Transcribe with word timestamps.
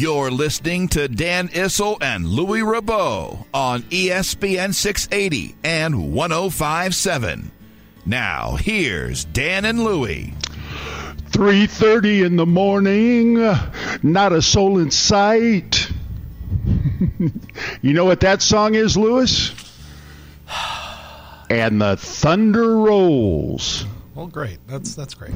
You're 0.00 0.30
listening 0.30 0.88
to 0.88 1.08
Dan 1.08 1.48
Issel 1.48 1.98
and 2.00 2.26
Louis 2.26 2.62
Rabaut 2.62 3.44
on 3.52 3.82
ESPN 3.82 4.72
680 4.72 5.54
and 5.62 6.14
1057. 6.14 7.50
Now, 8.06 8.56
here's 8.56 9.26
Dan 9.26 9.66
and 9.66 9.84
Louie. 9.84 10.32
3:30 11.32 12.24
in 12.24 12.36
the 12.36 12.46
morning, 12.46 13.34
not 14.02 14.32
a 14.32 14.40
soul 14.40 14.78
in 14.78 14.90
sight. 14.90 15.92
you 17.82 17.92
know 17.92 18.06
what 18.06 18.20
that 18.20 18.40
song 18.40 18.76
is, 18.76 18.96
Lewis? 18.96 19.52
And 21.50 21.78
the 21.78 21.98
thunder 21.98 22.74
rolls. 22.74 23.84
Well, 24.14 24.28
great. 24.28 24.60
That's 24.66 24.94
that's 24.94 25.12
great. 25.12 25.34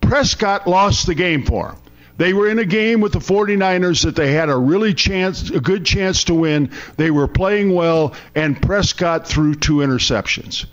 Prescott 0.00 0.66
lost 0.66 1.06
the 1.06 1.14
game 1.14 1.44
for 1.44 1.70
him. 1.70 1.76
They 2.18 2.32
were 2.32 2.48
in 2.48 2.58
a 2.58 2.64
game 2.64 3.00
with 3.00 3.12
the 3.12 3.20
49ers 3.20 4.04
that 4.04 4.16
they 4.16 4.32
had 4.32 4.50
a 4.50 4.56
really 4.56 4.92
chance, 4.92 5.50
a 5.50 5.60
good 5.60 5.86
chance 5.86 6.24
to 6.24 6.34
win. 6.34 6.72
They 6.96 7.12
were 7.12 7.28
playing 7.28 7.72
well, 7.72 8.14
and 8.34 8.60
Prescott 8.60 9.26
threw 9.26 9.54
two 9.54 9.76
interceptions. 9.76 10.66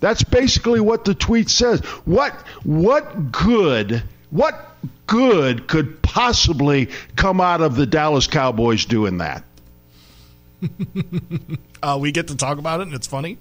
That's 0.00 0.24
basically 0.24 0.80
what 0.80 1.04
the 1.04 1.14
tweet 1.14 1.50
says. 1.50 1.80
What 2.04 2.32
what 2.64 3.30
good 3.30 4.02
what 4.30 4.74
good 5.06 5.68
could 5.68 6.02
possibly 6.02 6.88
come 7.14 7.40
out 7.40 7.60
of 7.60 7.76
the 7.76 7.86
Dallas 7.86 8.26
Cowboys 8.26 8.84
doing 8.86 9.18
that? 9.18 9.44
Uh, 11.82 11.96
we 12.00 12.10
get 12.10 12.26
to 12.26 12.34
talk 12.34 12.58
about 12.58 12.80
it, 12.80 12.84
and 12.84 12.94
it's 12.94 13.06
funny. 13.06 13.38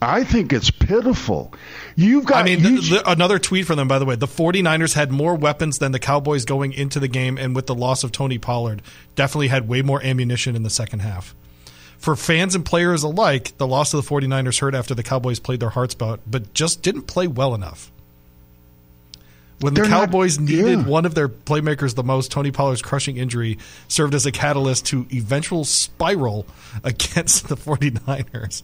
I 0.00 0.22
think 0.22 0.52
it's 0.52 0.70
pitiful. 0.70 1.52
You've 1.96 2.24
got 2.24 2.38
I 2.38 2.42
mean, 2.44 2.60
you- 2.60 2.80
the, 2.80 2.90
the, 2.98 3.10
another 3.10 3.38
tweet 3.38 3.66
from 3.66 3.76
them, 3.76 3.88
by 3.88 3.98
the 3.98 4.04
way. 4.04 4.14
The 4.14 4.26
49ers 4.28 4.94
had 4.94 5.10
more 5.10 5.34
weapons 5.34 5.78
than 5.78 5.90
the 5.92 5.98
Cowboys 5.98 6.44
going 6.44 6.72
into 6.72 7.00
the 7.00 7.08
game, 7.08 7.36
and 7.36 7.54
with 7.56 7.66
the 7.66 7.74
loss 7.74 8.04
of 8.04 8.12
Tony 8.12 8.38
Pollard, 8.38 8.80
definitely 9.16 9.48
had 9.48 9.66
way 9.68 9.82
more 9.82 10.00
ammunition 10.02 10.54
in 10.54 10.62
the 10.62 10.70
second 10.70 11.00
half. 11.00 11.34
For 11.98 12.14
fans 12.14 12.54
and 12.54 12.64
players 12.64 13.02
alike, 13.02 13.56
the 13.58 13.66
loss 13.66 13.92
of 13.92 14.04
the 14.04 14.08
49ers 14.08 14.60
hurt 14.60 14.74
after 14.76 14.94
the 14.94 15.02
Cowboys 15.02 15.40
played 15.40 15.58
their 15.58 15.70
hearts 15.70 15.96
out, 16.00 16.20
but 16.28 16.54
just 16.54 16.80
didn't 16.82 17.02
play 17.08 17.26
well 17.26 17.54
enough. 17.56 17.90
When 19.60 19.74
the 19.74 19.80
They're 19.80 19.90
not- 19.90 20.00
Cowboys 20.10 20.38
needed 20.38 20.78
yeah. 20.78 20.84
one 20.84 21.06
of 21.06 21.16
their 21.16 21.28
playmakers 21.28 21.96
the 21.96 22.04
most, 22.04 22.30
Tony 22.30 22.52
Pollard's 22.52 22.82
crushing 22.82 23.16
injury 23.16 23.58
served 23.88 24.14
as 24.14 24.24
a 24.26 24.30
catalyst 24.30 24.86
to 24.86 25.08
eventual 25.12 25.64
spiral 25.64 26.46
against 26.84 27.48
the 27.48 27.56
49ers. 27.56 28.62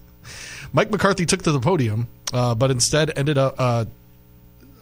Mike 0.72 0.90
McCarthy 0.90 1.26
took 1.26 1.42
to 1.42 1.52
the 1.52 1.60
podium, 1.60 2.08
uh, 2.32 2.54
but 2.54 2.70
instead 2.70 3.16
ended 3.16 3.38
up 3.38 3.54
uh, 3.58 3.84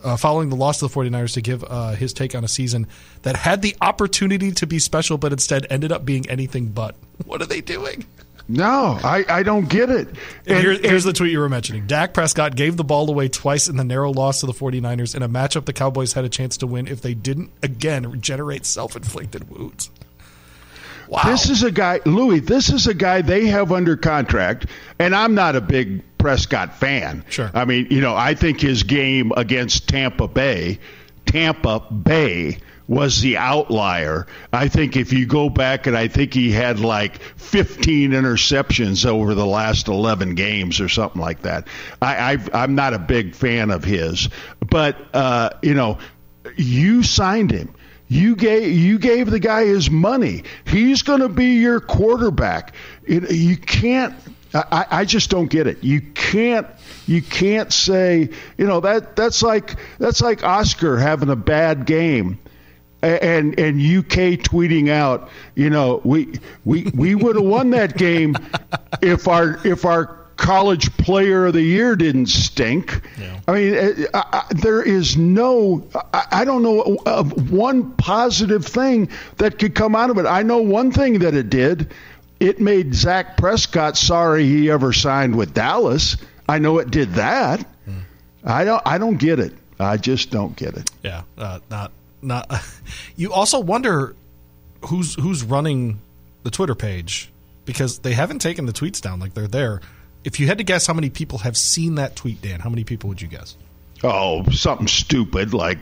uh, 0.05 0.17
following 0.17 0.49
the 0.49 0.56
loss 0.56 0.81
to 0.81 0.89
the 0.89 0.94
49ers 0.94 1.35
to 1.35 1.41
give 1.41 1.65
uh, 1.65 1.93
his 1.93 2.12
take 2.12 2.35
on 2.35 2.44
a 2.44 2.49
season 2.49 2.87
that 3.23 3.37
had 3.37 3.62
the 3.62 3.77
opportunity 3.81 4.53
to 4.53 4.67
be 4.67 4.79
special, 4.79 5.19
but 5.19 5.33
instead 5.33 5.67
ended 5.71 5.93
up 5.93 6.05
being 6.05 6.29
anything 6.29 6.67
but. 6.67 6.94
What 7.25 7.43
are 7.43 7.47
they 7.47 7.61
doing? 7.61 8.06
no, 8.49 8.99
I, 9.03 9.25
I 9.29 9.43
don't 9.43 9.69
get 9.69 9.91
it. 9.91 10.09
And, 10.47 10.59
here, 10.59 10.73
here's 10.73 11.05
the 11.05 11.12
tweet 11.12 11.33
you 11.33 11.39
were 11.39 11.49
mentioning. 11.49 11.87
Dak 11.87 12.12
Prescott 12.12 12.56
gave 12.56 12.77
the 12.77 12.85
ball 12.85 13.09
away 13.09 13.29
twice 13.29 13.69
in 13.69 13.77
the 13.77 13.85
narrow 13.85 14.12
loss 14.12 14.41
to 14.41 14.47
the 14.47 14.53
49ers 14.53 15.15
in 15.15 15.23
a 15.23 15.29
matchup 15.29 15.65
the 15.65 15.73
Cowboys 15.73 16.12
had 16.12 16.25
a 16.25 16.29
chance 16.29 16.56
to 16.59 16.67
win 16.67 16.88
if 16.88 17.00
they 17.00 17.15
didn't, 17.15 17.50
again, 17.62 18.21
generate 18.21 18.67
self 18.67 18.97
inflicted 18.97 19.49
wounds. 19.50 19.91
Wow. 21.12 21.25
This 21.26 21.50
is 21.50 21.62
a 21.62 21.70
guy, 21.70 22.00
Louis. 22.06 22.41
This 22.41 22.70
is 22.70 22.87
a 22.87 22.94
guy 22.94 23.20
they 23.20 23.44
have 23.49 23.70
under 23.70 23.99
contract, 23.99 24.64
and 24.99 25.14
I'm 25.14 25.35
not 25.35 25.56
a 25.56 25.61
big 25.61 26.03
Prescott 26.17 26.75
fan. 26.75 27.23
Sure. 27.29 27.50
I 27.53 27.67
mean, 27.67 27.88
you 27.91 28.00
know, 28.00 28.17
I 28.17 28.32
think 28.32 28.62
his 28.62 28.82
game 28.82 29.31
against 29.37 29.91
Tampa 29.91 30.26
Bay, 30.26 30.79
Tampa 31.26 31.81
Bay 31.81 32.61
was 32.88 33.20
the 33.20 33.37
outlier. 33.37 34.26
I 34.55 34.69
think 34.69 34.97
if 34.97 35.12
you 35.12 35.26
go 35.26 35.50
back 35.50 35.87
and 35.87 35.99
I 35.99 36.09
think 36.09 36.32
he 36.32 36.50
had 36.50 36.81
like 36.81 37.20
15 37.20 38.12
interceptions 38.12 39.05
over 39.05 39.35
the 39.35 39.44
last 39.44 39.88
11 39.88 40.35
games 40.35 40.81
or 40.81 40.88
something 40.88 41.20
like 41.20 41.43
that. 41.43 41.69
I, 42.00 42.38
I 42.55 42.64
am 42.64 42.75
not 42.75 42.94
a 42.94 42.99
big 42.99 43.35
fan 43.35 43.70
of 43.70 43.85
his, 43.85 44.31
but 44.67 44.97
uh, 45.12 45.50
you 45.61 45.75
know, 45.75 45.99
you 46.56 47.03
signed 47.03 47.50
him. 47.50 47.75
You 48.12 48.37
gave 48.37 48.70
you 48.70 48.99
gave 48.99 49.31
the 49.31 49.41
guy 49.41 49.64
his 49.64 49.91
money. 49.91 50.44
He's 50.67 51.00
going 51.00 51.20
to 51.20 51.31
be 51.31 51.55
your 51.55 51.81
quarterback. 51.81 52.75
You, 53.09 53.20
you 53.31 53.56
can't. 53.56 54.14
I, 54.53 54.85
I 54.91 55.05
just 55.06 55.31
don't 55.31 55.49
get 55.49 55.67
it. 55.67 55.82
You 55.82 56.03
can't 56.03 56.67
you 57.06 57.23
can't 57.23 57.73
say 57.73 58.29
you 58.59 58.67
know 58.67 58.81
that 58.81 59.17
that's 59.17 59.43
like 59.43 59.76
that's 59.99 60.20
like 60.20 60.44
Oscar 60.44 60.99
having 60.99 61.31
a 61.31 61.37
bad 61.37 61.87
game 61.87 62.38
and 63.03 63.59
and 63.59 63.81
UK 63.81 64.38
tweeting 64.44 64.91
out, 64.91 65.31
you 65.55 65.70
know, 65.70 66.03
we 66.05 66.35
we 66.67 66.91
we 66.94 67.14
would 67.14 67.37
have 67.37 67.47
won 67.47 67.70
that 67.70 67.97
game 67.97 68.37
if 69.00 69.26
our 69.26 69.59
if 69.67 69.87
our 69.87 70.22
college 70.43 70.94
player 70.97 71.47
of 71.47 71.55
the 71.55 71.62
year 71.62 71.97
didn't 71.97 72.27
stink. 72.27 73.00
Yeah. 73.19 73.41
I 73.49 73.53
mean, 73.53 74.06
I, 74.12 74.25
I, 74.33 74.44
there 74.50 74.83
is 74.83 75.17
no, 75.17 75.89
I, 76.12 76.27
I, 76.33 76.44
don't 76.44 76.62
know 76.62 76.99
of 77.06 77.50
one 77.50 77.93
positive 77.93 78.67
thing 78.67 79.09
that 79.39 79.59
could 79.59 79.75
come 79.75 79.94
out 79.94 80.11
of 80.11 80.19
it. 80.19 80.27
I 80.27 80.43
know 80.43 80.59
one 80.59 80.91
thing 80.91 81.21
that 81.21 81.35
it 81.35 81.49
did. 81.49 81.93
It 82.41 82.61
made 82.61 82.93
Dak 82.93 83.37
Prescott 83.37 83.97
sorry 83.97 84.44
he 84.44 84.69
ever 84.69 84.93
signed 84.93 85.37
with 85.37 85.55
Dallas. 85.55 86.17
I 86.49 86.59
know 86.59 86.79
it 86.79 86.91
did 86.91 87.15
that. 87.15 87.61
Hmm. 87.85 87.99
I 88.45 88.65
don't. 88.65 88.83
I 88.85 88.99
don't 88.99 89.17
get 89.17 89.38
it. 89.38 89.53
I 89.79 89.97
just 89.97 90.33
don't 90.33 90.56
get 90.56 90.77
it. 90.77 90.91
Yeah, 91.05 91.23
uh, 91.38 91.61
not 91.71 91.93
not. 92.21 92.53
You 93.17 93.33
also 93.33 93.61
wonder 93.61 94.17
who's 94.87 95.15
who's 95.15 95.45
running 95.45 96.00
the 96.43 96.50
Twitter 96.50 96.75
page 96.75 97.31
because 97.65 98.00
they 98.00 98.12
haven't 98.12 98.41
taken 98.41 98.67
the 98.67 98.73
tweets 98.73 99.00
down 99.00 99.21
like 99.21 99.35
they're 99.35 99.47
there. 99.47 99.81
If 100.25 100.39
you 100.39 100.47
had 100.47 100.59
to 100.59 100.65
guess 100.65 100.87
how 100.87 100.95
many 100.95 101.11
people 101.11 101.39
have 101.39 101.57
seen 101.57 101.97
that 101.97 102.15
tweet, 102.17 102.43
Dan, 102.43 102.61
how 102.61 102.71
many 102.71 102.85
people 102.85 103.09
would 103.09 103.21
you 103.21 103.29
guess? 103.29 103.57
Oh, 104.05 104.45
something 104.51 104.89
stupid 104.89 105.53
like 105.55 105.79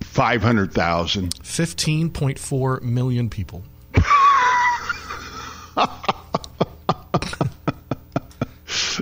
five 0.00 0.42
hundred 0.42 0.72
thousand. 0.72 1.34
Fifteen 1.42 2.10
point 2.10 2.38
four 2.38 2.80
million 2.80 3.30
people. 3.30 3.62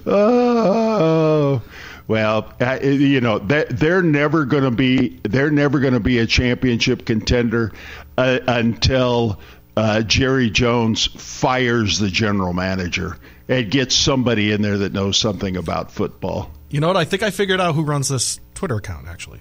oh. 0.06 1.62
Well, 2.06 2.52
you 2.82 3.22
know, 3.22 3.38
they're 3.38 4.02
never 4.02 4.44
going 4.44 4.64
to 4.64 4.70
be 4.70 5.20
they're 5.22 5.50
never 5.50 5.80
going 5.80 5.94
to 5.94 6.00
be 6.00 6.18
a 6.18 6.26
championship 6.26 7.06
contender 7.06 7.72
uh, 8.18 8.40
until 8.46 9.40
uh, 9.76 10.02
Jerry 10.02 10.50
Jones 10.50 11.06
fires 11.06 11.98
the 11.98 12.10
general 12.10 12.52
manager 12.52 13.16
and 13.48 13.70
get 13.70 13.92
somebody 13.92 14.52
in 14.52 14.62
there 14.62 14.78
that 14.78 14.92
knows 14.92 15.16
something 15.16 15.56
about 15.56 15.92
football. 15.92 16.50
You 16.70 16.80
know 16.80 16.88
what? 16.88 16.96
I 16.96 17.04
think 17.04 17.22
I 17.22 17.30
figured 17.30 17.60
out 17.60 17.74
who 17.74 17.82
runs 17.82 18.08
this 18.08 18.40
Twitter 18.54 18.76
account. 18.76 19.06
Actually, 19.08 19.40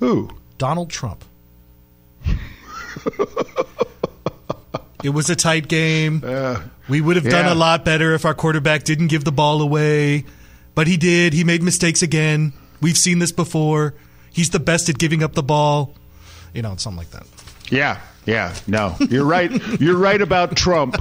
who? 0.00 0.30
Donald 0.58 0.90
Trump. 0.90 1.24
it 5.04 5.10
was 5.10 5.30
a 5.30 5.36
tight 5.36 5.68
game. 5.68 6.22
Uh, 6.24 6.60
we 6.88 7.00
would 7.00 7.16
have 7.16 7.24
yeah. 7.24 7.30
done 7.30 7.46
a 7.46 7.54
lot 7.54 7.84
better 7.84 8.14
if 8.14 8.24
our 8.24 8.34
quarterback 8.34 8.84
didn't 8.84 9.08
give 9.08 9.24
the 9.24 9.32
ball 9.32 9.62
away. 9.62 10.24
But 10.74 10.86
he 10.86 10.96
did. 10.96 11.32
He 11.32 11.44
made 11.44 11.62
mistakes 11.62 12.02
again. 12.02 12.52
We've 12.80 12.98
seen 12.98 13.18
this 13.18 13.32
before. 13.32 13.94
He's 14.30 14.50
the 14.50 14.60
best 14.60 14.88
at 14.90 14.98
giving 14.98 15.22
up 15.22 15.32
the 15.32 15.42
ball. 15.42 15.94
You 16.52 16.62
know, 16.62 16.76
something 16.76 16.98
like 16.98 17.10
that. 17.10 17.26
Yeah, 17.70 18.00
yeah. 18.26 18.54
No, 18.66 18.96
you're 19.08 19.24
right. 19.24 19.50
you're 19.80 19.96
right 19.96 20.20
about 20.20 20.56
Trump. 20.56 20.96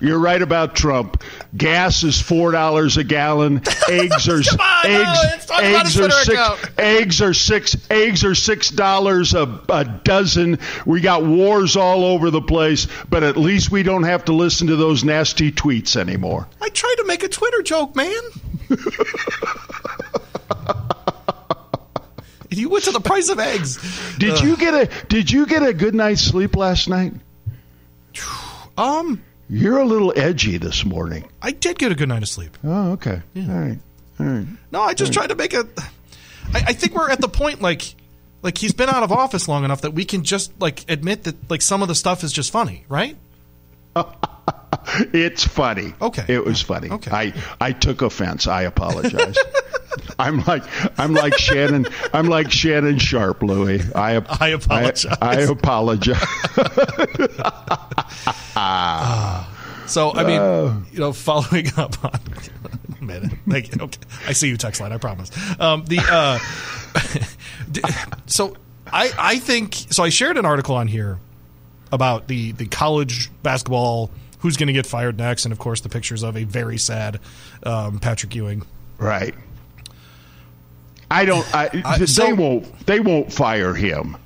You're 0.00 0.18
right 0.18 0.40
about 0.40 0.76
Trump. 0.76 1.22
Gas 1.56 2.04
is 2.04 2.20
four 2.20 2.52
dollars 2.52 2.96
a 2.96 3.04
gallon. 3.04 3.62
Eggs 3.88 4.28
are 4.28 4.36
on, 4.36 4.86
eggs. 4.86 5.48
No, 5.48 5.56
eggs 5.56 5.98
are 6.00 6.10
six. 6.10 6.70
Eggs 6.78 7.22
are 7.22 7.34
six. 7.34 7.76
Eggs 7.90 8.24
are 8.24 8.34
six 8.34 8.70
dollars 8.70 9.34
a, 9.34 9.60
a 9.68 9.84
dozen. 9.84 10.58
We 10.86 11.00
got 11.00 11.24
wars 11.24 11.76
all 11.76 12.04
over 12.04 12.30
the 12.30 12.42
place, 12.42 12.86
but 13.08 13.22
at 13.24 13.36
least 13.36 13.70
we 13.70 13.82
don't 13.82 14.04
have 14.04 14.24
to 14.26 14.32
listen 14.32 14.68
to 14.68 14.76
those 14.76 15.02
nasty 15.04 15.50
tweets 15.50 15.96
anymore. 15.96 16.46
I 16.60 16.68
tried 16.68 16.94
to 16.98 17.04
make 17.04 17.22
a 17.24 17.28
Twitter 17.28 17.62
joke, 17.62 17.96
man. 17.96 18.22
you 22.50 22.68
went 22.68 22.84
to 22.84 22.92
the 22.92 23.00
price 23.00 23.28
of 23.30 23.38
eggs. 23.38 23.78
Did 24.18 24.38
uh, 24.38 24.44
you 24.44 24.56
get 24.56 24.74
a 24.74 25.06
Did 25.06 25.30
you 25.30 25.46
get 25.46 25.62
a 25.62 25.72
good 25.72 25.94
night's 25.94 26.22
sleep 26.22 26.56
last 26.56 26.88
night? 26.88 27.14
Um, 28.76 29.22
you're 29.48 29.78
a 29.78 29.84
little 29.84 30.12
edgy 30.16 30.58
this 30.58 30.84
morning. 30.84 31.28
I 31.40 31.52
did 31.52 31.78
get 31.78 31.92
a 31.92 31.94
good 31.94 32.08
night 32.08 32.22
of 32.22 32.28
sleep. 32.28 32.56
Oh, 32.64 32.92
okay. 32.92 33.22
Yeah. 33.34 33.52
All 33.52 33.60
right. 33.60 33.78
All 34.20 34.26
right. 34.26 34.46
No, 34.70 34.80
I 34.82 34.94
just 34.94 35.12
tried 35.12 35.28
to 35.28 35.34
make 35.34 35.54
a. 35.54 35.66
I, 36.54 36.64
I 36.68 36.72
think 36.72 36.94
we're 36.94 37.10
at 37.10 37.20
the 37.20 37.28
point 37.28 37.62
like, 37.62 37.94
like 38.42 38.58
he's 38.58 38.72
been 38.72 38.88
out 38.88 39.02
of 39.02 39.12
office 39.12 39.48
long 39.48 39.64
enough 39.64 39.82
that 39.82 39.92
we 39.92 40.04
can 40.04 40.24
just 40.24 40.52
like 40.60 40.90
admit 40.90 41.24
that 41.24 41.50
like 41.50 41.62
some 41.62 41.82
of 41.82 41.88
the 41.88 41.94
stuff 41.94 42.24
is 42.24 42.32
just 42.32 42.50
funny, 42.50 42.84
right? 42.88 43.16
it's 45.12 45.44
funny. 45.44 45.94
Okay. 46.00 46.24
It 46.28 46.44
was 46.44 46.60
funny. 46.60 46.90
Okay. 46.90 47.10
I, 47.10 47.32
I 47.60 47.72
took 47.72 48.02
offense. 48.02 48.46
I 48.46 48.62
apologize. 48.62 49.36
I'm 50.18 50.44
like 50.44 50.64
I'm 50.98 51.14
like 51.14 51.38
Shannon 51.38 51.86
I'm 52.12 52.26
like 52.26 52.50
Shannon 52.50 52.98
Sharpe, 52.98 53.42
Louie. 53.42 53.80
I 53.94 54.16
I 54.40 54.48
apologize. 54.48 55.06
I, 55.20 55.20
I 55.20 55.34
apologize. 55.42 56.20
so 59.90 60.12
I 60.14 60.24
mean, 60.24 60.40
uh, 60.40 60.80
you 60.92 60.98
know, 60.98 61.12
following 61.12 61.68
up 61.76 62.04
on 62.04 62.18
a 63.00 63.04
minute. 63.04 63.32
Like, 63.46 63.80
okay, 63.80 64.00
I 64.26 64.32
see 64.32 64.48
you 64.48 64.56
text 64.56 64.80
line. 64.80 64.92
I 64.92 64.98
promise. 64.98 65.30
Um, 65.60 65.84
the 65.84 66.00
uh, 66.10 66.38
so 68.26 68.56
I 68.86 69.12
I 69.18 69.38
think 69.38 69.74
so. 69.74 70.02
I 70.02 70.08
shared 70.08 70.36
an 70.36 70.44
article 70.44 70.74
on 70.74 70.88
here 70.88 71.18
about 71.92 72.28
the 72.28 72.52
the 72.52 72.66
college 72.66 73.30
basketball 73.42 74.10
who's 74.40 74.56
going 74.56 74.66
to 74.68 74.72
get 74.72 74.86
fired 74.86 75.18
next, 75.18 75.44
and 75.44 75.52
of 75.52 75.58
course 75.58 75.80
the 75.80 75.88
pictures 75.88 76.22
of 76.22 76.36
a 76.36 76.44
very 76.44 76.78
sad 76.78 77.20
um, 77.64 77.98
Patrick 77.98 78.34
Ewing. 78.34 78.62
Right. 78.98 79.34
I 81.10 81.24
don't. 81.24 81.54
I, 81.54 81.68
uh, 81.84 81.98
they 81.98 82.06
so, 82.06 82.34
won't. 82.34 82.86
They 82.86 83.00
won't 83.00 83.32
fire 83.32 83.74
him. 83.74 84.16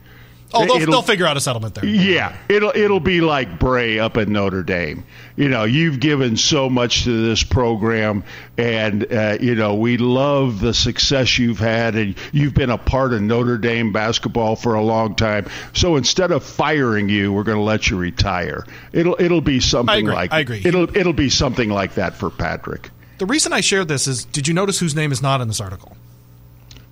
Oh, 0.55 0.67
they'll, 0.67 0.91
they'll, 0.91 1.03
figure 1.03 1.27
out 1.27 1.37
a 1.37 1.41
settlement 1.41 1.75
there. 1.75 1.85
Yeah, 1.85 2.37
it'll 2.49 2.73
it'll 2.75 3.01
be 3.01 3.21
like 3.21 3.59
Brey 3.59 3.99
up 3.99 4.17
at 4.17 4.29
Notre 4.29 4.63
Dame. 4.63 5.05
You 5.37 5.49
know, 5.49 5.65
you've 5.65 6.01
given 6.01 6.37
so 6.37 6.69
much 6.69 7.05
to 7.05 7.27
this 7.29 7.43
program, 7.43 8.25
and 8.59 9.11
uh, 9.13 9.39
you 9.41 9.55
know 9.55 9.75
we 9.75 9.97
love 9.97 10.61
the 10.61 10.75
success 10.75 11.39
you've 11.39 11.59
had, 11.59 11.95
and 11.95 12.15
you've 12.33 12.55
been 12.55 12.71
a 12.71 12.79
part 12.79 13.13
of 13.13 13.23
Notre 13.23 13.59
Dame 13.59 13.93
basketball 13.93 14.57
for 14.57 14.75
a 14.75 14.83
long 14.83 15.15
time. 15.15 15.47
So 15.73 15.97
instead 15.97 16.31
of 16.31 16.45
firing 16.45 17.09
you, 17.09 17.33
we're 17.33 17.45
going 17.45 17.59
to 17.59 17.65
let 17.65 17.89
you 17.89 17.97
retire. 17.97 18.67
It'll 18.93 19.17
it'll 19.19 19.41
be 19.41 19.61
something 19.61 20.09
I 20.09 20.13
like 20.13 20.33
I 20.33 20.41
agree. 20.41 20.63
It'll 20.65 20.95
it'll 20.97 21.13
be 21.13 21.31
something 21.31 21.71
like 21.71 21.95
that 21.95 22.15
for 22.15 22.31
Patrick. 22.31 22.91
The 23.19 23.27
reason 23.27 23.53
I 23.53 23.61
shared 23.61 23.87
this 23.87 24.09
is, 24.09 24.25
did 24.25 24.49
you 24.49 24.55
notice 24.55 24.81
whose 24.81 24.97
name 24.97 25.13
is 25.13 25.23
not 25.23 25.41
in 25.41 25.47
this 25.47 25.61
article? 25.61 25.97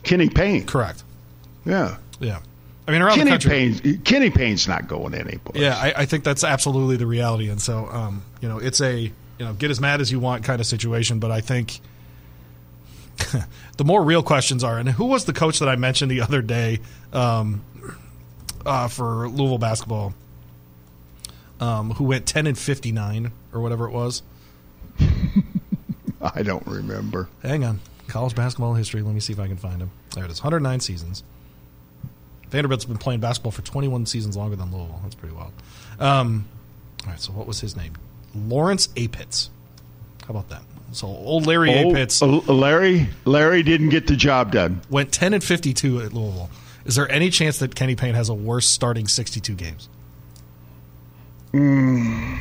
Kenny 0.04 0.28
Payne. 0.28 0.64
Correct. 0.64 1.02
Yeah. 1.64 1.96
Yeah. 2.20 2.40
I 2.86 2.92
mean, 2.92 3.02
around 3.02 3.18
Kenny 3.18 3.24
the 3.24 3.30
country, 3.30 3.50
Payne's, 3.50 4.02
Kenny 4.04 4.30
Payne's 4.30 4.66
not 4.66 4.88
going 4.88 5.14
anywhere. 5.14 5.52
Yeah, 5.54 5.76
I, 5.76 5.92
I, 5.98 6.06
think 6.06 6.24
that's 6.24 6.42
absolutely 6.42 6.96
the 6.96 7.06
reality, 7.06 7.48
and 7.48 7.60
so 7.60 7.86
um, 7.86 8.22
you 8.40 8.48
know, 8.48 8.58
it's 8.58 8.80
a 8.80 9.00
you 9.00 9.12
know, 9.38 9.52
get 9.52 9.70
as 9.70 9.80
mad 9.80 10.00
as 10.00 10.10
you 10.10 10.18
want 10.18 10.44
kind 10.44 10.60
of 10.60 10.66
situation. 10.66 11.18
But 11.18 11.30
I 11.30 11.40
think 11.40 11.80
the 13.76 13.84
more 13.84 14.02
real 14.02 14.22
questions 14.22 14.64
are, 14.64 14.78
and 14.78 14.88
who 14.88 15.06
was 15.06 15.24
the 15.24 15.32
coach 15.32 15.58
that 15.60 15.68
I 15.68 15.76
mentioned 15.76 16.10
the 16.10 16.20
other 16.22 16.42
day 16.42 16.80
um, 17.12 17.62
uh, 18.64 18.88
for 18.88 19.28
Louisville 19.28 19.58
basketball, 19.58 20.14
um, 21.60 21.92
who 21.92 22.04
went 22.04 22.26
ten 22.26 22.46
and 22.46 22.58
fifty 22.58 22.92
nine 22.92 23.32
or 23.52 23.60
whatever 23.60 23.86
it 23.86 23.92
was? 23.92 24.22
I 26.20 26.42
don't 26.42 26.66
remember. 26.66 27.28
Hang 27.42 27.64
on 27.64 27.80
college 28.10 28.34
basketball 28.34 28.74
history. 28.74 29.00
Let 29.02 29.14
me 29.14 29.20
see 29.20 29.32
if 29.32 29.40
I 29.40 29.46
can 29.46 29.56
find 29.56 29.80
him. 29.80 29.90
There 30.14 30.24
it 30.24 30.30
is. 30.30 30.42
109 30.42 30.80
seasons. 30.80 31.22
Vanderbilt's 32.50 32.84
been 32.84 32.98
playing 32.98 33.20
basketball 33.20 33.52
for 33.52 33.62
21 33.62 34.06
seasons 34.06 34.36
longer 34.36 34.56
than 34.56 34.72
Louisville. 34.72 35.00
That's 35.02 35.14
pretty 35.14 35.34
wild. 35.34 35.52
Um, 35.98 36.46
all 37.04 37.10
right, 37.10 37.20
so 37.20 37.32
what 37.32 37.46
was 37.46 37.60
his 37.60 37.76
name? 37.76 37.94
Lawrence 38.34 38.88
Apitz. 38.88 39.48
How 40.24 40.30
about 40.30 40.48
that? 40.50 40.62
So 40.92 41.06
old 41.06 41.46
Larry 41.46 41.84
old, 41.84 41.94
Apitz. 41.94 42.22
Uh, 42.22 42.52
Larry 42.52 43.08
Larry 43.24 43.62
didn't 43.62 43.90
get 43.90 44.06
the 44.06 44.16
job 44.16 44.52
done. 44.52 44.80
Went 44.90 45.12
10 45.12 45.34
and 45.34 45.44
52 45.44 46.00
at 46.00 46.12
Louisville. 46.12 46.50
Is 46.84 46.96
there 46.96 47.10
any 47.10 47.30
chance 47.30 47.58
that 47.60 47.74
Kenny 47.74 47.94
Payne 47.94 48.14
has 48.14 48.28
a 48.28 48.34
worse 48.34 48.66
starting 48.66 49.06
62 49.06 49.54
games? 49.54 49.88
Mm. 51.52 52.38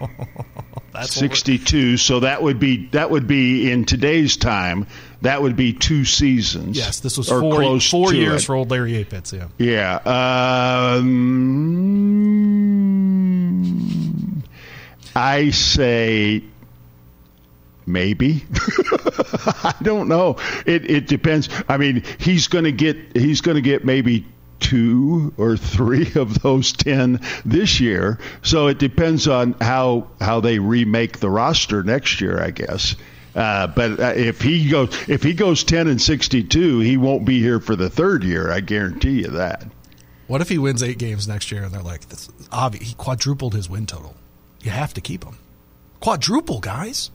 That's 0.92 1.14
62. 1.14 1.96
So 1.96 2.20
that 2.20 2.42
would 2.42 2.58
be 2.58 2.86
that 2.88 3.10
would 3.10 3.26
be 3.26 3.70
in 3.70 3.84
today's 3.84 4.36
time 4.36 4.86
That 5.22 5.40
would 5.40 5.56
be 5.56 5.72
two 5.72 6.04
seasons. 6.04 6.76
Yes, 6.76 7.00
this 7.00 7.16
was 7.16 7.28
four, 7.28 7.80
four 7.80 8.12
years 8.12 8.42
it. 8.42 8.46
for 8.46 8.56
old 8.56 8.70
Larry 8.70 9.04
Apitz. 9.04 9.32
Yeah. 9.32 9.48
Yeah. 9.56 9.94
Um, 10.96 11.02
I 15.14 15.50
say 15.50 16.42
maybe. 17.86 18.44
I 19.62 19.74
don't 19.82 20.08
know. 20.08 20.36
It 20.66 20.90
it 20.90 21.06
depends. 21.06 21.48
I 21.68 21.76
mean, 21.76 22.02
he's 22.18 22.48
going 22.48 22.64
to 22.64 22.72
get 22.72 23.16
he's 23.16 23.40
going 23.42 23.54
to 23.56 23.62
get 23.62 23.84
maybe 23.84 24.26
two 24.58 25.34
or 25.36 25.56
three 25.56 26.12
of 26.14 26.40
those 26.42 26.72
10 26.72 27.20
this 27.44 27.80
year. 27.80 28.18
So 28.42 28.68
it 28.68 28.78
depends 28.78 29.28
on 29.28 29.54
how 29.60 30.08
how 30.20 30.40
they 30.40 30.58
remake 30.58 31.20
the 31.20 31.30
roster 31.30 31.82
next 31.82 32.20
year, 32.20 32.42
I 32.42 32.50
guess. 32.50 32.96
Uh, 33.34 33.66
but 33.66 33.98
uh, 33.98 34.12
if 34.14 34.42
he 34.42 34.68
goes 34.68 35.08
if 35.08 35.22
he 35.22 35.32
goes 35.32 35.64
10 35.64 35.88
and 35.88 36.00
62, 36.00 36.80
he 36.80 36.96
won't 36.96 37.24
be 37.24 37.40
here 37.40 37.60
for 37.60 37.76
the 37.76 37.88
third 37.88 38.24
year. 38.24 38.50
I 38.50 38.60
guarantee 38.60 39.20
you 39.22 39.28
that. 39.28 39.64
What 40.26 40.40
if 40.40 40.48
he 40.48 40.58
wins 40.58 40.82
eight 40.82 40.98
games 40.98 41.26
next 41.28 41.50
year 41.50 41.64
and 41.64 41.72
they're 41.72 41.82
like, 41.82 42.08
this, 42.08 42.28
obvi- 42.50 42.82
he 42.82 42.94
quadrupled 42.94 43.54
his 43.54 43.68
win 43.68 43.86
total? 43.86 44.14
You 44.62 44.70
have 44.70 44.94
to 44.94 45.00
keep 45.00 45.24
him. 45.24 45.36
Quadruple, 46.00 46.60
guys. 46.60 47.10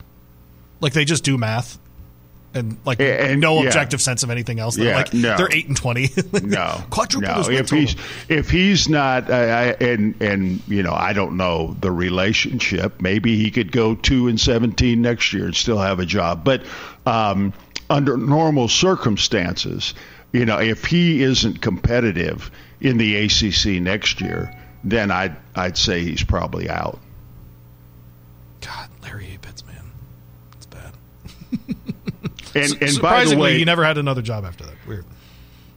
Like 0.82 0.94
they 0.94 1.06
just 1.06 1.24
do 1.24 1.38
math 1.38 1.80
and 2.54 2.78
like 2.86 3.00
And- 3.00 3.40
no 3.42 3.62
yeah. 3.62 3.68
objective 3.68 4.02
sense 4.02 4.24
of 4.24 4.30
anything 4.30 4.60
else. 4.60 4.76
They're 4.76 4.88
Yeah, 4.88 4.96
like 4.96 5.14
no. 5.14 5.38
they're 5.38 5.52
eight 5.52 5.68
and 5.68 5.76
twenty. 5.78 6.10
No, 6.44 6.82
quadruple 6.90 7.44
no. 7.44 7.50
If 7.50 7.68
total. 7.68 7.78
he's 7.80 7.96
if 8.30 8.50
he's 8.50 8.88
not, 8.90 9.30
uh, 9.30 9.34
I, 9.34 9.64
and 9.84 10.20
and 10.22 10.62
you 10.68 10.82
know, 10.84 10.94
I 10.94 11.14
don't 11.14 11.38
know 11.38 11.76
the 11.80 11.92
relationship. 11.92 13.02
Maybe 13.02 13.38
he 13.38 13.52
could 13.52 13.72
go 13.72 13.96
two 13.96 14.28
and 14.28 14.40
seventeen 14.40 15.02
next 15.02 15.34
year 15.34 15.46
and 15.46 15.56
still 15.56 15.78
have 15.80 16.00
a 16.00 16.06
job. 16.06 16.44
But 16.44 16.64
um, 17.06 17.54
under 17.90 18.18
normal 18.18 18.68
circumstances, 18.70 19.94
you 20.32 20.46
know, 20.46 20.60
if 20.60 20.86
he 20.86 21.22
isn't 21.24 21.62
competitive 21.62 22.50
in 22.82 22.98
the 22.98 23.16
ACC 23.26 23.82
next 23.82 24.22
year, 24.22 24.54
then 24.84 25.12
I'd 25.12 25.36
I'd 25.56 25.78
say 25.78 26.04
he's 26.04 26.24
probably 26.24 26.70
out. 26.70 27.00
God, 28.62 28.90
Larry 29.04 29.38
Apitz, 29.42 29.66
man, 29.66 29.84
it's 30.56 30.66
bad. 30.66 30.94
And 32.64 32.72
and 32.74 32.80
by 32.80 32.86
the 32.86 32.92
Surprisingly, 32.92 33.42
way, 33.42 33.58
he 33.60 33.66
never 33.66 33.84
had 33.84 33.98
another 33.98 34.22
job 34.22 34.46
after 34.46 34.66
that. 34.66 34.76
Weird. 34.88 35.06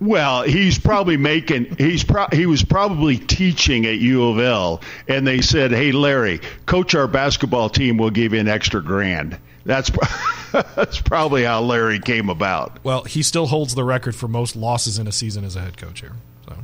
Well, 0.01 0.43
he's 0.45 0.79
probably 0.79 1.19
making 1.19 1.77
he's 1.77 2.05
pro, 2.05 2.27
he 2.33 2.47
was 2.47 2.65
probably 2.65 3.19
teaching 3.19 3.85
at 3.85 3.99
U 3.99 4.29
of 4.31 4.39
L, 4.39 4.81
and 5.09 5.27
they 5.27 5.43
said, 5.43 5.73
"Hey, 5.73 5.93
Larry, 5.93 6.41
coach 6.65 6.95
our 6.95 7.07
basketball 7.07 7.69
team. 7.69 7.99
We'll 7.99 8.11
give 8.11 8.33
you 8.33 8.41
an 8.41 8.49
extra 8.49 8.83
grand." 8.83 9.39
That's 9.65 9.91
that's 10.53 11.01
probably 11.03 11.45
how 11.45 11.61
Larry 11.61 12.01
came 12.01 12.31
about. 12.31 12.83
Well, 12.83 13.05
he 13.05 13.23
still 13.23 13.47
holds 13.47 13.75
the 13.75 13.85
record 13.85 14.17
for 14.17 14.27
most 14.27 14.57
losses 14.57 14.99
in 14.99 15.07
a 15.07 15.13
season 15.13 15.45
as 15.45 15.55
a 15.55 15.61
head 15.61 15.77
coach 15.77 16.01
here. 16.01 16.15
So, 16.49 16.57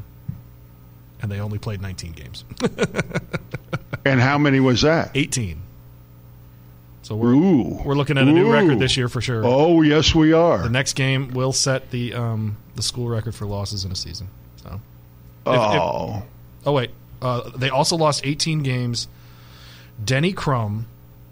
and 1.21 1.31
they 1.31 1.39
only 1.39 1.59
played 1.59 1.83
19 1.83 2.13
games, 2.13 2.45
And 4.07 4.21
how 4.21 4.39
many 4.39 4.61
was 4.61 4.83
that? 4.83 5.11
18. 5.15 5.61
So 7.07 7.15
we're 7.15 7.35
Ooh, 7.35 7.81
we're 7.85 7.95
looking 7.95 8.19
at 8.19 8.27
a 8.27 8.33
new 8.33 8.49
Ooh. 8.49 8.53
record 8.53 8.81
this 8.81 8.97
year 8.97 9.09
for 9.09 9.21
sure. 9.21 9.43
Oh, 9.45 9.81
yes, 9.83 10.13
we 10.13 10.33
are. 10.33 10.59
The 10.65 10.69
next 10.69 10.95
game 10.95 11.29
will 11.35 11.53
set 11.53 11.93
the 11.93 12.15
um, 12.15 12.57
the 12.75 12.83
school 12.83 13.09
record 13.09 13.33
for 13.33 13.47
losses 13.47 13.85
in 13.85 13.93
a 13.93 13.95
season. 13.95 14.27
So, 14.57 14.81
oh, 15.47 16.25
oh 16.67 16.73
wait, 16.73 16.91
uh, 17.23 17.49
they 17.51 17.71
also 17.71 17.95
lost 17.95 18.27
18 18.27 18.65
games. 18.65 19.07
Denny 20.05 20.33
Crum 20.33 20.89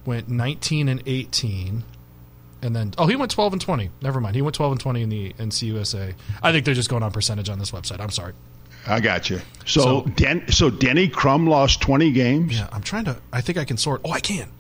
went 0.07 0.29
19 0.29 0.89
and 0.89 1.03
18, 1.07 1.83
and 2.63 2.77
then 2.77 2.95
oh 2.97 3.09
he 3.09 3.17
went 3.17 3.33
12 3.33 3.55
and 3.55 3.61
20. 3.61 3.91
Never 4.01 4.21
mind, 4.21 4.37
he 4.37 4.43
went 4.43 4.55
12 4.55 4.75
and 4.75 4.81
20 4.81 5.03
in 5.03 5.09
the 5.09 5.33
NCUSA. 5.33 6.15
I 6.41 6.53
think 6.53 6.67
they're 6.67 6.75
just 6.75 6.89
going 6.89 7.03
on 7.03 7.11
percentage 7.11 7.49
on 7.49 7.59
this 7.59 7.73
website. 7.73 7.99
I'm 7.99 8.11
sorry. 8.11 8.35
I 8.87 9.01
got 9.01 9.29
you. 9.29 9.41
So, 9.67 9.81
So- 9.81 10.03
Den, 10.15 10.53
so 10.53 10.71
Denny 10.71 11.09
Crum 11.09 11.49
lost 11.49 11.81
twenty 11.81 12.13
games. 12.13 12.57
Yeah, 12.57 12.69
I'm 12.71 12.83
trying 12.83 13.07
to. 13.07 13.17
I 13.33 13.41
think 13.41 13.59
I 13.59 13.65
can 13.65 13.77
sort. 13.77 14.03
Oh, 14.05 14.13
I 14.13 14.21
can. 14.21 14.53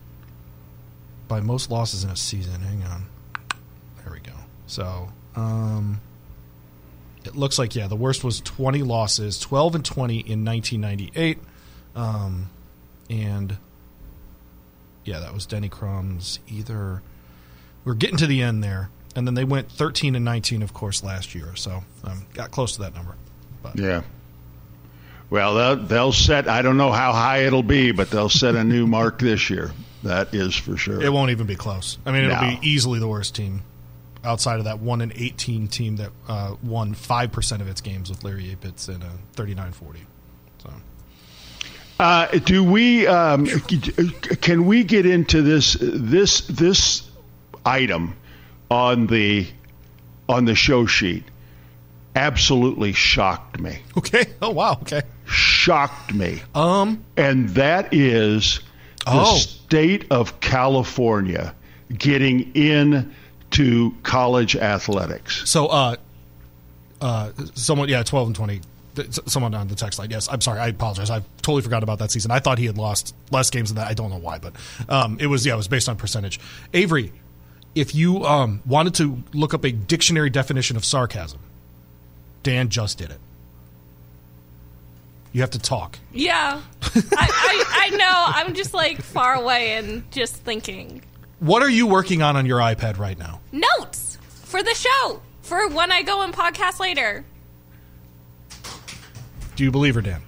By 1.28 1.40
most 1.40 1.70
losses 1.70 2.04
in 2.04 2.10
a 2.10 2.16
season. 2.16 2.60
Hang 2.60 2.82
on. 2.84 3.06
There 4.02 4.12
we 4.12 4.20
go. 4.20 4.32
So, 4.66 5.08
um, 5.36 6.00
it 7.24 7.36
looks 7.36 7.58
like 7.58 7.74
yeah, 7.74 7.86
the 7.86 7.96
worst 7.96 8.24
was 8.24 8.40
20 8.40 8.82
losses, 8.82 9.38
12 9.40 9.76
and 9.76 9.84
20 9.84 10.14
in 10.14 10.44
1998, 10.44 11.38
um, 11.96 12.50
and 13.08 13.56
yeah, 15.04 15.20
that 15.20 15.32
was 15.32 15.46
Denny 15.46 15.68
Crum's. 15.68 16.38
Either 16.48 17.02
we're 17.84 17.94
getting 17.94 18.18
to 18.18 18.26
the 18.26 18.42
end 18.42 18.62
there, 18.62 18.90
and 19.16 19.26
then 19.26 19.34
they 19.34 19.44
went 19.44 19.70
13 19.70 20.14
and 20.14 20.24
19, 20.24 20.62
of 20.62 20.72
course, 20.72 21.02
last 21.02 21.34
year. 21.34 21.54
So 21.56 21.82
um, 22.04 22.26
got 22.34 22.50
close 22.50 22.74
to 22.74 22.82
that 22.82 22.94
number. 22.94 23.14
But 23.62 23.76
Yeah. 23.76 24.02
Well, 25.30 25.54
they'll, 25.54 25.86
they'll 25.86 26.12
set. 26.12 26.48
I 26.48 26.62
don't 26.62 26.76
know 26.76 26.92
how 26.92 27.12
high 27.12 27.44
it'll 27.46 27.62
be, 27.62 27.92
but 27.92 28.10
they'll 28.10 28.28
set 28.28 28.54
a 28.54 28.62
new 28.62 28.86
mark 28.88 29.18
this 29.18 29.50
year. 29.50 29.72
That 30.04 30.32
is 30.34 30.54
for 30.54 30.76
sure. 30.76 31.02
It 31.02 31.12
won't 31.12 31.30
even 31.32 31.46
be 31.46 31.56
close. 31.56 31.98
I 32.06 32.12
mean, 32.12 32.24
it'll 32.24 32.40
No. 32.40 32.58
be 32.60 32.68
easily 32.68 32.98
the 33.00 33.08
worst 33.08 33.34
team 33.34 33.62
outside 34.24 34.58
of 34.58 34.64
that 34.64 34.78
one 34.78 35.00
and 35.02 35.12
eighteen 35.16 35.66
team 35.68 35.96
that 35.96 36.10
uh, 36.28 36.54
won 36.62 36.94
five 36.94 37.32
percent 37.32 37.60
of 37.60 37.68
its 37.68 37.80
games 37.80 38.08
with 38.10 38.22
Larry 38.24 38.54
Apitz 38.56 38.88
in 38.88 39.02
a 39.02 39.10
39-40. 39.36 39.98
So 40.62 40.70
Uh, 41.98 42.26
do 42.38 42.62
we? 42.64 43.06
Um, 43.06 43.46
can 43.46 44.66
we 44.66 44.84
get 44.84 45.06
into 45.06 45.42
this 45.42 45.76
this 45.80 46.40
this 46.48 47.02
item 47.66 48.16
on 48.70 49.06
the 49.06 49.46
on 50.28 50.44
the 50.44 50.54
show 50.54 50.86
sheet? 50.86 51.24
Absolutely 52.16 52.92
shocked 52.92 53.58
me. 53.60 53.78
okay. 53.98 54.26
Oh 54.40 54.50
wow. 54.50 54.72
Okay. 54.82 55.02
Shocked 55.26 56.14
me. 56.14 56.42
Um. 56.54 57.04
And 57.16 57.48
that 57.50 57.92
is 57.92 58.60
the 59.04 59.12
Oh. 59.12 59.36
state 59.36 60.06
of 60.10 60.40
California 60.40 61.54
getting 61.96 62.50
in 62.54 63.14
to 63.50 63.94
college 64.02 64.56
athletics. 64.56 65.48
So 65.48 65.66
uh, 65.68 65.96
uh, 67.00 67.30
someone 67.54 67.88
yeah, 67.88 68.02
twelve 68.02 68.28
and 68.28 68.36
twenty. 68.36 68.60
Someone 69.26 69.54
on 69.54 69.66
the 69.66 69.74
text 69.74 69.98
line. 69.98 70.08
Yes, 70.10 70.28
I'm 70.30 70.40
sorry. 70.40 70.60
I 70.60 70.68
apologize. 70.68 71.10
I 71.10 71.18
totally 71.42 71.62
forgot 71.62 71.82
about 71.82 71.98
that 71.98 72.12
season. 72.12 72.30
I 72.30 72.38
thought 72.38 72.58
he 72.58 72.66
had 72.66 72.78
lost 72.78 73.12
less 73.32 73.50
games 73.50 73.70
than 73.70 73.76
that. 73.82 73.88
I 73.90 73.94
don't 73.94 74.08
know 74.08 74.18
why, 74.18 74.38
but 74.38 74.52
um, 74.88 75.16
it 75.18 75.26
was 75.26 75.44
yeah, 75.44 75.54
it 75.54 75.56
was 75.56 75.66
based 75.66 75.88
on 75.88 75.96
percentage. 75.96 76.38
Avery, 76.72 77.12
if 77.74 77.92
you 77.92 78.24
um, 78.24 78.62
wanted 78.64 78.94
to 78.94 79.20
look 79.32 79.52
up 79.52 79.64
a 79.64 79.72
dictionary 79.72 80.30
definition 80.30 80.76
of 80.76 80.84
sarcasm, 80.84 81.40
Dan 82.44 82.68
just 82.68 82.96
did 82.98 83.10
it. 83.10 83.18
You 85.34 85.40
have 85.40 85.50
to 85.50 85.58
talk. 85.58 85.98
Yeah. 86.12 86.60
I, 86.94 86.94
I, 87.12 87.64
I 87.92 87.96
know. 87.96 88.24
I'm 88.48 88.54
just 88.54 88.72
like 88.72 89.02
far 89.02 89.34
away 89.34 89.72
and 89.72 90.08
just 90.12 90.36
thinking. 90.36 91.02
What 91.40 91.60
are 91.60 91.68
you 91.68 91.88
working 91.88 92.22
on 92.22 92.36
on 92.36 92.46
your 92.46 92.60
iPad 92.60 92.98
right 92.98 93.18
now? 93.18 93.40
Notes 93.50 94.16
for 94.44 94.62
the 94.62 94.74
show 94.74 95.20
for 95.42 95.68
when 95.68 95.90
I 95.90 96.02
go 96.02 96.22
and 96.22 96.32
podcast 96.32 96.78
later. 96.78 97.24
Do 99.56 99.64
you 99.64 99.72
believe 99.72 99.96
her, 99.96 100.00
Dan? 100.02 100.22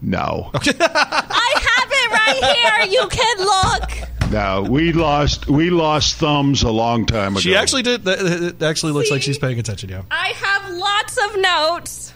No, 0.00 0.50
Okay. 0.54 0.72
I 0.80 1.54
have 1.76 1.88
it 1.92 2.10
right 2.10 2.88
here. 2.88 3.00
You 3.00 3.08
can 3.08 3.38
look. 3.40 4.30
no, 4.32 4.62
we 4.70 4.92
lost 4.94 5.48
we 5.48 5.68
lost 5.68 6.16
thumbs 6.16 6.62
a 6.62 6.70
long 6.70 7.04
time 7.04 7.32
ago. 7.32 7.40
She 7.40 7.54
actually 7.54 7.82
did. 7.82 8.02
It 8.06 8.62
actually 8.62 8.92
looks 8.92 9.10
like 9.10 9.20
she's 9.20 9.38
paying 9.38 9.58
attention. 9.58 9.90
Yeah. 9.90 10.02
I 10.10 10.28
have 10.28 10.70
lots 10.74 11.18
of 11.18 11.36
notes. 11.40 12.13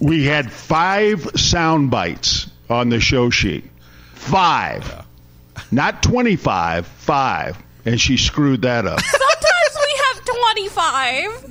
We 0.00 0.24
had 0.24 0.50
five 0.50 1.22
sound 1.36 1.90
bites 1.90 2.46
on 2.70 2.88
the 2.88 3.00
show 3.00 3.30
sheet. 3.30 3.64
Five. 4.14 5.04
Not 5.70 6.02
25, 6.02 6.86
five. 6.86 7.56
And 7.84 8.00
she 8.00 8.16
screwed 8.16 8.62
that 8.62 8.86
up. 8.86 9.00
Sometimes 9.00 9.76
we 9.76 10.00
have 10.06 10.24
25, 10.24 11.44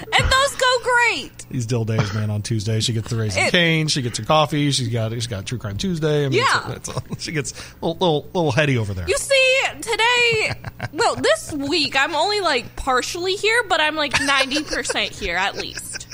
and 0.00 0.32
those 0.32 0.54
go 0.56 0.78
great. 0.82 1.30
These 1.50 1.66
dill 1.66 1.84
days, 1.84 2.12
man. 2.14 2.30
On 2.30 2.40
Tuesday, 2.42 2.80
she 2.80 2.92
gets 2.94 3.10
the 3.10 3.16
raisin 3.16 3.44
It- 3.44 3.50
cane. 3.52 3.88
She 3.88 4.00
gets 4.02 4.18
her 4.18 4.24
coffee. 4.24 4.70
She's 4.70 4.88
got 4.88 5.12
she's 5.12 5.26
got 5.26 5.44
True 5.46 5.58
Crime 5.58 5.76
Tuesday. 5.76 6.24
I 6.24 6.28
mean, 6.30 6.38
Yeah. 6.38 6.72
it's, 6.72 6.88
it's, 7.10 7.22
she 7.22 7.32
gets 7.32 7.52
a 7.82 7.86
little, 7.86 7.94
little 7.98 8.30
little 8.34 8.52
heady 8.52 8.78
over 8.78 8.94
there. 8.94 9.06
You 9.08 9.16
see, 9.18 9.60
today, 9.80 10.52
well, 10.92 11.16
this 11.16 11.52
week, 11.52 11.96
I'm 11.96 12.14
only 12.14 12.40
like 12.40 12.76
partially 12.76 13.34
here, 13.34 13.62
but 13.68 13.80
I'm 13.80 13.96
like 13.96 14.12
90% 14.14 15.18
here 15.20 15.36
at 15.36 15.56
least. 15.56 16.07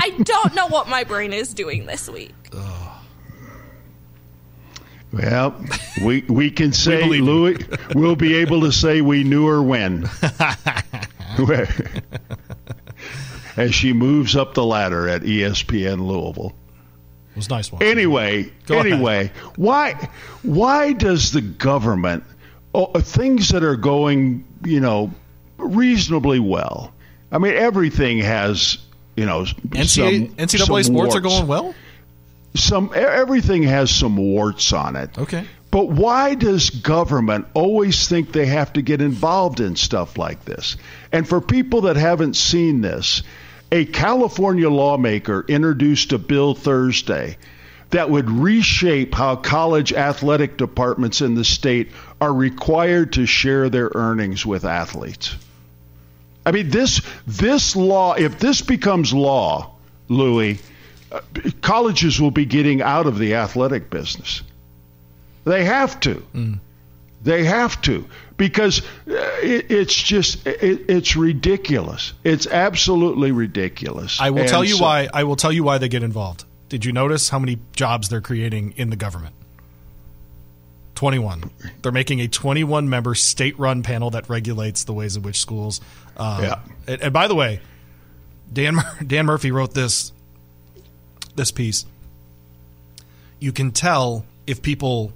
I 0.00 0.10
don't 0.22 0.54
know 0.54 0.66
what 0.68 0.88
my 0.88 1.04
brain 1.04 1.32
is 1.32 1.52
doing 1.54 1.86
this 1.86 2.08
week. 2.08 2.34
Well, 5.12 5.54
we 6.04 6.22
we 6.22 6.50
can 6.50 6.72
say 6.72 7.02
believe 7.02 7.20
you. 7.20 7.24
Louis. 7.24 7.56
We'll 7.94 8.16
be 8.16 8.36
able 8.36 8.60
to 8.62 8.72
say 8.72 9.00
we 9.00 9.24
knew 9.24 9.46
her 9.46 9.62
when. 9.62 10.08
As 13.56 13.74
she 13.74 13.92
moves 13.92 14.36
up 14.36 14.54
the 14.54 14.64
ladder 14.64 15.08
at 15.08 15.22
ESPN 15.22 16.06
Louisville. 16.06 16.52
It 17.32 17.36
was 17.36 17.50
nice 17.50 17.72
one. 17.72 17.82
Anyway, 17.82 18.52
Go 18.66 18.78
ahead. 18.78 18.92
anyway, 18.92 19.32
why 19.56 20.08
why 20.42 20.92
does 20.92 21.32
the 21.32 21.40
government 21.40 22.22
oh, 22.74 23.00
things 23.00 23.48
that 23.50 23.64
are 23.64 23.76
going, 23.76 24.44
you 24.64 24.80
know, 24.80 25.10
reasonably 25.58 26.38
well. 26.38 26.92
I 27.32 27.38
mean, 27.38 27.54
everything 27.54 28.18
has 28.18 28.78
you 29.20 29.26
know 29.26 29.42
NCAA, 29.42 29.86
some, 29.86 30.36
NCAA 30.36 30.66
some 30.66 30.94
sports 30.94 31.14
are 31.14 31.20
going 31.20 31.46
well. 31.46 31.74
Some 32.54 32.90
everything 32.94 33.62
has 33.64 33.90
some 33.90 34.16
warts 34.16 34.72
on 34.72 34.96
it. 34.96 35.16
Okay. 35.18 35.44
But 35.70 35.88
why 35.88 36.34
does 36.34 36.70
government 36.70 37.46
always 37.54 38.08
think 38.08 38.32
they 38.32 38.46
have 38.46 38.72
to 38.72 38.82
get 38.82 39.02
involved 39.02 39.60
in 39.60 39.76
stuff 39.76 40.16
like 40.16 40.44
this? 40.46 40.76
And 41.12 41.28
for 41.28 41.40
people 41.40 41.82
that 41.82 41.96
haven't 41.96 42.34
seen 42.34 42.80
this, 42.80 43.22
a 43.70 43.84
California 43.84 44.70
lawmaker 44.70 45.44
introduced 45.46 46.12
a 46.12 46.18
bill 46.18 46.54
Thursday 46.54 47.36
that 47.90 48.08
would 48.08 48.30
reshape 48.30 49.14
how 49.14 49.36
college 49.36 49.92
athletic 49.92 50.56
departments 50.56 51.20
in 51.20 51.34
the 51.34 51.44
state 51.44 51.90
are 52.20 52.32
required 52.32 53.12
to 53.12 53.26
share 53.26 53.68
their 53.68 53.90
earnings 53.94 54.46
with 54.46 54.64
athletes. 54.64 55.36
I 56.50 56.52
mean, 56.52 56.68
this 56.68 57.00
this 57.28 57.76
law, 57.76 58.14
if 58.14 58.40
this 58.40 58.60
becomes 58.60 59.14
law, 59.14 59.70
Louis, 60.08 60.60
uh, 61.12 61.20
colleges 61.62 62.20
will 62.20 62.32
be 62.32 62.44
getting 62.44 62.82
out 62.82 63.06
of 63.06 63.18
the 63.20 63.34
athletic 63.36 63.88
business. 63.88 64.42
They 65.44 65.64
have 65.64 66.00
to. 66.00 66.24
They 67.22 67.44
have 67.44 67.80
to 67.82 68.04
because 68.36 68.80
uh, 68.80 69.12
it, 69.42 69.70
it's 69.70 69.94
just 69.94 70.44
it, 70.44 70.90
it's 70.90 71.14
ridiculous. 71.14 72.14
It's 72.24 72.48
absolutely 72.48 73.30
ridiculous. 73.30 74.20
I 74.20 74.30
will 74.30 74.40
And 74.40 74.48
tell 74.48 74.64
you 74.64 74.74
so- 74.74 74.82
why. 74.82 75.08
I 75.14 75.22
will 75.22 75.36
tell 75.36 75.52
you 75.52 75.62
why 75.62 75.78
they 75.78 75.88
get 75.88 76.02
involved. 76.02 76.42
Did 76.68 76.84
you 76.84 76.90
notice 76.92 77.28
how 77.28 77.38
many 77.38 77.58
jobs 77.76 78.08
they're 78.08 78.20
creating 78.20 78.74
in 78.76 78.90
the 78.90 78.96
government? 78.96 79.36
21. 81.00 81.50
They're 81.80 81.92
making 81.92 82.20
a 82.20 82.28
21 82.28 82.90
member 82.90 83.14
state 83.14 83.58
run 83.58 83.82
panel 83.82 84.10
that 84.10 84.28
regulates 84.28 84.84
the 84.84 84.92
ways 84.92 85.16
in 85.16 85.22
which 85.22 85.40
schools. 85.40 85.80
Um, 86.18 86.42
Yeah. 86.42 86.58
And, 86.86 87.00
and 87.00 87.12
by 87.14 87.26
the 87.26 87.34
way, 87.34 87.62
Dan 88.52 88.76
Dan 89.06 89.24
Murphy 89.24 89.50
wrote 89.50 89.72
this 89.72 90.12
this 91.36 91.50
piece. 91.52 91.86
You 93.38 93.50
can 93.50 93.72
tell 93.72 94.26
if 94.46 94.60
people 94.60 95.14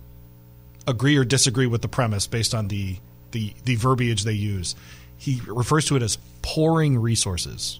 agree 0.88 1.18
or 1.18 1.24
disagree 1.26 1.66
with 1.66 1.82
the 1.82 1.88
premise 1.88 2.26
based 2.26 2.54
on 2.54 2.68
the 2.68 2.96
the, 3.32 3.52
the 3.66 3.74
verbiage 3.74 4.24
they 4.24 4.32
use. 4.32 4.74
He 5.18 5.42
refers 5.46 5.84
to 5.88 5.96
it 5.96 6.02
as 6.02 6.16
pouring 6.40 6.98
resources, 6.98 7.78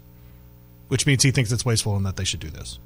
which 0.88 1.06
means 1.06 1.22
he 1.22 1.30
thinks 1.30 1.50
it's 1.52 1.64
wasteful 1.64 1.96
and 1.96 2.04
that 2.04 2.16
they 2.16 2.24
should 2.24 2.40
do 2.40 2.50
this. 2.50 2.78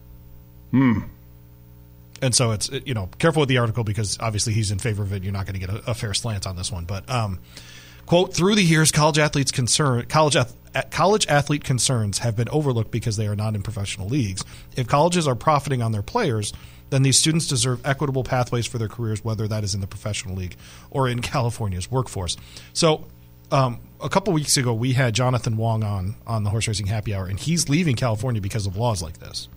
And 2.22 2.34
so 2.34 2.52
it's 2.52 2.70
you 2.70 2.94
know 2.94 3.08
careful 3.18 3.40
with 3.40 3.48
the 3.48 3.58
article 3.58 3.84
because 3.84 4.18
obviously 4.20 4.52
he's 4.52 4.70
in 4.70 4.78
favor 4.78 5.02
of 5.02 5.12
it. 5.12 5.22
You're 5.22 5.32
not 5.32 5.46
going 5.46 5.58
to 5.58 5.66
get 5.66 5.70
a, 5.70 5.90
a 5.90 5.94
fair 5.94 6.14
slant 6.14 6.46
on 6.46 6.56
this 6.56 6.72
one, 6.72 6.84
but 6.84 7.08
um, 7.10 7.40
quote 8.06 8.34
through 8.34 8.54
the 8.54 8.62
years, 8.62 8.92
college 8.92 9.18
athletes 9.18 9.50
concern 9.50 10.06
college 10.06 10.36
ath- 10.36 10.54
college 10.90 11.26
athlete 11.28 11.64
concerns 11.64 12.18
have 12.18 12.36
been 12.36 12.48
overlooked 12.48 12.90
because 12.90 13.16
they 13.16 13.26
are 13.26 13.36
not 13.36 13.54
in 13.54 13.62
professional 13.62 14.08
leagues. 14.08 14.44
If 14.76 14.86
colleges 14.86 15.26
are 15.28 15.34
profiting 15.34 15.82
on 15.82 15.92
their 15.92 16.02
players, 16.02 16.52
then 16.90 17.02
these 17.02 17.18
students 17.18 17.46
deserve 17.46 17.84
equitable 17.84 18.24
pathways 18.24 18.66
for 18.66 18.78
their 18.78 18.88
careers, 18.88 19.24
whether 19.24 19.46
that 19.48 19.64
is 19.64 19.74
in 19.74 19.80
the 19.80 19.86
professional 19.86 20.34
league 20.34 20.56
or 20.90 21.08
in 21.08 21.20
California's 21.20 21.90
workforce. 21.90 22.36
So. 22.72 23.06
Um, 23.50 23.80
a 24.02 24.10
couple 24.10 24.34
weeks 24.34 24.58
ago, 24.58 24.74
we 24.74 24.92
had 24.92 25.14
Jonathan 25.14 25.56
Wong 25.56 25.82
on 25.82 26.16
on 26.26 26.44
the 26.44 26.50
horse 26.50 26.68
racing 26.68 26.86
happy 26.86 27.14
hour, 27.14 27.26
and 27.26 27.40
he's 27.40 27.70
leaving 27.70 27.96
California 27.96 28.42
because 28.42 28.66
of 28.66 28.76
laws 28.76 29.02
like 29.02 29.20
this 29.20 29.48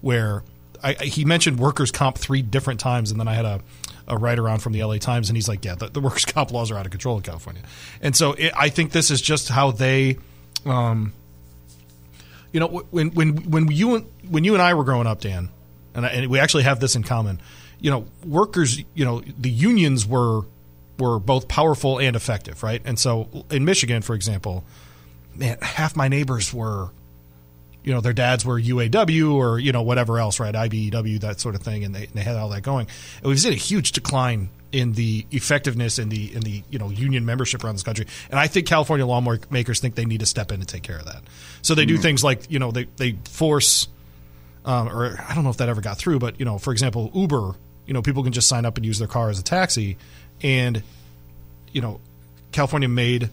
where 0.00 0.42
I, 0.82 0.92
he 0.94 1.24
mentioned 1.24 1.58
workers' 1.58 1.90
comp 1.90 2.18
three 2.18 2.42
different 2.42 2.80
times, 2.80 3.10
and 3.10 3.20
then 3.20 3.28
I 3.28 3.34
had 3.34 3.44
a, 3.44 3.60
a 4.08 4.16
write 4.16 4.38
around 4.38 4.60
from 4.60 4.72
the 4.72 4.82
LA 4.82 4.96
Times, 4.96 5.28
and 5.28 5.36
he's 5.36 5.48
like, 5.48 5.64
"Yeah, 5.64 5.74
the, 5.74 5.88
the 5.88 6.00
workers' 6.06 6.24
comp 6.24 6.52
laws 6.52 6.70
are 6.70 6.78
out 6.78 6.86
of 6.86 6.90
control 6.90 7.16
in 7.16 7.22
California," 7.22 7.62
and 8.00 8.14
so 8.14 8.32
it, 8.32 8.52
I 8.56 8.68
think 8.68 8.92
this 8.92 9.10
is 9.10 9.20
just 9.20 9.48
how 9.48 9.70
they, 9.70 10.18
um, 10.64 11.12
you 12.52 12.60
know, 12.60 12.68
when 12.90 13.10
when 13.10 13.50
when 13.50 13.70
you 13.70 13.96
and 13.96 14.06
when 14.28 14.44
you 14.44 14.54
and 14.54 14.62
I 14.62 14.74
were 14.74 14.84
growing 14.84 15.06
up, 15.06 15.20
Dan, 15.20 15.48
and, 15.94 16.06
I, 16.06 16.08
and 16.10 16.30
we 16.30 16.38
actually 16.38 16.64
have 16.64 16.80
this 16.80 16.96
in 16.96 17.02
common. 17.02 17.40
You 17.78 17.90
know, 17.90 18.06
workers, 18.26 18.82
you 18.94 19.04
know, 19.04 19.20
the 19.38 19.50
unions 19.50 20.06
were 20.06 20.42
were 20.98 21.18
both 21.18 21.48
powerful 21.48 21.98
and 21.98 22.14
effective, 22.14 22.62
right? 22.62 22.82
And 22.84 22.98
so 22.98 23.44
in 23.50 23.64
Michigan, 23.64 24.02
for 24.02 24.14
example, 24.14 24.64
man, 25.34 25.58
half 25.62 25.96
my 25.96 26.08
neighbors 26.08 26.52
were 26.52 26.90
you 27.84 27.94
know 27.94 28.00
their 28.00 28.12
dads 28.12 28.44
were 28.44 28.60
UAW 28.60 29.34
or 29.34 29.58
you 29.58 29.72
know 29.72 29.82
whatever 29.82 30.18
else, 30.18 30.40
right? 30.40 30.54
IBEW, 30.54 31.20
that 31.20 31.40
sort 31.40 31.54
of 31.54 31.62
thing, 31.62 31.84
and 31.84 31.94
they, 31.94 32.06
they 32.06 32.22
had 32.22 32.36
all 32.36 32.48
that 32.50 32.62
going. 32.62 32.86
And 33.18 33.26
we've 33.26 33.40
seen 33.40 33.52
a 33.52 33.56
huge 33.56 33.92
decline 33.92 34.50
in 34.72 34.92
the 34.92 35.26
effectiveness 35.30 35.98
in 35.98 36.08
the 36.08 36.34
in 36.34 36.40
the 36.42 36.62
you 36.70 36.78
know 36.78 36.90
union 36.90 37.24
membership 37.24 37.64
around 37.64 37.74
this 37.74 37.82
country, 37.82 38.06
and 38.30 38.38
I 38.38 38.46
think 38.46 38.66
California 38.66 39.06
lawmakers 39.06 39.80
think 39.80 39.94
they 39.94 40.04
need 40.04 40.20
to 40.20 40.26
step 40.26 40.52
in 40.52 40.60
and 40.60 40.68
take 40.68 40.82
care 40.82 40.98
of 40.98 41.06
that. 41.06 41.22
So 41.62 41.74
they 41.74 41.86
do 41.86 41.96
things 41.96 42.22
like 42.22 42.50
you 42.50 42.58
know 42.58 42.70
they 42.70 42.84
they 42.96 43.12
force, 43.24 43.88
um, 44.64 44.88
or 44.88 45.18
I 45.28 45.34
don't 45.34 45.44
know 45.44 45.50
if 45.50 45.56
that 45.58 45.68
ever 45.68 45.80
got 45.80 45.98
through, 45.98 46.18
but 46.18 46.38
you 46.38 46.44
know 46.44 46.58
for 46.58 46.72
example 46.72 47.10
Uber, 47.14 47.54
you 47.86 47.94
know 47.94 48.02
people 48.02 48.22
can 48.22 48.32
just 48.32 48.48
sign 48.48 48.64
up 48.66 48.76
and 48.76 48.84
use 48.84 48.98
their 48.98 49.08
car 49.08 49.30
as 49.30 49.38
a 49.38 49.44
taxi, 49.44 49.96
and 50.42 50.82
you 51.72 51.80
know 51.80 52.00
California 52.52 52.88
made 52.88 53.30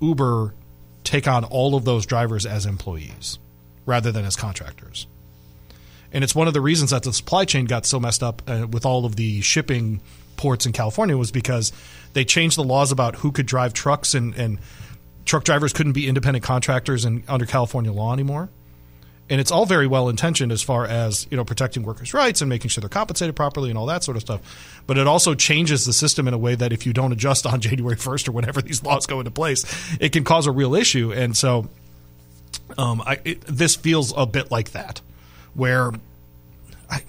Uber 0.00 0.54
take 1.02 1.26
on 1.26 1.44
all 1.44 1.74
of 1.74 1.84
those 1.84 2.06
drivers 2.06 2.46
as 2.46 2.66
employees 2.66 3.38
rather 3.90 4.12
than 4.12 4.24
as 4.24 4.36
contractors. 4.36 5.06
And 6.12 6.24
it's 6.24 6.34
one 6.34 6.48
of 6.48 6.54
the 6.54 6.60
reasons 6.60 6.90
that 6.90 7.02
the 7.02 7.12
supply 7.12 7.44
chain 7.44 7.66
got 7.66 7.84
so 7.84 8.00
messed 8.00 8.22
up 8.22 8.42
uh, 8.46 8.66
with 8.70 8.86
all 8.86 9.04
of 9.04 9.16
the 9.16 9.40
shipping 9.42 10.00
ports 10.36 10.64
in 10.64 10.72
California 10.72 11.16
was 11.16 11.30
because 11.30 11.72
they 12.14 12.24
changed 12.24 12.56
the 12.56 12.64
laws 12.64 12.92
about 12.92 13.16
who 13.16 13.30
could 13.30 13.46
drive 13.46 13.74
trucks 13.74 14.14
and, 14.14 14.34
and 14.36 14.58
truck 15.24 15.44
drivers 15.44 15.72
couldn't 15.72 15.92
be 15.92 16.08
independent 16.08 16.44
contractors 16.44 17.04
in, 17.04 17.22
under 17.28 17.46
California 17.46 17.92
law 17.92 18.12
anymore. 18.12 18.48
And 19.28 19.40
it's 19.40 19.52
all 19.52 19.66
very 19.66 19.86
well 19.86 20.08
intentioned 20.08 20.50
as 20.50 20.60
far 20.60 20.86
as 20.86 21.28
you 21.30 21.36
know 21.36 21.44
protecting 21.44 21.84
workers' 21.84 22.12
rights 22.12 22.40
and 22.40 22.48
making 22.48 22.68
sure 22.68 22.80
they're 22.82 22.88
compensated 22.88 23.36
properly 23.36 23.70
and 23.70 23.78
all 23.78 23.86
that 23.86 24.02
sort 24.02 24.16
of 24.16 24.22
stuff. 24.22 24.40
But 24.88 24.98
it 24.98 25.06
also 25.06 25.34
changes 25.36 25.84
the 25.84 25.92
system 25.92 26.26
in 26.26 26.34
a 26.34 26.38
way 26.38 26.56
that 26.56 26.72
if 26.72 26.84
you 26.84 26.92
don't 26.92 27.12
adjust 27.12 27.46
on 27.52 27.60
January 27.60 27.96
first 27.96 28.28
or 28.28 28.32
whenever 28.32 28.60
these 28.60 28.82
laws 28.82 29.06
go 29.06 29.20
into 29.20 29.30
place, 29.30 29.64
it 30.00 30.10
can 30.10 30.24
cause 30.24 30.48
a 30.48 30.50
real 30.50 30.74
issue. 30.74 31.12
And 31.12 31.36
so 31.36 31.68
um, 32.78 33.02
I, 33.04 33.18
it, 33.24 33.40
this 33.42 33.76
feels 33.76 34.12
a 34.16 34.26
bit 34.26 34.50
like 34.50 34.72
that, 34.72 35.00
where 35.54 35.92
I, 36.90 37.02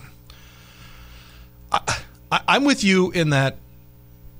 I, 1.71 2.41
I'm 2.47 2.63
with 2.63 2.84
you 2.84 3.12
in 3.12 3.30
that 3.32 3.58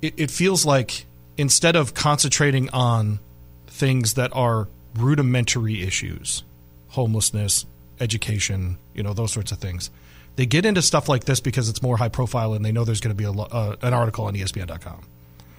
it, 0.00 0.14
it 0.16 0.30
feels 0.30 0.66
like 0.66 1.06
instead 1.36 1.76
of 1.76 1.94
concentrating 1.94 2.68
on 2.70 3.18
things 3.66 4.14
that 4.14 4.34
are 4.34 4.68
rudimentary 4.94 5.82
issues, 5.82 6.42
homelessness, 6.88 7.64
education, 8.00 8.76
you 8.94 9.02
know, 9.02 9.14
those 9.14 9.32
sorts 9.32 9.52
of 9.52 9.58
things, 9.58 9.90
they 10.36 10.46
get 10.46 10.66
into 10.66 10.82
stuff 10.82 11.08
like 11.08 11.24
this 11.24 11.40
because 11.40 11.68
it's 11.68 11.82
more 11.82 11.96
high 11.96 12.08
profile 12.08 12.54
and 12.54 12.64
they 12.64 12.72
know 12.72 12.84
there's 12.84 13.00
going 13.00 13.16
to 13.16 13.18
be 13.18 13.24
a, 13.24 13.30
uh, 13.30 13.76
an 13.82 13.94
article 13.94 14.26
on 14.26 14.34
ESPN.com. 14.34 15.02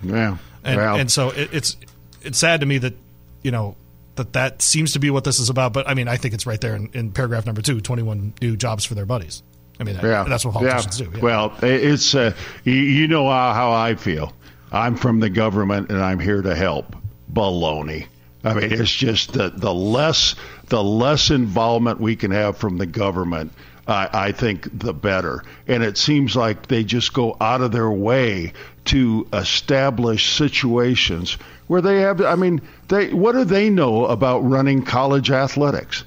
Yeah. 0.03 0.37
And, 0.63 0.79
and 0.79 1.11
so 1.11 1.29
it, 1.29 1.49
it's 1.53 1.77
it's 2.21 2.37
sad 2.37 2.61
to 2.61 2.65
me 2.65 2.77
that 2.77 2.93
you 3.41 3.51
know 3.51 3.75
that 4.15 4.33
that 4.33 4.61
seems 4.61 4.93
to 4.93 4.99
be 4.99 5.09
what 5.09 5.23
this 5.23 5.39
is 5.39 5.49
about. 5.49 5.73
But 5.73 5.87
I 5.87 5.93
mean, 5.93 6.07
I 6.07 6.17
think 6.17 6.33
it's 6.33 6.45
right 6.45 6.59
there 6.59 6.75
in, 6.75 6.89
in 6.93 7.11
paragraph 7.11 7.45
number 7.45 7.61
two: 7.61 7.81
21 7.81 8.33
new 8.41 8.55
jobs 8.55 8.85
for 8.85 8.95
their 8.95 9.05
buddies. 9.05 9.43
I 9.79 9.83
mean, 9.83 9.95
yeah. 10.01 10.23
that's 10.27 10.45
what 10.45 10.53
politicians 10.53 10.99
yeah. 10.99 11.07
do. 11.07 11.17
Yeah. 11.17 11.23
Well, 11.23 11.53
it's 11.61 12.13
uh, 12.13 12.33
you, 12.63 13.07
know 13.07 13.27
how, 13.27 13.53
how 13.53 13.71
I 13.71 13.95
feel. 13.95 14.33
I'm 14.71 14.95
from 14.95 15.19
the 15.19 15.29
government 15.29 15.89
and 15.89 16.01
I'm 16.01 16.19
here 16.19 16.41
to 16.41 16.55
help. 16.55 16.95
Baloney. 17.31 18.07
I 18.43 18.53
mean, 18.53 18.71
it's 18.71 18.91
just 18.91 19.33
the 19.33 19.49
the 19.49 19.73
less 19.73 20.35
the 20.67 20.83
less 20.83 21.31
involvement 21.31 21.99
we 21.99 22.15
can 22.15 22.31
have 22.31 22.57
from 22.57 22.77
the 22.77 22.85
government, 22.85 23.53
I 23.87 24.09
I 24.13 24.31
think 24.31 24.67
the 24.77 24.93
better. 24.93 25.43
And 25.67 25.81
it 25.81 25.97
seems 25.97 26.35
like 26.35 26.67
they 26.67 26.83
just 26.83 27.13
go 27.13 27.37
out 27.39 27.61
of 27.61 27.71
their 27.71 27.89
way 27.89 28.53
to 28.85 29.27
establish 29.33 30.31
situations 30.33 31.37
where 31.67 31.81
they 31.81 32.01
have. 32.01 32.21
I 32.21 32.35
mean, 32.35 32.61
they 32.87 33.13
what 33.13 33.33
do 33.33 33.43
they 33.43 33.69
know 33.69 34.05
about 34.05 34.39
running 34.39 34.83
college 34.83 35.31
athletics? 35.31 36.03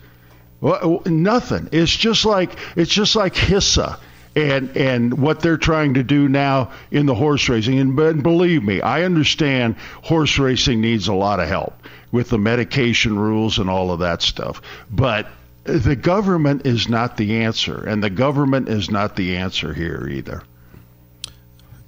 Well, 0.60 1.02
nothing. 1.06 1.68
It's 1.72 1.94
just 1.94 2.24
like 2.24 2.58
it's 2.76 2.92
just 2.92 3.16
like 3.16 3.34
HISA 3.34 3.98
and 4.34 4.76
and 4.76 5.18
what 5.18 5.40
they're 5.40 5.56
trying 5.56 5.94
to 5.94 6.02
do 6.02 6.28
now 6.28 6.70
in 6.90 7.06
the 7.06 7.14
horse 7.14 7.48
racing. 7.48 7.78
And, 7.78 7.96
but 7.96 8.22
believe 8.22 8.62
me, 8.62 8.80
I 8.80 9.02
understand 9.02 9.76
horse 10.02 10.38
racing 10.38 10.80
needs 10.80 11.08
a 11.08 11.14
lot 11.14 11.40
of 11.40 11.48
help 11.48 11.74
with 12.12 12.28
the 12.30 12.38
medication 12.38 13.18
rules 13.18 13.58
and 13.58 13.68
all 13.68 13.90
of 13.90 14.00
that 14.00 14.22
stuff. 14.22 14.62
But 14.90 15.28
the 15.64 15.96
government 15.96 16.64
is 16.66 16.88
not 16.88 17.16
the 17.16 17.42
answer, 17.42 17.84
and 17.84 18.02
the 18.02 18.10
government 18.10 18.68
is 18.68 18.90
not 18.90 19.16
the 19.16 19.36
answer 19.36 19.74
here 19.74 20.06
either. 20.08 20.42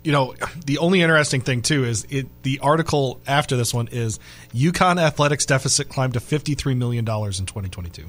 You 0.08 0.12
know, 0.12 0.34
the 0.64 0.78
only 0.78 1.02
interesting 1.02 1.42
thing 1.42 1.60
too 1.60 1.84
is 1.84 2.06
it. 2.08 2.28
The 2.42 2.60
article 2.60 3.20
after 3.26 3.58
this 3.58 3.74
one 3.74 3.88
is 3.88 4.18
UConn 4.54 4.98
athletics 4.98 5.44
deficit 5.44 5.90
climbed 5.90 6.14
to 6.14 6.20
53 6.20 6.74
million 6.76 7.04
dollars 7.04 7.40
in 7.40 7.44
2022. 7.44 8.06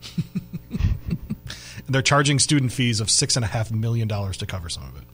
They're 1.86 2.00
charging 2.00 2.38
student 2.38 2.72
fees 2.72 3.00
of 3.00 3.10
six 3.10 3.36
and 3.36 3.44
a 3.44 3.48
half 3.48 3.70
million 3.70 4.08
dollars 4.08 4.38
to 4.38 4.46
cover 4.46 4.70
some 4.70 4.84
of 4.84 4.96
it. 4.96 5.04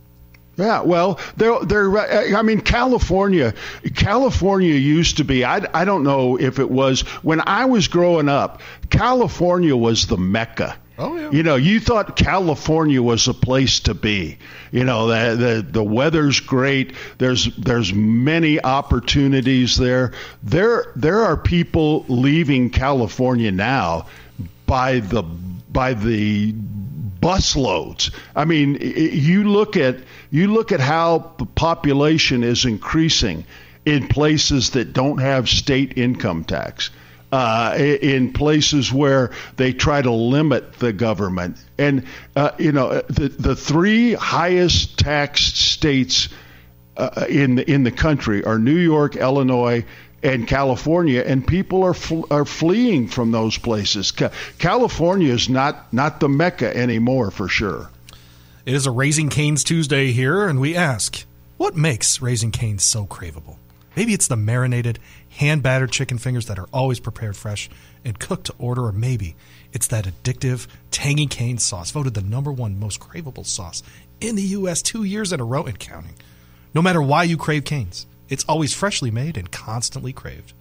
Yeah, 0.56 0.82
well, 0.82 1.18
they're, 1.36 1.64
they're, 1.64 1.98
uh, 1.98 2.38
I 2.38 2.42
mean, 2.42 2.60
California, 2.60 3.54
California 3.96 4.74
used 4.74 5.16
to 5.16 5.24
be, 5.24 5.44
I, 5.44 5.66
I 5.74 5.84
don't 5.84 6.04
know 6.04 6.38
if 6.38 6.60
it 6.60 6.70
was, 6.70 7.00
when 7.24 7.40
I 7.44 7.64
was 7.64 7.88
growing 7.88 8.28
up, 8.28 8.60
California 8.88 9.76
was 9.76 10.06
the 10.06 10.16
Mecca. 10.16 10.76
Oh, 11.00 11.16
yeah. 11.16 11.30
You 11.30 11.44
know, 11.44 11.54
you 11.54 11.78
thought 11.78 12.16
California 12.16 13.00
was 13.00 13.28
a 13.28 13.34
place 13.34 13.80
to 13.80 13.94
be. 13.94 14.38
You 14.72 14.82
know, 14.82 15.06
the, 15.06 15.36
the 15.36 15.62
the 15.62 15.84
weather's 15.84 16.40
great. 16.40 16.94
There's 17.18 17.54
there's 17.56 17.92
many 17.92 18.60
opportunities 18.60 19.76
there. 19.76 20.12
There 20.42 20.92
there 20.96 21.20
are 21.20 21.36
people 21.36 22.04
leaving 22.08 22.70
California 22.70 23.52
now 23.52 24.06
by 24.66 24.98
the 24.98 25.22
by 25.22 25.94
the 25.94 26.52
busloads. 26.52 28.12
I 28.34 28.44
mean, 28.44 28.74
you 28.80 29.44
look 29.44 29.76
at 29.76 29.98
you 30.32 30.52
look 30.52 30.72
at 30.72 30.80
how 30.80 31.32
the 31.38 31.46
population 31.46 32.42
is 32.42 32.64
increasing 32.64 33.44
in 33.86 34.08
places 34.08 34.70
that 34.70 34.92
don't 34.92 35.18
have 35.18 35.48
state 35.48 35.96
income 35.96 36.42
tax 36.42 36.90
uh, 37.30 37.76
in 37.78 38.32
places 38.32 38.92
where 38.92 39.32
they 39.56 39.72
try 39.72 40.00
to 40.00 40.10
limit 40.10 40.74
the 40.74 40.92
government. 40.92 41.58
And, 41.78 42.06
uh, 42.34 42.52
you 42.58 42.72
know, 42.72 43.00
the, 43.02 43.28
the 43.28 43.56
three 43.56 44.14
highest 44.14 44.98
taxed 44.98 45.56
states 45.56 46.28
uh, 46.96 47.26
in, 47.28 47.56
the, 47.56 47.70
in 47.70 47.84
the 47.84 47.92
country 47.92 48.44
are 48.44 48.58
New 48.58 48.78
York, 48.78 49.16
Illinois, 49.16 49.84
and 50.22 50.48
California, 50.48 51.22
and 51.24 51.46
people 51.46 51.84
are 51.84 51.94
fl- 51.94 52.24
are 52.28 52.44
fleeing 52.44 53.06
from 53.06 53.30
those 53.30 53.56
places. 53.56 54.10
Ca- 54.10 54.30
California 54.58 55.32
is 55.32 55.48
not 55.48 55.92
not 55.92 56.18
the 56.18 56.28
mecca 56.28 56.76
anymore, 56.76 57.30
for 57.30 57.46
sure. 57.46 57.88
It 58.66 58.74
is 58.74 58.84
a 58.84 58.90
Raising 58.90 59.28
Canes 59.28 59.62
Tuesday 59.62 60.10
here, 60.10 60.48
and 60.48 60.58
we 60.58 60.74
ask, 60.74 61.24
what 61.56 61.76
makes 61.76 62.20
Raising 62.20 62.50
Canes 62.50 62.82
so 62.82 63.06
craveable? 63.06 63.58
Maybe 63.98 64.14
it's 64.14 64.28
the 64.28 64.36
marinated, 64.36 65.00
hand 65.28 65.64
battered 65.64 65.90
chicken 65.90 66.18
fingers 66.18 66.46
that 66.46 66.56
are 66.56 66.68
always 66.72 67.00
prepared 67.00 67.36
fresh 67.36 67.68
and 68.04 68.16
cooked 68.16 68.46
to 68.46 68.54
order, 68.56 68.84
or 68.84 68.92
maybe 68.92 69.34
it's 69.72 69.88
that 69.88 70.04
addictive, 70.04 70.68
tangy 70.92 71.26
cane 71.26 71.58
sauce, 71.58 71.90
voted 71.90 72.14
the 72.14 72.22
number 72.22 72.52
one 72.52 72.78
most 72.78 73.00
craveable 73.00 73.44
sauce 73.44 73.82
in 74.20 74.36
the 74.36 74.42
U.S. 74.42 74.82
two 74.82 75.02
years 75.02 75.32
in 75.32 75.40
a 75.40 75.44
row 75.44 75.64
and 75.64 75.80
counting. 75.80 76.14
No 76.74 76.80
matter 76.80 77.02
why 77.02 77.24
you 77.24 77.36
crave 77.36 77.64
canes, 77.64 78.06
it's 78.28 78.44
always 78.44 78.72
freshly 78.72 79.10
made 79.10 79.36
and 79.36 79.50
constantly 79.50 80.12
craved. 80.12 80.52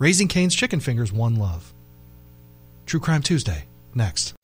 Raising 0.00 0.26
Cane's 0.26 0.56
Chicken 0.56 0.80
Fingers, 0.80 1.12
one 1.12 1.36
love. 1.36 1.72
True 2.86 2.98
Crime 2.98 3.22
Tuesday, 3.22 3.66
next. 3.94 4.34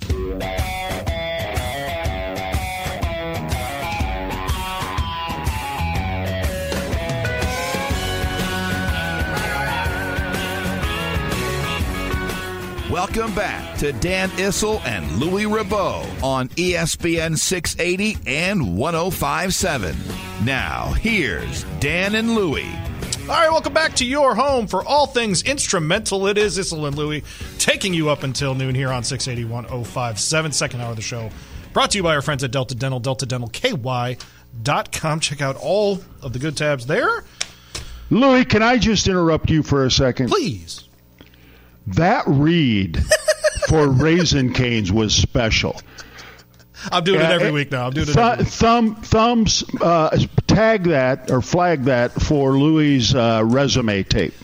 Welcome 13.12 13.34
back 13.34 13.76
to 13.78 13.92
Dan 13.92 14.30
Issel 14.38 14.80
and 14.84 15.10
Louis 15.18 15.42
Rabaut 15.42 16.22
on 16.22 16.48
ESPN 16.50 17.36
680 17.36 18.18
and 18.24 18.78
1057. 18.78 19.96
Now, 20.44 20.92
here's 20.92 21.64
Dan 21.80 22.14
and 22.14 22.36
Louie. 22.36 22.72
All 23.22 23.30
right, 23.30 23.50
welcome 23.50 23.72
back 23.72 23.96
to 23.96 24.06
your 24.06 24.36
home 24.36 24.68
for 24.68 24.84
all 24.84 25.08
things 25.08 25.42
instrumental. 25.42 26.28
It 26.28 26.38
is 26.38 26.56
Issel 26.56 26.86
and 26.86 26.96
Louie 26.96 27.24
taking 27.58 27.94
you 27.94 28.10
up 28.10 28.22
until 28.22 28.54
noon 28.54 28.76
here 28.76 28.92
on 28.92 29.02
680 29.02 29.52
1057, 29.52 30.52
second 30.52 30.80
hour 30.80 30.90
of 30.90 30.96
the 30.96 31.02
show. 31.02 31.30
Brought 31.72 31.90
to 31.90 31.98
you 31.98 32.04
by 32.04 32.14
our 32.14 32.22
friends 32.22 32.44
at 32.44 32.52
Delta 32.52 32.76
Dental, 32.76 33.00
deltadentalky.com. 33.00 35.18
Check 35.18 35.42
out 35.42 35.56
all 35.56 35.98
of 36.22 36.32
the 36.32 36.38
good 36.38 36.56
tabs 36.56 36.86
there. 36.86 37.24
Louis, 38.08 38.44
can 38.44 38.62
I 38.62 38.78
just 38.78 39.08
interrupt 39.08 39.50
you 39.50 39.64
for 39.64 39.84
a 39.84 39.90
second? 39.90 40.28
Please. 40.28 40.84
That 41.94 42.24
read 42.26 43.02
for 43.68 43.88
Raisin 43.90 44.52
Canes 44.52 44.90
was 44.92 45.14
special. 45.14 45.80
I'm 46.90 47.04
doing 47.04 47.20
it 47.20 47.24
every 47.30 47.48
Uh, 47.48 47.52
week 47.52 47.70
now. 47.70 47.86
I'm 47.86 47.92
doing 47.92 48.08
it 48.08 48.12
Th- 48.14 48.18
every 48.26 48.44
week. 48.44 48.52
thumb 48.52 48.94
thumbs 48.96 49.64
uh, 49.82 50.16
tag 50.46 50.84
that 50.84 51.30
or 51.30 51.42
flag 51.42 51.84
that 51.84 52.12
for 52.12 52.52
Louis' 52.58 53.14
uh, 53.14 53.42
resume 53.44 54.02
tape. 54.02 54.34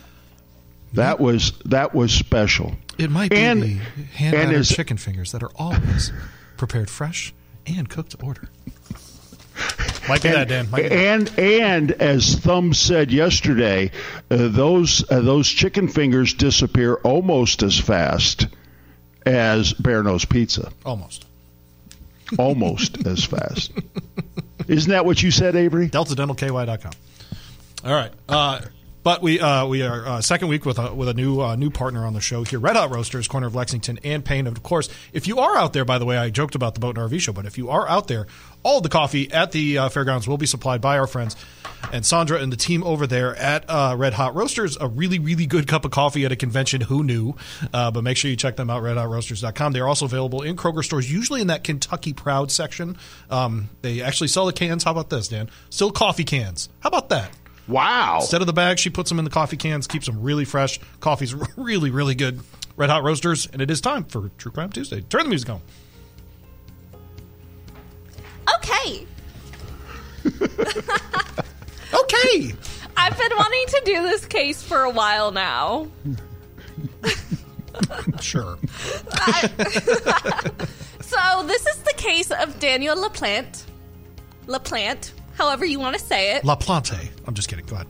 That 0.93 1.19
was 1.19 1.53
that 1.65 1.95
was 1.95 2.13
special. 2.13 2.75
It 2.99 3.11
might 3.11 3.31
be 3.31 3.37
and- 3.37 3.63
the 3.63 3.75
hand 3.75 4.35
and 4.35 4.49
battered 4.49 4.61
is- 4.61 4.69
chicken 4.69 4.97
fingers 4.99 5.33
that 5.33 5.43
are 5.43 5.51
always 5.57 6.13
prepared 6.57 6.91
fresh 6.91 7.33
and 7.67 7.89
cooked 7.89 8.11
to 8.13 8.23
order. 8.23 8.49
Might 10.09 10.23
be 10.23 10.29
that, 10.31 10.49
Dan. 10.49 10.71
Might 10.71 10.83
be 10.83 10.89
that. 10.89 10.99
And 10.99 11.39
and 11.39 11.91
as 11.93 12.37
Thumb 12.37 12.75
said 12.75 13.11
yesterday, 13.11 13.91
uh, 14.31 14.49
those 14.49 15.05
uh, 15.11 15.21
those 15.21 15.49
chicken 15.49 15.89
fingers 15.89 16.35
disappear 16.35 16.95
almost 16.95 17.63
as 17.63 17.79
fast 17.79 18.47
as 19.25 19.73
Bearno's 19.75 20.25
Pizza. 20.25 20.71
Almost. 20.85 21.27
Almost 22.39 23.07
as 23.07 23.25
fast. 23.25 23.73
Isn't 24.69 24.91
that 24.91 25.05
what 25.05 25.23
you 25.23 25.31
said, 25.31 25.57
Avery? 25.57 25.89
DeltaDentalKY.com. 25.89 26.93
All 27.85 27.93
right. 27.93 28.13
Uh, 28.29 28.61
but 29.07 29.23
we 29.23 29.39
uh, 29.39 29.65
we 29.65 29.83
are 29.83 30.05
uh, 30.05 30.21
second 30.21 30.49
week 30.49 30.67
with 30.67 30.81
a 30.81 30.93
with 30.93 31.09
a 31.09 31.15
new 31.15 31.41
uh, 31.41 31.55
new 31.55 31.71
partner 31.71 32.05
on 32.05 32.13
the 32.13 32.21
show 32.21 32.43
here, 32.43 32.59
Red 32.59 32.75
Hot 32.75 32.91
Roasters, 32.91 33.29
corner 33.29 33.47
of 33.47 33.55
Lexington 33.55 34.01
and 34.03 34.25
Payne. 34.25 34.49
Of 34.49 34.65
course, 34.65 34.89
if 35.13 35.29
you 35.29 35.39
are 35.39 35.57
out 35.57 35.75
there, 35.75 35.85
by 35.85 35.99
the 35.99 36.05
way, 36.05 36.19
I 36.19 36.29
joked 36.29 36.57
about 36.57 36.75
the 36.75 36.81
boat 36.81 36.99
and 36.99 37.09
RV 37.09 37.21
show, 37.21 37.33
but 37.33 37.47
if 37.47 37.57
you 37.57 37.71
are 37.71 37.89
out 37.89 38.09
there, 38.09 38.27
all 38.65 38.81
the 38.81 38.89
coffee 38.89 39.31
at 39.31 39.53
the 39.53 39.79
uh, 39.79 39.89
fairgrounds 39.91 40.27
will 40.27 40.39
be 40.39 40.45
supplied 40.47 40.81
by 40.81 40.99
our 40.99 41.07
friends 41.07 41.37
and 41.93 42.05
Sandra 42.05 42.41
and 42.41 42.53
the 42.53 42.57
team 42.57 42.83
over 42.83 43.07
there 43.07 43.37
at 43.37 43.65
uh, 43.71 43.95
Red 43.97 44.15
Hot 44.15 44.35
Roasters. 44.35 44.77
A 44.81 44.89
really 44.89 45.21
really 45.21 45.47
good 45.47 45.69
cup 45.69 45.85
of 45.85 45.93
coffee 45.93 46.25
at 46.25 46.33
a 46.33 46.37
convention. 46.37 46.81
Who 46.81 47.05
knew? 47.05 47.37
Uh, 47.73 47.93
but 47.93 48.03
make 48.03 48.17
sure 48.17 48.29
you 48.29 48.37
check 48.37 48.57
them 48.57 48.71
out. 48.71 48.83
RedHotRoasters.com. 48.83 49.73
They're 49.73 49.87
also 49.87 50.07
available 50.07 50.43
in 50.43 50.57
Kroger 50.57 50.83
stores, 50.83 51.13
usually 51.13 51.41
in 51.41 51.47
that 51.47 51.63
Kentucky 51.63 52.13
Proud 52.13 52.51
section. 52.51 52.97
Um, 53.31 53.71
they 53.83 54.03
actually 54.03 54.27
sell 54.27 54.47
the 54.47 54.53
cans. 54.53 54.83
How 54.83 54.91
about 54.91 55.11
this, 55.11 55.29
Dan? 55.29 55.49
Still 55.71 55.93
coffee 55.93 56.25
cans. 56.25 56.69
How 56.81 56.89
about 56.89 57.11
that? 57.11 57.31
Wow. 57.69 58.19
Instead 58.21 58.41
of 58.41 58.47
the 58.47 58.53
bag, 58.53 58.79
she 58.79 58.91
puts 58.91 59.09
them 59.09 59.19
in 59.19 59.25
the 59.25 59.31
coffee 59.31 59.57
cans, 59.57 59.87
keeps 59.87 60.07
them 60.07 60.23
really 60.23 60.45
fresh. 60.45 60.79
Coffee's 61.01 61.35
really, 61.57 61.91
really 61.91 62.15
good. 62.15 62.41
Red 62.77 62.91
Hot 62.91 63.03
Roasters, 63.03 63.47
and 63.53 63.63
it 63.63 63.71
is 63.71 63.81
time 63.81 64.05
for 64.05 64.31
True 64.39 64.53
Crime 64.53 64.71
Tuesday. 64.71 65.01
Turn 65.01 65.25
the 65.25 65.29
music 65.31 65.51
on. 65.51 65.61
Okay. 68.59 69.07
Okay. 71.95 72.55
I've 72.97 73.17
been 73.17 73.31
wanting 73.37 73.67
to 73.69 73.83
do 73.85 74.03
this 74.03 74.27
case 74.27 74.63
for 74.63 74.83
a 74.83 74.91
while 74.91 75.31
now. 75.33 75.89
sure. 78.21 78.59
So 81.01 81.43
this 81.47 81.67
is 81.67 81.77
the 81.83 81.95
case 81.97 82.31
of 82.31 82.59
Daniel 82.59 82.97
LaPlante. 82.97 83.65
LaPlante, 84.47 85.13
however 85.37 85.65
you 85.65 85.79
want 85.79 85.97
to 85.99 86.03
say 86.05 86.37
it. 86.37 86.45
La 86.45 86.57
Plante. 86.57 86.97
I'm 87.27 87.35
just 87.35 87.49
kidding. 87.49 87.67
Go 87.67 87.77
ahead. 87.77 87.87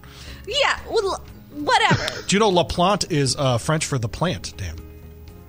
Yeah, 0.46 0.78
well, 0.90 1.24
whatever. 1.52 2.22
Do 2.26 2.36
you 2.36 2.40
know 2.40 2.48
La 2.48 2.64
Plante 2.64 3.06
is 3.10 3.36
uh, 3.36 3.58
French 3.58 3.86
for 3.86 3.98
the 3.98 4.08
plant, 4.08 4.56
Dan? 4.56 4.76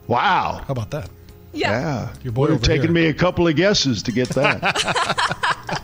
Wow. 0.07 0.63
How 0.65 0.71
about 0.71 0.91
that? 0.91 1.09
Yeah. 1.53 1.71
Yeah. 1.71 2.13
Your 2.23 2.33
boy 2.33 2.41
Would 2.41 2.49
have 2.51 2.57
over 2.59 2.65
taken 2.65 2.83
here. 2.87 2.91
me 2.93 3.05
a 3.07 3.13
couple 3.13 3.47
of 3.47 3.55
guesses 3.55 4.03
to 4.03 4.11
get 4.11 4.29
that. 4.29 5.83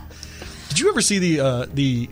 Did 0.68 0.78
you 0.80 0.88
ever 0.88 1.00
see 1.00 1.18
the 1.18 1.40
uh, 1.40 1.66
the? 1.72 2.08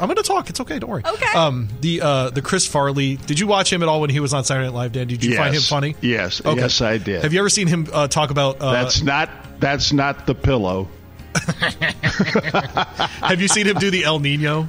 I'm 0.00 0.06
going 0.08 0.16
to 0.16 0.22
talk. 0.24 0.50
It's 0.50 0.60
okay. 0.60 0.78
Don't 0.80 0.90
worry. 0.90 1.02
Okay. 1.06 1.38
Um, 1.38 1.68
the 1.80 2.00
uh, 2.00 2.30
the 2.30 2.42
Chris 2.42 2.66
Farley. 2.66 3.16
Did 3.16 3.38
you 3.38 3.46
watch 3.46 3.72
him 3.72 3.82
at 3.82 3.88
all 3.88 4.00
when 4.00 4.10
he 4.10 4.18
was 4.20 4.34
on 4.34 4.44
Saturday 4.44 4.66
Night 4.66 4.74
Live, 4.74 4.92
Dan? 4.92 5.06
Did 5.06 5.22
you 5.24 5.36
find 5.36 5.54
him 5.54 5.62
funny? 5.62 5.94
Yes. 6.00 6.42
Yes, 6.44 6.80
I 6.80 6.98
did. 6.98 7.22
Have 7.22 7.32
you 7.32 7.38
ever 7.38 7.48
seen 7.48 7.68
him 7.68 7.86
uh, 7.92 8.08
talk 8.08 8.30
about? 8.30 8.60
Uh, 8.60 8.72
that's 8.72 9.02
not 9.02 9.30
that's 9.60 9.92
not 9.92 10.26
the 10.26 10.34
pillow. 10.34 10.88
have 13.22 13.40
you 13.40 13.48
seen 13.48 13.66
him 13.66 13.76
do 13.76 13.90
the 13.90 14.04
El 14.04 14.18
Nino? 14.18 14.66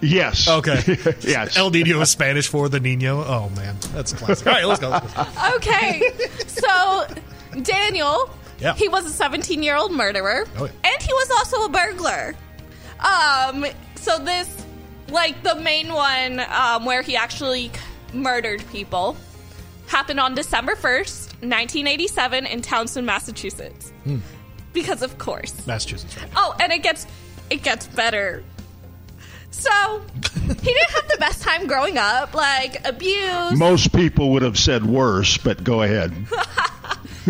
Yes. 0.00 0.46
Okay. 0.48 0.80
yes. 1.22 1.56
El 1.56 1.70
Nino 1.70 2.00
is 2.00 2.10
Spanish 2.10 2.48
for 2.48 2.68
the 2.68 2.78
Nino. 2.80 3.24
Oh 3.24 3.50
man, 3.56 3.76
that's 3.92 4.12
classic. 4.12 4.46
All 4.46 4.52
right, 4.52 4.64
let's 4.64 4.80
go. 4.80 4.90
Let's 4.90 5.12
go. 5.14 5.26
Okay. 5.56 6.02
so 6.46 7.06
Daniel, 7.62 8.30
Yeah. 8.60 8.74
he 8.74 8.88
was 8.88 9.06
a 9.06 9.10
17 9.10 9.62
year 9.62 9.76
old 9.76 9.92
murderer, 9.92 10.46
Oh, 10.58 10.64
yeah. 10.66 10.70
and 10.84 11.02
he 11.02 11.12
was 11.12 11.30
also 11.32 11.64
a 11.64 11.68
burglar. 11.68 12.34
Um, 13.00 13.66
so 13.96 14.18
this, 14.18 14.48
like 15.10 15.42
the 15.42 15.56
main 15.56 15.92
one, 15.92 16.40
um, 16.40 16.84
where 16.84 17.02
he 17.02 17.16
actually 17.16 17.70
murdered 18.12 18.62
people, 18.70 19.16
happened 19.88 20.20
on 20.20 20.34
December 20.34 20.74
1st, 20.76 21.26
1987, 21.42 22.46
in 22.46 22.62
Townsend, 22.62 23.06
Massachusetts. 23.06 23.90
Hmm. 24.04 24.18
Because 24.80 25.02
of 25.02 25.18
course. 25.18 25.66
Massachusetts, 25.66 26.16
right? 26.16 26.30
Oh, 26.36 26.54
and 26.60 26.72
it 26.72 26.82
gets 26.82 27.06
it 27.50 27.62
gets 27.62 27.86
better. 27.88 28.42
So 29.50 30.02
he 30.32 30.54
didn't 30.72 30.90
have 30.90 31.08
the 31.08 31.16
best 31.18 31.42
time 31.42 31.66
growing 31.66 31.98
up, 31.98 32.34
like 32.34 32.86
abused. 32.86 33.56
Most 33.56 33.92
people 33.94 34.30
would 34.32 34.42
have 34.42 34.58
said 34.58 34.84
worse, 34.84 35.36
but 35.38 35.64
go 35.64 35.82
ahead. 35.82 36.12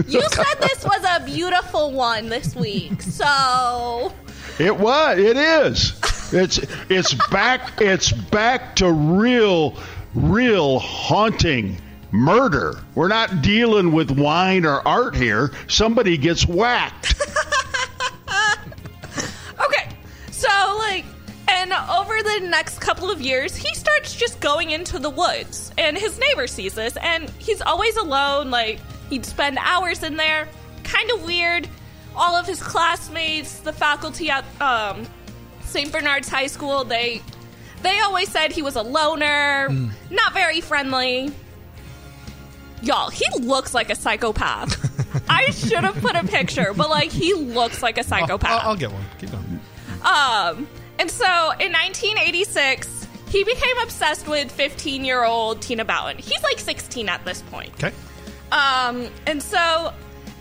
You 0.06 0.22
said 0.30 0.60
this 0.60 0.84
was 0.84 1.04
a 1.04 1.24
beautiful 1.24 1.90
one 1.90 2.28
this 2.28 2.54
week, 2.54 3.02
so 3.02 4.12
It 4.60 4.76
was. 4.76 5.18
It 5.18 5.36
is. 5.36 5.98
It's 6.32 6.60
it's 6.88 7.14
back. 7.30 7.80
It's 7.80 8.12
back 8.12 8.76
to 8.76 8.92
real, 8.92 9.76
real 10.14 10.78
haunting 10.78 11.78
murder. 12.10 12.78
We're 12.94 13.08
not 13.08 13.42
dealing 13.42 13.92
with 13.92 14.10
wine 14.10 14.64
or 14.64 14.86
art 14.86 15.14
here. 15.14 15.52
Somebody 15.68 16.16
gets 16.16 16.46
whacked. 16.46 17.14
Okay, 19.60 19.88
so 20.30 20.48
like, 20.78 21.04
and 21.48 21.72
over 21.72 22.22
the 22.22 22.46
next 22.48 22.80
couple 22.80 23.10
of 23.10 23.20
years, 23.20 23.56
he 23.56 23.74
starts 23.74 24.14
just 24.14 24.40
going 24.40 24.70
into 24.70 24.98
the 24.98 25.10
woods, 25.10 25.72
and 25.76 25.96
his 25.98 26.18
neighbor 26.18 26.46
sees 26.46 26.74
this, 26.74 26.96
and 26.98 27.28
he's 27.38 27.60
always 27.60 27.96
alone. 27.96 28.50
Like, 28.50 28.78
he'd 29.10 29.26
spend 29.26 29.58
hours 29.60 30.02
in 30.04 30.16
there, 30.16 30.48
kind 30.84 31.10
of 31.10 31.24
weird. 31.24 31.68
All 32.14 32.36
of 32.36 32.46
his 32.46 32.62
classmates, 32.62 33.58
the 33.60 33.72
faculty 33.72 34.30
at 34.30 34.44
um, 34.60 35.06
St. 35.62 35.90
Bernard's 35.92 36.28
High 36.28 36.46
School, 36.46 36.84
they 36.84 37.20
they 37.82 37.98
always 38.00 38.28
said 38.28 38.52
he 38.52 38.62
was 38.62 38.76
a 38.76 38.82
loner, 38.82 39.68
not 40.10 40.32
very 40.34 40.60
friendly. 40.60 41.32
Y'all, 42.82 43.10
he 43.10 43.24
looks 43.40 43.74
like 43.74 43.90
a 43.90 43.94
psychopath. 43.94 44.76
I 45.28 45.50
should 45.50 45.84
have 45.84 45.96
put 46.00 46.14
a 46.14 46.24
picture, 46.24 46.72
but 46.74 46.90
like 46.90 47.10
he 47.10 47.34
looks 47.34 47.82
like 47.82 47.98
a 47.98 48.04
psychopath. 48.04 48.62
I'll, 48.62 48.70
I'll 48.70 48.76
get 48.76 48.92
one. 48.92 49.04
Keep 49.18 49.32
going. 49.32 49.60
Um, 50.02 50.68
and 50.98 51.10
so 51.10 51.26
in 51.58 51.72
1986, 51.72 53.06
he 53.28 53.44
became 53.44 53.78
obsessed 53.82 54.26
with 54.28 54.50
15 54.50 55.04
year 55.04 55.24
old 55.24 55.60
Tina 55.60 55.84
Bowen. 55.84 56.18
He's 56.18 56.42
like 56.42 56.58
16 56.58 57.08
at 57.08 57.24
this 57.24 57.42
point. 57.42 57.72
Okay. 57.82 57.94
Um, 58.52 59.08
and 59.26 59.42
so 59.42 59.92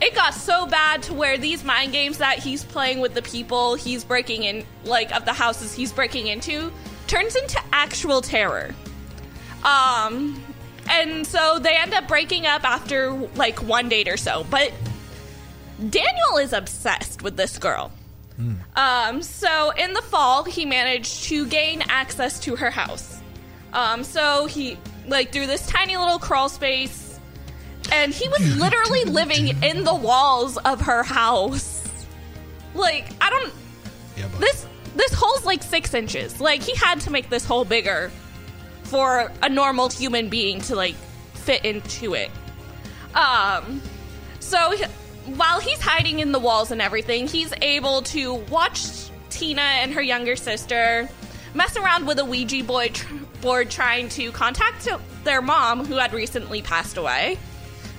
it 0.01 0.15
got 0.15 0.33
so 0.33 0.65
bad 0.67 1.03
to 1.03 1.13
where 1.13 1.37
these 1.37 1.63
mind 1.63 1.91
games 1.91 2.19
that 2.19 2.39
he's 2.39 2.63
playing 2.63 2.99
with 2.99 3.13
the 3.13 3.21
people 3.21 3.75
he's 3.75 4.03
breaking 4.03 4.43
in, 4.43 4.65
like 4.85 5.13
of 5.15 5.25
the 5.25 5.33
houses 5.33 5.73
he's 5.73 5.91
breaking 5.91 6.27
into, 6.27 6.71
turns 7.07 7.35
into 7.35 7.59
actual 7.71 8.21
terror. 8.21 8.73
Um, 9.63 10.41
and 10.89 11.25
so 11.25 11.59
they 11.59 11.75
end 11.75 11.93
up 11.93 12.07
breaking 12.07 12.45
up 12.45 12.63
after 12.63 13.11
like 13.35 13.61
one 13.63 13.89
date 13.89 14.07
or 14.07 14.17
so. 14.17 14.45
But 14.49 14.71
Daniel 15.89 16.37
is 16.39 16.53
obsessed 16.53 17.21
with 17.21 17.37
this 17.37 17.57
girl. 17.57 17.91
Um, 18.75 19.23
so 19.23 19.71
in 19.71 19.93
the 19.93 20.01
fall, 20.03 20.43
he 20.43 20.65
managed 20.65 21.23
to 21.25 21.47
gain 21.47 21.81
access 21.89 22.39
to 22.41 22.55
her 22.55 22.69
house. 22.69 23.19
Um, 23.73 24.03
so 24.03 24.45
he, 24.45 24.77
like, 25.07 25.31
through 25.31 25.47
this 25.47 25.65
tiny 25.65 25.97
little 25.97 26.19
crawl 26.19 26.47
space, 26.47 27.19
and 27.91 28.13
he 28.13 28.27
was 28.29 28.57
literally 28.59 29.05
living 29.05 29.63
in 29.63 29.83
the 29.83 29.95
walls 29.95 30.57
of 30.57 30.81
her 30.81 31.01
house. 31.01 31.83
Like, 32.75 33.07
I 33.19 33.31
don't. 33.31 33.53
Yeah, 34.17 34.27
but 34.31 34.39
This 34.41 34.67
this 34.95 35.13
hole's 35.13 35.45
like 35.45 35.63
six 35.63 35.93
inches. 35.95 36.39
Like, 36.39 36.61
he 36.61 36.75
had 36.75 37.01
to 37.01 37.11
make 37.11 37.29
this 37.29 37.43
hole 37.43 37.65
bigger 37.65 38.11
for 38.87 39.31
a 39.41 39.49
normal 39.49 39.89
human 39.89 40.29
being 40.29 40.61
to 40.61 40.75
like 40.75 40.95
fit 41.33 41.65
into 41.65 42.13
it. 42.13 42.31
Um, 43.13 43.81
so 44.39 44.75
while 45.35 45.59
he's 45.59 45.81
hiding 45.81 46.19
in 46.19 46.31
the 46.31 46.39
walls 46.39 46.71
and 46.71 46.81
everything, 46.81 47.27
he's 47.27 47.53
able 47.61 48.01
to 48.03 48.35
watch 48.35 49.09
Tina 49.29 49.61
and 49.61 49.93
her 49.93 50.01
younger 50.01 50.35
sister 50.35 51.09
mess 51.53 51.75
around 51.75 52.05
with 52.05 52.19
a 52.19 52.25
Ouija 52.25 52.63
board, 52.63 52.99
board 53.41 53.69
trying 53.69 54.09
to 54.09 54.31
contact 54.31 54.87
their 55.23 55.41
mom, 55.41 55.85
who 55.85 55.95
had 55.95 56.13
recently 56.13 56.61
passed 56.61 56.97
away. 56.97 57.37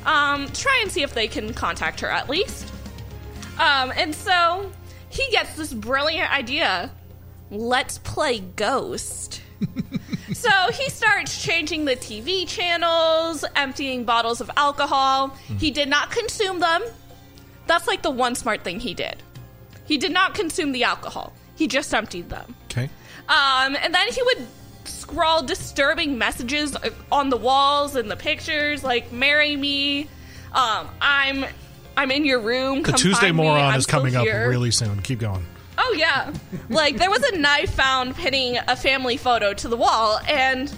Um, 0.06 0.48
try 0.52 0.78
and 0.82 0.90
see 0.90 1.02
if 1.02 1.12
they 1.12 1.28
can 1.28 1.52
contact 1.52 2.00
her 2.00 2.08
at 2.08 2.30
least. 2.30 2.72
Um, 3.58 3.92
and 3.96 4.14
so 4.14 4.70
he 5.10 5.28
gets 5.30 5.54
this 5.56 5.74
brilliant 5.74 6.32
idea. 6.32 6.90
Let's 7.50 7.98
play 7.98 8.40
Ghost. 8.40 9.42
so 10.34 10.50
he 10.72 10.88
starts 10.90 11.42
changing 11.42 11.84
the 11.84 11.96
TV 11.96 12.46
channels, 12.46 13.44
emptying 13.56 14.04
bottles 14.04 14.40
of 14.40 14.50
alcohol. 14.56 15.36
He 15.58 15.70
did 15.70 15.88
not 15.88 16.10
consume 16.10 16.60
them. 16.60 16.82
That's 17.66 17.86
like 17.86 18.02
the 18.02 18.10
one 18.10 18.34
smart 18.34 18.64
thing 18.64 18.80
he 18.80 18.94
did. 18.94 19.22
He 19.84 19.98
did 19.98 20.12
not 20.12 20.34
consume 20.34 20.72
the 20.72 20.84
alcohol. 20.84 21.32
He 21.56 21.66
just 21.66 21.92
emptied 21.92 22.28
them. 22.30 22.54
okay. 22.70 22.88
Um, 23.28 23.76
and 23.82 23.94
then 23.94 24.08
he 24.12 24.22
would 24.22 24.46
scrawl 24.84 25.42
disturbing 25.42 26.16
messages 26.16 26.76
on 27.12 27.28
the 27.30 27.36
walls 27.36 27.94
and 27.96 28.10
the 28.10 28.16
pictures, 28.16 28.82
like 28.82 29.12
"Marry 29.12 29.54
me," 29.56 30.08
um, 30.52 30.88
"I'm 31.00 31.44
I'm 31.96 32.10
in 32.10 32.24
your 32.24 32.40
room." 32.40 32.82
The 32.82 32.92
Tuesday 32.92 33.32
Moron 33.32 33.60
I'm 33.60 33.78
is 33.78 33.84
coming 33.86 34.16
up 34.16 34.24
here." 34.24 34.48
really 34.48 34.70
soon. 34.70 35.02
Keep 35.02 35.18
going. 35.18 35.44
Oh 35.90 35.94
yeah, 35.96 36.32
like 36.68 36.96
there 36.98 37.08
was 37.10 37.22
a 37.22 37.38
knife 37.38 37.70
found 37.74 38.14
pinning 38.14 38.58
a 38.68 38.76
family 38.76 39.16
photo 39.16 39.54
to 39.54 39.68
the 39.68 39.76
wall, 39.76 40.18
and 40.28 40.72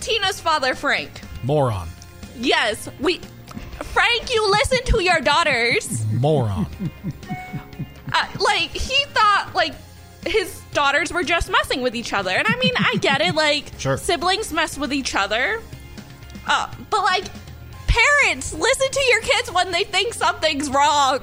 Tina's 0.00 0.40
father, 0.40 0.74
Frank. 0.74 1.10
Moron. 1.44 1.88
Yes, 2.36 2.88
we. 3.00 3.20
Frank, 3.82 4.34
you 4.34 4.50
listen 4.50 4.78
to 4.86 5.02
your 5.02 5.20
daughters. 5.20 6.04
Moron. 6.12 6.66
uh, 8.12 8.26
like 8.40 8.70
he 8.70 9.04
thought 9.06 9.50
like 9.54 9.74
his 10.26 10.60
daughters 10.72 11.12
were 11.12 11.22
just 11.22 11.48
messing 11.50 11.82
with 11.82 11.94
each 11.94 12.12
other 12.12 12.30
and 12.30 12.46
i 12.48 12.56
mean 12.56 12.72
i 12.76 12.96
get 13.00 13.20
it 13.20 13.34
like 13.34 13.64
Sure. 13.78 13.96
siblings 13.96 14.52
mess 14.52 14.76
with 14.76 14.92
each 14.92 15.14
other 15.14 15.62
uh, 16.48 16.68
but 16.90 17.02
like 17.02 17.24
parents 17.86 18.52
listen 18.52 18.90
to 18.90 19.02
your 19.08 19.20
kids 19.20 19.52
when 19.52 19.70
they 19.70 19.84
think 19.84 20.12
something's 20.14 20.68
wrong 20.68 21.20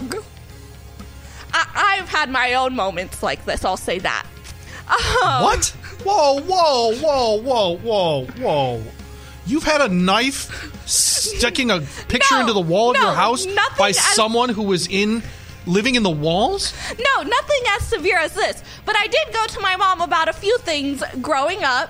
I- 1.54 1.98
i've 2.00 2.10
had 2.10 2.30
my 2.30 2.54
own 2.56 2.76
moments 2.76 3.22
like 3.24 3.46
this 3.46 3.64
i'll 3.66 3.78
say 3.78 4.00
that 4.00 4.26
um, 4.88 5.44
What? 5.44 5.66
Whoa, 6.04 6.42
whoa, 6.42 6.94
whoa, 6.98 7.38
whoa, 7.42 7.78
whoa, 7.78 8.26
whoa. 8.38 8.84
You've 9.46 9.64
had 9.64 9.80
a 9.80 9.88
knife 9.88 10.72
sticking 10.86 11.72
a 11.72 11.80
picture 12.10 12.36
No, 12.36 12.42
into 12.42 12.52
the 12.54 12.60
wall 12.60 12.92
of 12.92 12.96
no, 12.98 13.04
your 13.04 13.14
house 13.14 13.46
by 13.78 13.90
as- 13.90 14.00
someone 14.00 14.50
who 14.50 14.64
was 14.64 14.88
in 14.88 15.24
living 15.66 15.96
in 15.96 16.04
the 16.04 16.10
walls? 16.10 16.74
No, 17.00 17.24
nothing 17.24 17.62
as 17.70 17.88
severe 17.88 18.18
as 18.18 18.34
this. 18.34 18.62
But 18.86 18.98
I 18.98 19.08
did 19.08 19.34
go 19.34 19.46
to 19.48 19.60
my 19.62 19.78
mom 19.78 20.02
about 20.02 20.28
a 20.28 20.34
few 20.34 20.58
things 20.60 21.02
growing 21.22 21.64
up. 21.64 21.90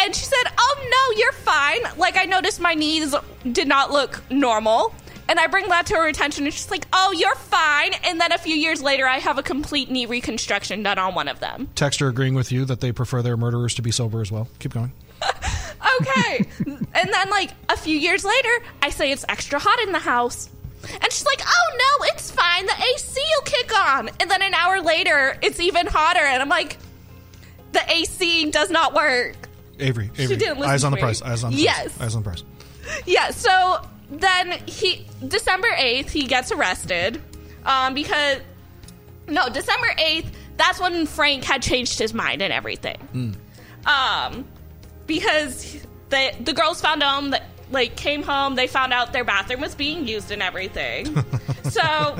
And 0.00 0.16
she 0.16 0.24
said, 0.24 0.44
Oh, 0.58 0.76
no, 1.12 1.18
you're 1.18 1.32
fine. 1.32 1.80
Like, 1.98 2.16
I 2.16 2.24
noticed 2.24 2.60
my 2.60 2.72
knees 2.74 3.14
did 3.52 3.68
not 3.68 3.90
look 3.90 4.22
normal. 4.30 4.94
And 5.30 5.38
I 5.38 5.46
bring 5.46 5.68
that 5.68 5.86
to 5.86 5.94
her 5.94 6.08
attention, 6.08 6.44
and 6.44 6.52
she's 6.52 6.70
like, 6.70 6.86
Oh, 6.92 7.12
you're 7.16 7.34
fine. 7.36 7.92
And 8.04 8.20
then 8.20 8.32
a 8.32 8.38
few 8.38 8.54
years 8.56 8.82
later, 8.82 9.06
I 9.06 9.18
have 9.18 9.38
a 9.38 9.42
complete 9.42 9.88
knee 9.88 10.04
reconstruction 10.06 10.82
done 10.82 10.98
on 10.98 11.14
one 11.14 11.28
of 11.28 11.38
them. 11.38 11.68
Texter 11.76 12.08
agreeing 12.10 12.34
with 12.34 12.50
you 12.50 12.64
that 12.64 12.80
they 12.80 12.90
prefer 12.90 13.22
their 13.22 13.36
murderers 13.36 13.74
to 13.76 13.82
be 13.82 13.92
sober 13.92 14.20
as 14.20 14.32
well. 14.32 14.48
Keep 14.58 14.74
going. 14.74 14.92
Okay. 16.02 16.46
and 16.60 17.12
then, 17.12 17.30
like, 17.30 17.50
a 17.68 17.76
few 17.76 17.96
years 17.96 18.24
later, 18.24 18.48
I 18.82 18.90
say 18.90 19.12
it's 19.12 19.24
extra 19.28 19.58
hot 19.58 19.78
in 19.80 19.92
the 19.92 19.98
house. 19.98 20.48
And 20.82 21.12
she's 21.12 21.26
like, 21.26 21.40
oh 21.44 21.76
no, 21.76 22.06
it's 22.14 22.30
fine. 22.30 22.64
The 22.66 22.72
AC 22.72 23.20
will 23.36 23.42
kick 23.44 23.78
on. 23.78 24.08
And 24.20 24.30
then 24.30 24.40
an 24.42 24.54
hour 24.54 24.80
later, 24.80 25.36
it's 25.42 25.60
even 25.60 25.86
hotter. 25.86 26.20
And 26.20 26.40
I'm 26.40 26.48
like, 26.48 26.78
the 27.72 27.82
AC 27.90 28.50
does 28.50 28.70
not 28.70 28.94
work. 28.94 29.36
Avery, 29.78 30.10
Avery. 30.16 30.36
didn't 30.36 30.58
listen 30.58 30.70
eyes 30.72 30.84
on 30.84 30.92
the 30.92 30.98
price. 30.98 31.20
Eyes 31.22 31.44
on 31.44 31.52
the 31.52 31.58
Yes. 31.58 31.96
price. 31.96 32.00
Eyes 32.08 32.14
on 32.16 32.22
the 32.22 32.28
price. 32.30 32.44
Yeah, 33.06 33.30
so 33.30 33.80
then 34.10 34.52
he, 34.66 35.06
December 35.26 35.68
8th, 35.68 36.10
he 36.10 36.26
gets 36.26 36.50
arrested. 36.52 37.20
Um, 37.64 37.94
because, 37.94 38.38
no, 39.28 39.48
December 39.48 39.88
8th, 39.98 40.26
that's 40.56 40.80
when 40.80 41.06
Frank 41.06 41.44
had 41.44 41.62
changed 41.62 41.98
his 41.98 42.12
mind 42.14 42.42
and 42.42 42.52
everything. 42.52 43.36
Um, 43.86 44.46
because 45.06 45.76
the, 46.10 46.32
the 46.40 46.52
girls 46.52 46.80
found 46.80 47.02
him 47.02 47.30
that 47.30 47.44
like 47.72 47.94
came 47.94 48.24
home 48.24 48.56
they 48.56 48.66
found 48.66 48.92
out 48.92 49.12
their 49.12 49.22
bathroom 49.22 49.60
was 49.60 49.76
being 49.76 50.04
used 50.08 50.32
and 50.32 50.42
everything 50.42 51.06
so 51.62 52.18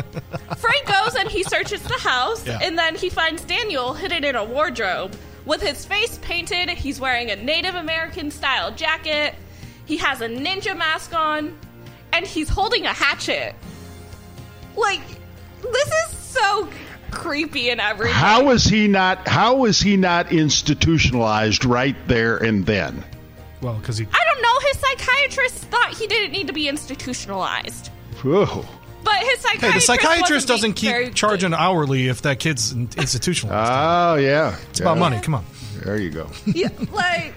frank 0.59 0.87
goes 0.87 1.17
and 1.17 1.29
he 1.29 1.43
searches 1.43 1.83
the 1.83 1.99
house 1.99 2.47
Yeah. 2.47 2.61
and 2.63 2.79
then 2.79 2.95
he 2.95 3.11
finds 3.11 3.43
daniel 3.43 3.93
hidden 3.93 4.23
in 4.23 4.37
a 4.37 4.45
wardrobe 4.45 5.13
with 5.47 5.61
his 5.61 5.85
face 5.85 6.19
painted 6.23 6.69
he's 6.69 7.01
wearing 7.01 7.33
a 7.33 7.37
native 7.37 7.75
american 7.75 8.31
style 8.31 8.71
jacket 8.71 9.35
he 9.87 9.97
has 9.97 10.21
a 10.21 10.29
ninja 10.29 10.77
mask 10.77 11.13
on 11.15 11.59
and 12.13 12.27
he's 12.27 12.49
holding 12.49 12.85
a 12.87 12.93
hatchet 12.93 13.55
like 14.77 15.01
this 15.63 15.89
is 15.89 16.17
so 16.17 16.69
creepy 17.11 17.71
and 17.71 17.81
everything 17.81 18.15
How 18.15 18.51
is 18.51 18.65
he 18.65 18.87
not? 18.89 19.27
How 19.27 19.65
is 19.65 19.81
he 19.81 19.97
not 19.97 20.33
institutionalized 20.33 21.65
right 21.65 21.97
there 22.07 22.37
and 22.39 22.65
then? 22.65 23.05
Well, 23.61 23.75
because 23.75 23.99
he. 23.99 24.07
I 24.11 24.25
don't 24.33 24.43
know. 24.43 24.59
His 24.69 24.79
psychiatrist 24.79 25.55
thought 25.67 25.93
he 25.95 26.07
didn't 26.07 26.33
need 26.33 26.47
to 26.47 26.53
be 26.53 26.69
institutionalized. 26.69 27.89
Whoa. 28.23 28.65
But 29.03 29.15
his 29.17 29.41
psychiatrist 29.41 29.63
Hey, 29.63 29.73
the 29.73 29.81
psychiatrist 29.81 30.31
wasn't 30.31 30.49
doesn't 30.49 30.81
being 30.81 30.93
very 30.93 31.05
keep 31.07 31.15
charging 31.15 31.51
good. 31.51 31.57
hourly 31.59 32.09
if 32.09 32.23
that 32.23 32.39
kid's 32.39 32.73
in- 32.73 32.89
institutionalized. 32.97 33.73
Oh 33.73 34.15
yeah, 34.17 34.57
it's 34.71 34.81
about 34.81 34.99
money. 34.99 35.19
Come 35.21 35.35
on. 35.35 35.45
There 35.85 35.99
you 35.99 36.11
go. 36.11 36.31
Yeah, 36.47 36.69
like 36.93 37.35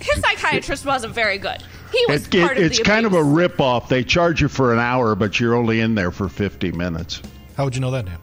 his 0.00 0.20
psychiatrist 0.22 0.84
wasn't 0.84 1.14
very 1.14 1.38
good. 1.38 1.62
He 1.92 2.04
was 2.08 2.26
It, 2.26 2.34
it, 2.34 2.42
of 2.42 2.58
it's 2.58 2.78
the 2.78 2.84
kind 2.84 3.06
of 3.06 3.12
a 3.12 3.18
abuse. 3.20 3.34
rip 3.36 3.60
off. 3.60 3.88
They 3.88 4.02
charge 4.02 4.40
you 4.40 4.48
for 4.48 4.72
an 4.72 4.78
hour, 4.78 5.14
but 5.14 5.38
you're 5.38 5.54
only 5.54 5.80
in 5.80 5.94
there 5.94 6.10
for 6.10 6.28
50 6.28 6.72
minutes. 6.72 7.20
How 7.56 7.64
would 7.64 7.74
you 7.74 7.80
know 7.82 7.90
that, 7.90 8.06
Dan? 8.06 8.18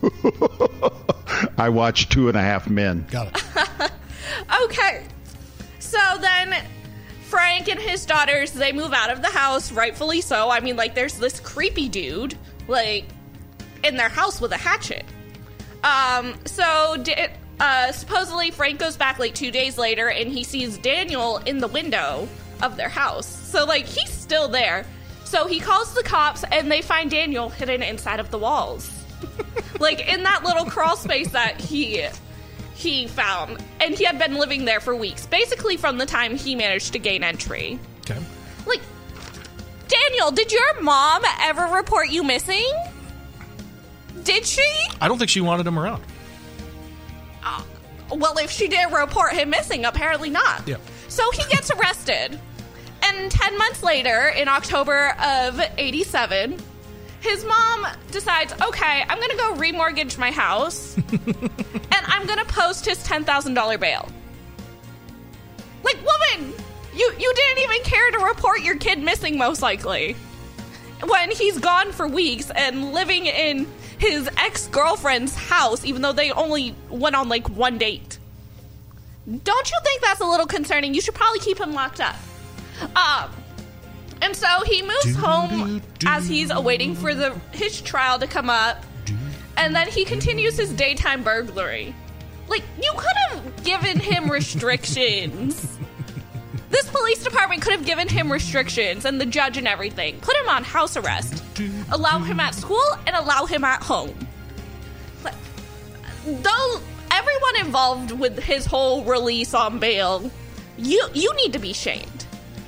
I 1.58 1.68
watched 1.68 2.12
Two 2.12 2.28
and 2.28 2.36
a 2.36 2.40
Half 2.42 2.68
Men. 2.68 3.06
Got 3.10 3.36
it. 3.36 3.90
Okay. 4.64 5.04
So 5.78 5.98
then 6.20 6.54
Frank 7.24 7.68
and 7.68 7.80
his 7.80 8.04
daughters, 8.04 8.52
they 8.52 8.72
move 8.72 8.92
out 8.92 9.10
of 9.10 9.22
the 9.22 9.28
house, 9.28 9.72
rightfully 9.72 10.20
so. 10.20 10.50
I 10.50 10.60
mean, 10.60 10.76
like, 10.76 10.94
there's 10.94 11.14
this 11.18 11.40
creepy 11.40 11.88
dude, 11.88 12.36
like, 12.66 13.06
in 13.84 13.96
their 13.96 14.10
house 14.10 14.38
with 14.40 14.52
a 14.52 14.56
hatchet. 14.58 15.04
Um, 15.82 16.34
so 16.44 16.98
da- 17.02 17.30
uh, 17.60 17.92
supposedly 17.92 18.50
Frank 18.50 18.78
goes 18.78 18.96
back 18.96 19.18
like 19.18 19.34
two 19.34 19.50
days 19.50 19.78
later 19.78 20.08
and 20.10 20.30
he 20.30 20.44
sees 20.44 20.78
Daniel 20.78 21.38
in 21.38 21.58
the 21.58 21.68
window 21.68 22.28
of 22.62 22.76
their 22.76 22.88
house. 22.88 23.26
So, 23.26 23.64
like, 23.64 23.86
he's 23.86 24.10
still 24.10 24.48
there. 24.48 24.86
So 25.24 25.46
he 25.46 25.60
calls 25.60 25.94
the 25.94 26.02
cops 26.02 26.44
and 26.50 26.70
they 26.70 26.82
find 26.82 27.10
Daniel 27.10 27.48
hidden 27.48 27.82
inside 27.82 28.20
of 28.20 28.30
the 28.30 28.38
walls. 28.38 28.90
like, 29.80 30.08
in 30.08 30.22
that 30.22 30.44
little 30.44 30.64
crawl 30.64 30.96
space 30.96 31.30
that 31.32 31.60
he 31.60 32.06
he 32.74 33.08
found, 33.08 33.58
and 33.80 33.92
he 33.92 34.04
had 34.04 34.20
been 34.20 34.36
living 34.36 34.64
there 34.64 34.78
for 34.78 34.94
weeks, 34.94 35.26
basically 35.26 35.76
from 35.76 35.98
the 35.98 36.06
time 36.06 36.36
he 36.36 36.54
managed 36.54 36.92
to 36.92 37.00
gain 37.00 37.24
entry. 37.24 37.76
Okay. 38.02 38.20
Like, 38.66 38.80
Daniel, 39.88 40.30
did 40.30 40.52
your 40.52 40.80
mom 40.82 41.24
ever 41.40 41.64
report 41.74 42.10
you 42.10 42.22
missing? 42.22 42.70
Did 44.22 44.46
she? 44.46 44.62
I 45.00 45.08
don't 45.08 45.18
think 45.18 45.28
she 45.28 45.40
wanted 45.40 45.66
him 45.66 45.76
around. 45.76 46.04
Uh, 47.48 47.62
well, 48.16 48.38
if 48.38 48.50
she 48.50 48.68
did 48.68 48.92
report 48.92 49.32
him 49.32 49.50
missing, 49.50 49.84
apparently 49.84 50.30
not. 50.30 50.66
Yeah. 50.66 50.76
So 51.08 51.30
he 51.30 51.42
gets 51.50 51.70
arrested. 51.70 52.38
And 53.02 53.30
10 53.30 53.58
months 53.58 53.82
later, 53.82 54.28
in 54.28 54.48
October 54.48 55.14
of 55.22 55.60
87, 55.78 56.58
his 57.20 57.44
mom 57.44 57.86
decides, 58.10 58.52
okay, 58.52 59.04
I'm 59.08 59.18
going 59.18 59.30
to 59.30 59.36
go 59.36 59.54
remortgage 59.54 60.18
my 60.18 60.30
house 60.30 60.96
and 61.12 62.02
I'm 62.06 62.26
going 62.26 62.38
to 62.38 62.44
post 62.44 62.84
his 62.84 62.98
$10,000 62.98 63.80
bail. 63.80 64.08
Like, 65.82 65.96
woman, 65.96 66.52
you, 66.94 67.12
you 67.18 67.32
didn't 67.34 67.62
even 67.62 67.82
care 67.82 68.10
to 68.12 68.18
report 68.18 68.62
your 68.62 68.76
kid 68.76 68.98
missing, 68.98 69.38
most 69.38 69.62
likely. 69.62 70.16
When 71.06 71.30
he's 71.30 71.58
gone 71.58 71.92
for 71.92 72.08
weeks 72.08 72.50
and 72.50 72.92
living 72.92 73.26
in 73.26 73.66
his 73.98 74.28
ex 74.36 74.66
girlfriend's 74.68 75.34
house, 75.34 75.84
even 75.84 76.02
though 76.02 76.12
they 76.12 76.30
only 76.32 76.74
went 76.88 77.16
on 77.16 77.28
like 77.28 77.48
one 77.50 77.78
date. 77.78 78.18
Don't 79.26 79.70
you 79.70 79.78
think 79.84 80.00
that's 80.02 80.20
a 80.20 80.26
little 80.26 80.46
concerning? 80.46 80.94
You 80.94 81.00
should 81.00 81.14
probably 81.14 81.40
keep 81.40 81.58
him 81.60 81.72
locked 81.72 82.00
up. 82.00 82.16
Um, 82.96 83.30
and 84.22 84.34
so 84.34 84.62
he 84.64 84.82
moves 84.82 85.14
home 85.16 85.82
as 86.06 86.26
he's 86.28 86.50
awaiting 86.50 86.94
for 86.94 87.14
the 87.14 87.38
his 87.52 87.80
trial 87.80 88.18
to 88.18 88.26
come 88.26 88.48
up, 88.48 88.84
and 89.56 89.74
then 89.74 89.88
he 89.88 90.04
continues 90.04 90.56
his 90.56 90.72
daytime 90.72 91.22
burglary. 91.22 91.94
Like 92.48 92.62
you 92.82 92.90
could 92.96 93.16
have 93.30 93.64
given 93.64 93.98
him 94.00 94.30
restrictions. 94.30 95.77
this 96.70 96.88
police 96.90 97.22
department 97.24 97.62
could 97.62 97.72
have 97.72 97.84
given 97.84 98.08
him 98.08 98.30
restrictions, 98.30 99.04
and 99.04 99.20
the 99.20 99.26
judge 99.26 99.56
and 99.56 99.66
everything. 99.66 100.18
Put 100.20 100.36
him 100.36 100.48
on 100.48 100.64
house 100.64 100.96
arrest, 100.96 101.42
allow 101.90 102.18
him 102.18 102.40
at 102.40 102.54
school, 102.54 102.84
and 103.06 103.16
allow 103.16 103.46
him 103.46 103.64
at 103.64 103.82
home. 103.82 104.14
But 105.22 105.34
though 106.26 106.80
everyone 107.10 107.56
involved 107.60 108.12
with 108.12 108.38
his 108.38 108.66
whole 108.66 109.02
release 109.04 109.54
on 109.54 109.78
bail, 109.78 110.30
you 110.76 111.08
you 111.14 111.34
need 111.36 111.52
to 111.54 111.58
be 111.58 111.72
shamed. 111.72 112.26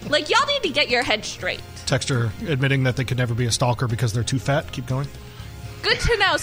Like 0.09 0.31
y'all 0.31 0.47
need 0.47 0.63
to 0.63 0.71
get 0.71 0.89
your 0.89 1.03
head 1.03 1.25
straight. 1.25 1.61
Texter 1.87 2.31
admitting 2.49 2.85
that 2.85 2.97
they 2.97 3.05
could 3.05 3.19
never 3.19 3.35
be 3.35 3.47
a 3.47 3.53
stalker 3.53 3.87
because 3.87 4.13
they're 4.13 4.25
too 4.25 4.39
fat. 4.39 4.71
Keep 4.73 4.87
going. 4.87 5.09
Good 5.83 5.99
to 6.01 6.17
know. 6.19 6.37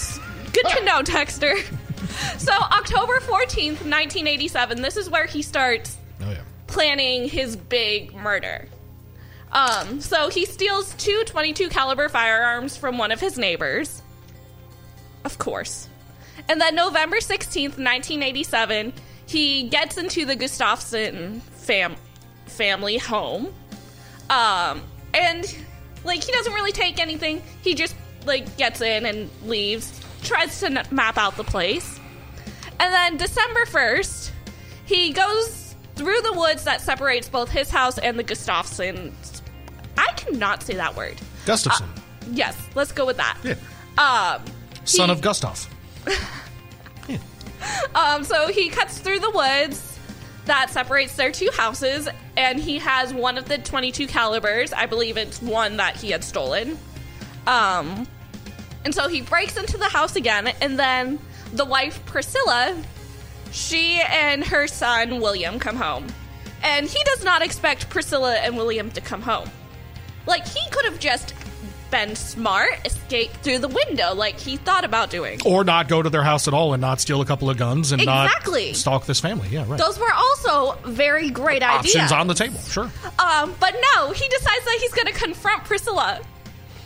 Good 0.52 0.66
to 0.76 0.84
know, 0.84 1.02
Texter. 1.02 1.54
So 2.38 2.52
October 2.52 3.20
fourteenth, 3.20 3.84
nineteen 3.84 4.26
eighty-seven. 4.26 4.80
This 4.80 4.96
is 4.96 5.10
where 5.10 5.26
he 5.26 5.42
starts 5.42 5.98
Oh 6.20 6.30
yeah. 6.30 6.42
Planning 6.68 7.28
his 7.28 7.56
big 7.56 8.14
murder. 8.14 8.68
Um, 9.50 10.00
so 10.00 10.28
he 10.28 10.44
steals 10.44 10.94
two 10.94 11.24
22 11.26 11.68
caliber 11.70 12.08
firearms 12.08 12.76
from 12.76 12.98
one 12.98 13.10
of 13.10 13.20
his 13.20 13.36
neighbors. 13.38 14.02
Of 15.24 15.38
course. 15.38 15.88
And 16.48 16.60
then 16.60 16.74
November 16.74 17.16
16th, 17.16 17.76
1987, 17.76 18.92
he 19.26 19.64
gets 19.64 19.98
into 19.98 20.24
the 20.24 20.36
Gustafson 20.36 21.40
fam- 21.40 21.96
family 22.46 22.98
home. 22.98 23.52
Um, 24.30 24.82
and 25.14 25.56
like 26.04 26.22
he 26.22 26.32
doesn't 26.32 26.52
really 26.52 26.72
take 26.72 27.00
anything. 27.00 27.42
He 27.62 27.74
just 27.74 27.96
like 28.26 28.56
gets 28.56 28.80
in 28.80 29.06
and 29.06 29.30
leaves, 29.44 30.00
tries 30.22 30.60
to 30.60 30.84
map 30.90 31.16
out 31.18 31.36
the 31.36 31.44
place. 31.44 31.98
And 32.80 32.92
then 32.92 33.16
December 33.16 33.64
1st, 33.64 34.30
he 34.84 35.12
goes 35.12 35.67
through 35.98 36.20
the 36.22 36.32
woods 36.32 36.64
that 36.64 36.80
separates 36.80 37.28
both 37.28 37.50
his 37.50 37.68
house 37.70 37.98
and 37.98 38.18
the 38.18 38.24
Gustafsons. 38.24 39.42
I 39.98 40.06
cannot 40.16 40.62
say 40.62 40.74
that 40.74 40.96
word. 40.96 41.16
Gustafson, 41.44 41.88
Yes, 42.30 42.56
let's 42.74 42.92
go 42.92 43.04
with 43.04 43.16
that. 43.18 43.36
Yeah. 43.42 43.54
Um, 43.98 44.42
son 44.84 45.08
he- 45.08 45.12
of 45.12 45.20
Gustav. 45.20 45.68
Um, 47.94 48.22
so 48.22 48.46
he 48.48 48.68
cuts 48.68 48.98
through 48.98 49.18
the 49.18 49.30
woods 49.30 49.98
that 50.44 50.70
separates 50.70 51.16
their 51.16 51.32
two 51.32 51.50
houses, 51.52 52.08
and 52.36 52.58
he 52.60 52.78
has 52.78 53.12
one 53.12 53.36
of 53.36 53.46
the 53.46 53.58
22 53.58 54.06
calibers. 54.06 54.72
I 54.72 54.86
believe 54.86 55.16
it's 55.16 55.42
one 55.42 55.76
that 55.78 55.96
he 55.96 56.10
had 56.10 56.22
stolen. 56.22 56.78
Um, 57.46 58.06
and 58.84 58.94
so 58.94 59.08
he 59.08 59.22
breaks 59.22 59.56
into 59.56 59.76
the 59.76 59.88
house 59.88 60.14
again, 60.16 60.48
and 60.60 60.78
then 60.78 61.18
the 61.52 61.64
wife 61.64 62.04
Priscilla, 62.06 62.76
she 63.52 64.00
and 64.08 64.44
her 64.44 64.66
son 64.66 65.20
William 65.20 65.58
come 65.58 65.76
home, 65.76 66.06
and 66.62 66.86
he 66.86 67.02
does 67.04 67.24
not 67.24 67.42
expect 67.42 67.88
Priscilla 67.90 68.34
and 68.36 68.56
William 68.56 68.90
to 68.92 69.00
come 69.00 69.22
home. 69.22 69.50
Like 70.26 70.46
he 70.46 70.60
could 70.70 70.84
have 70.84 70.98
just 70.98 71.34
been 71.90 72.14
smart, 72.16 72.70
escaped 72.84 73.36
through 73.36 73.58
the 73.58 73.68
window, 73.68 74.14
like 74.14 74.38
he 74.38 74.58
thought 74.58 74.84
about 74.84 75.08
doing. 75.08 75.40
Or 75.46 75.64
not 75.64 75.88
go 75.88 76.02
to 76.02 76.10
their 76.10 76.22
house 76.22 76.46
at 76.46 76.52
all 76.52 76.74
and 76.74 76.82
not 76.82 77.00
steal 77.00 77.22
a 77.22 77.24
couple 77.24 77.48
of 77.48 77.56
guns 77.56 77.92
and 77.92 78.02
Exactly. 78.02 78.66
not 78.68 78.76
stalk 78.76 79.06
this 79.06 79.20
family. 79.20 79.48
Yeah, 79.48 79.64
right. 79.66 79.78
Those 79.78 79.98
were 79.98 80.12
also 80.12 80.76
very 80.84 81.30
great 81.30 81.62
ideas. 81.62 81.96
Options 81.96 82.12
on 82.12 82.26
the 82.26 82.34
table. 82.34 82.58
Sure. 82.60 82.90
Um, 83.18 83.54
but 83.58 83.74
no, 83.94 84.10
he 84.12 84.28
decides 84.28 84.64
that 84.66 84.78
he's 84.80 84.92
going 84.92 85.06
to 85.06 85.14
confront 85.14 85.64
Priscilla. 85.64 86.20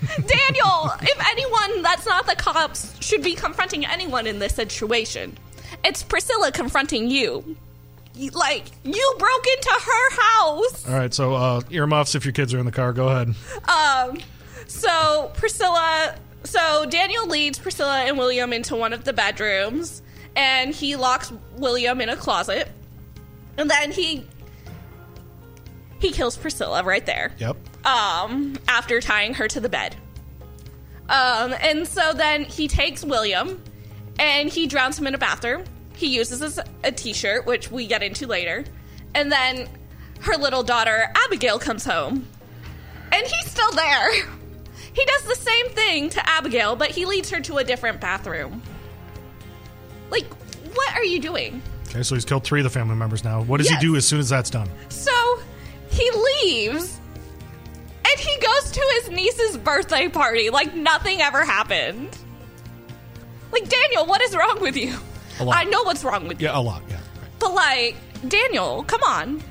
Daniel, 0.17 0.93
if 1.01 1.29
anyone 1.31 1.83
that's 1.83 2.07
not 2.07 2.27
the 2.27 2.37
cops 2.37 2.95
should 3.05 3.23
be 3.23 3.35
confronting 3.35 3.85
anyone 3.85 4.27
in 4.29 4.39
this 4.39 4.55
situation, 4.55 5.37
it's 5.85 6.03
Priscilla 6.03 6.53
confronting 6.53 7.11
you. 7.11 7.57
Like, 8.33 8.65
you 8.85 9.15
broke 9.19 9.47
into 9.47 9.71
her 9.71 10.23
house. 10.23 10.89
All 10.89 10.95
right. 10.95 11.15
So 11.15 11.35
uh, 11.35 11.61
earmuffs 11.71 12.15
if 12.15 12.25
your 12.25 12.33
kids 12.33 12.53
are 12.53 12.59
in 12.59 12.67
the 12.67 12.73
car. 12.73 12.93
Go 12.93 13.09
ahead. 13.09 13.35
Um, 13.69 14.19
so 14.67 15.31
Priscilla, 15.35 16.15
so 16.45 16.87
Daniel 16.87 17.27
leads 17.27 17.59
Priscilla 17.59 18.01
and 18.01 18.19
William 18.19 18.53
into 18.53 18.77
one 18.77 18.93
of 18.93 19.05
the 19.05 19.13
bedrooms, 19.13 20.03
and 20.37 20.75
he 20.75 20.97
locks 20.97 21.33
William 21.57 22.01
in 22.01 22.09
a 22.09 22.17
closet, 22.17 22.69
and 23.57 23.71
then 23.71 23.93
he 23.93 24.27
he 26.01 26.11
kills 26.11 26.37
Priscilla 26.37 26.83
right 26.83 27.05
there. 27.07 27.33
Yep. 27.39 27.57
Um, 27.87 28.59
after 28.69 29.01
tying 29.01 29.35
her 29.35 29.49
to 29.49 29.61
the 29.61 29.69
bed. 29.69 29.97
Um, 31.09 31.55
and 31.61 31.87
so 31.87 32.13
then 32.13 32.45
he 32.45 32.69
takes 32.69 33.05
William, 33.05 33.63
and 34.19 34.49
he 34.49 34.67
drowns 34.67 34.99
him 34.99 35.07
in 35.07 35.15
a 35.15 35.19
bathroom. 35.19 35.65
He 35.95 36.09
uses 36.09 36.43
as 36.43 36.59
a 36.85 36.91
t-shirt, 36.93 37.47
which 37.47 37.71
we 37.71 37.87
get 37.87 38.03
into 38.03 38.27
later, 38.27 38.65
and 39.15 39.31
then 39.31 39.69
her 40.21 40.37
little 40.37 40.63
daughter 40.63 41.11
Abigail 41.27 41.59
comes 41.59 41.85
home 41.85 42.27
and 43.13 43.27
he's 43.27 43.51
still 43.51 43.71
there. 43.73 44.11
He 44.95 45.03
does 45.07 45.23
the 45.23 45.37
same 45.37 45.71
thing 45.71 46.11
to 46.11 46.29
Abigail, 46.29 46.77
but 46.77 46.91
he 46.91 47.07
leads 47.07 47.31
her 47.31 47.41
to 47.41 47.57
a 47.57 47.65
different 47.65 47.99
bathroom. 47.99 48.61
Like, 50.11 50.27
what 50.75 50.95
are 50.95 51.03
you 51.05 51.19
doing? 51.19 51.63
Okay. 51.89 52.03
So 52.03 52.15
he's 52.15 52.27
killed 52.27 52.45
three 52.45 52.61
of 52.61 52.65
the 52.65 52.69
family 52.71 52.95
members 52.95 53.25
now. 53.25 53.41
What 53.43 53.57
does 53.57 53.71
Yes. 53.71 53.81
he 53.81 53.87
do 53.87 53.97
as 53.97 54.07
soon 54.07 54.21
as 54.21 54.29
that's 54.29 54.51
done? 54.51 54.69
So 54.91 55.41
he 55.89 56.11
leaves 56.43 57.01
and 58.05 58.21
he 58.21 58.37
goes 58.41 58.71
to 58.73 58.81
his 59.01 59.09
niece's 59.11 59.57
birthday 59.57 60.09
party 60.09 60.51
like 60.51 60.75
nothing 60.75 61.23
ever 61.23 61.43
happened. 61.43 62.15
Like, 63.53 63.69
Daniel, 63.69 64.07
what 64.07 64.21
is 64.23 64.35
wrong 64.35 64.61
with 64.61 64.77
you? 64.77 64.97
A 65.41 65.45
lot. 65.45 65.57
I 65.57 65.65
know 65.65 65.83
what's 65.83 66.05
wrong 66.05 66.27
with 66.29 66.41
you. 66.41 66.49
Yeah, 66.49 66.59
a 66.59 66.61
lot. 66.61 66.83
Yeah. 66.89 66.97
Right. 66.97 67.31
But 67.39 67.55
like, 67.55 67.97
Daniel, 68.29 68.83
come 68.85 69.03
on. 69.03 69.43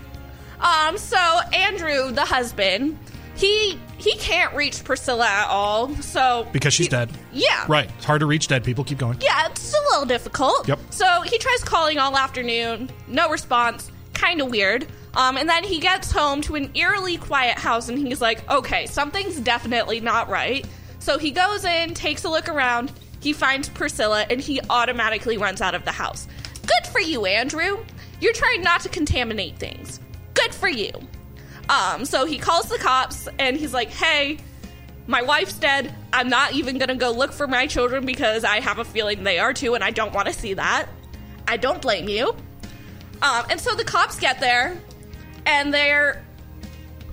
Um, 0.60 0.98
so 0.98 1.18
Andrew, 1.54 2.12
the 2.12 2.26
husband, 2.26 2.98
he 3.36 3.80
he 3.98 4.16
can't 4.18 4.54
reach 4.56 4.84
Priscilla 4.84 5.26
at 5.28 5.48
all. 5.48 5.94
So 5.96 6.48
Because 6.52 6.74
she's 6.74 6.88
he- 6.88 6.92
dead. 6.92 7.10
Yeah. 7.32 7.66
Right. 7.68 7.90
It's 7.98 8.06
hard 8.06 8.20
to 8.22 8.26
reach 8.26 8.48
dead 8.48 8.64
people. 8.64 8.84
Keep 8.84 8.98
going. 9.00 9.18
Yeah, 9.22 9.48
it's 9.48 9.74
a 9.74 9.82
little 9.92 10.06
difficult. 10.06 10.68
Yep. 10.68 10.80
So 10.90 11.22
he 11.22 11.38
tries 11.38 11.64
calling 11.64 11.98
all 12.00 12.16
afternoon, 12.18 12.90
no 13.08 13.30
response, 13.30 13.92
kind 14.14 14.42
of 14.42 14.50
weird. 14.50 14.88
Um, 15.14 15.38
and 15.38 15.48
then 15.50 15.64
he 15.64 15.80
gets 15.80 16.12
home 16.12 16.42
to 16.42 16.56
an 16.56 16.72
eerily 16.76 17.18
quiet 17.18 17.58
house, 17.58 17.90
and 17.90 17.98
he's 17.98 18.22
like, 18.22 18.50
"Okay, 18.50 18.86
something's 18.86 19.40
definitely 19.40 20.00
not 20.00 20.30
right." 20.30 20.66
So 21.00 21.18
he 21.18 21.32
goes 21.32 21.66
in, 21.66 21.94
takes 21.94 22.24
a 22.24 22.30
look 22.30 22.48
around. 22.48 22.92
He 23.22 23.32
finds 23.32 23.70
Priscilla 23.70 24.26
and 24.30 24.42
he 24.42 24.60
automatically 24.70 25.38
runs 25.38 25.62
out 25.62 25.76
of 25.76 25.86
the 25.86 25.92
house. 25.92 26.28
Good 26.66 26.92
for 26.92 27.00
you, 27.00 27.26
Andrew. 27.26 27.84
You're 28.20 28.34
trying 28.34 28.62
not 28.62 28.82
to 28.82 28.90
contaminate 28.90 29.58
things. 29.58 30.00
Good 30.34 30.54
for 30.54 30.68
you. 30.68 30.92
Um, 31.70 32.04
so 32.04 32.26
he 32.26 32.38
calls 32.38 32.68
the 32.68 32.78
cops 32.78 33.30
and 33.40 33.56
he's 33.56 33.74
like, 33.74 33.90
hey, 33.90 34.40
my 35.08 35.22
wife's 35.22 35.54
dead. 35.54 35.94
I'm 36.14 36.30
not 36.30 36.54
even 36.54 36.78
gonna 36.78 36.96
go 36.96 37.12
look 37.12 37.32
for 37.32 37.48
my 37.48 37.68
children 37.68 38.06
because 38.06 38.44
I 38.44 38.60
have 38.60 38.80
a 38.80 38.86
feeling 38.86 39.24
they 39.24 39.40
are 39.40 39.54
too, 39.54 39.76
and 39.76 39.84
I 39.84 39.92
don't 39.92 40.14
want 40.14 40.28
to 40.28 40.34
see 40.34 40.54
that. 40.54 40.88
I 41.48 41.58
don't 41.58 41.82
blame 41.82 42.08
you. 42.08 42.30
Um, 43.22 43.46
and 43.50 43.60
so 43.60 43.76
the 43.76 43.84
cops 43.84 44.20
get 44.20 44.40
there, 44.40 44.78
and 45.46 45.74
they're 45.74 46.24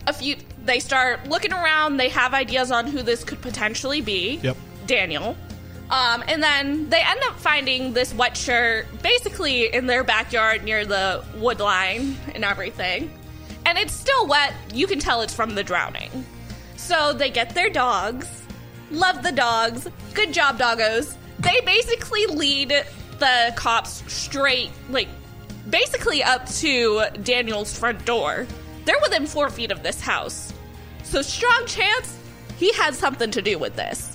a 0.07 0.13
few. 0.13 0.37
They 0.65 0.81
start 0.81 1.29
looking 1.29 1.53
around. 1.53 1.97
They 1.97 2.09
have 2.11 2.35
ideas 2.35 2.71
on 2.71 2.87
who 2.87 3.03
this 3.03 3.25
could 3.25 3.41
potentially 3.41 4.01
be. 4.01 4.37
Yep. 4.43 4.57
Daniel. 4.87 5.37
Um, 5.91 6.23
and 6.29 6.43
then 6.43 6.91
they 6.91 7.01
end 7.01 7.21
up 7.25 7.37
finding 7.37 7.95
this 7.95 8.13
wet 8.13 8.37
shirt 8.37 8.87
basically 9.03 9.73
in 9.73 9.87
their 9.87 10.05
backyard 10.05 10.63
near 10.65 10.85
the 10.85 11.25
wood 11.37 11.61
line 11.61 12.17
and 12.35 12.45
everything. 12.45 13.11
And 13.65 13.79
it's 13.79 13.95
still 13.95 14.27
wet. 14.27 14.55
You 14.75 14.87
can 14.87 14.99
tell 14.99 15.23
it's 15.23 15.35
from 15.35 15.55
the 15.55 15.65
drowning. 15.65 16.27
So 16.77 17.13
they 17.13 17.31
get 17.31 17.55
their 17.55 17.71
dogs. 17.71 18.43
Love 18.91 19.23
the 19.23 19.33
dogs. 19.33 19.89
Good 20.15 20.33
job, 20.33 20.59
doggos. 20.59 21.17
They 21.39 21.61
basically 21.63 22.27
lead 22.27 22.85
the 23.19 23.53
cops 23.57 24.11
straight, 24.13 24.71
like, 24.91 25.09
basically 25.69 26.23
up 26.23 26.47
to 26.47 27.05
Daniel's 27.23 27.77
front 27.77 28.05
door. 28.05 28.47
They're 28.85 28.97
within 29.03 29.27
four 29.27 29.51
feet 29.51 29.71
of 29.71 29.83
this 29.83 30.01
house. 30.01 30.53
So, 31.03 31.21
strong 31.21 31.67
chance 31.67 32.19
he 32.59 32.73
had 32.73 32.95
something 32.95 33.31
to 33.33 33.43
do 33.43 33.59
with 33.59 33.77
this. 33.77 34.08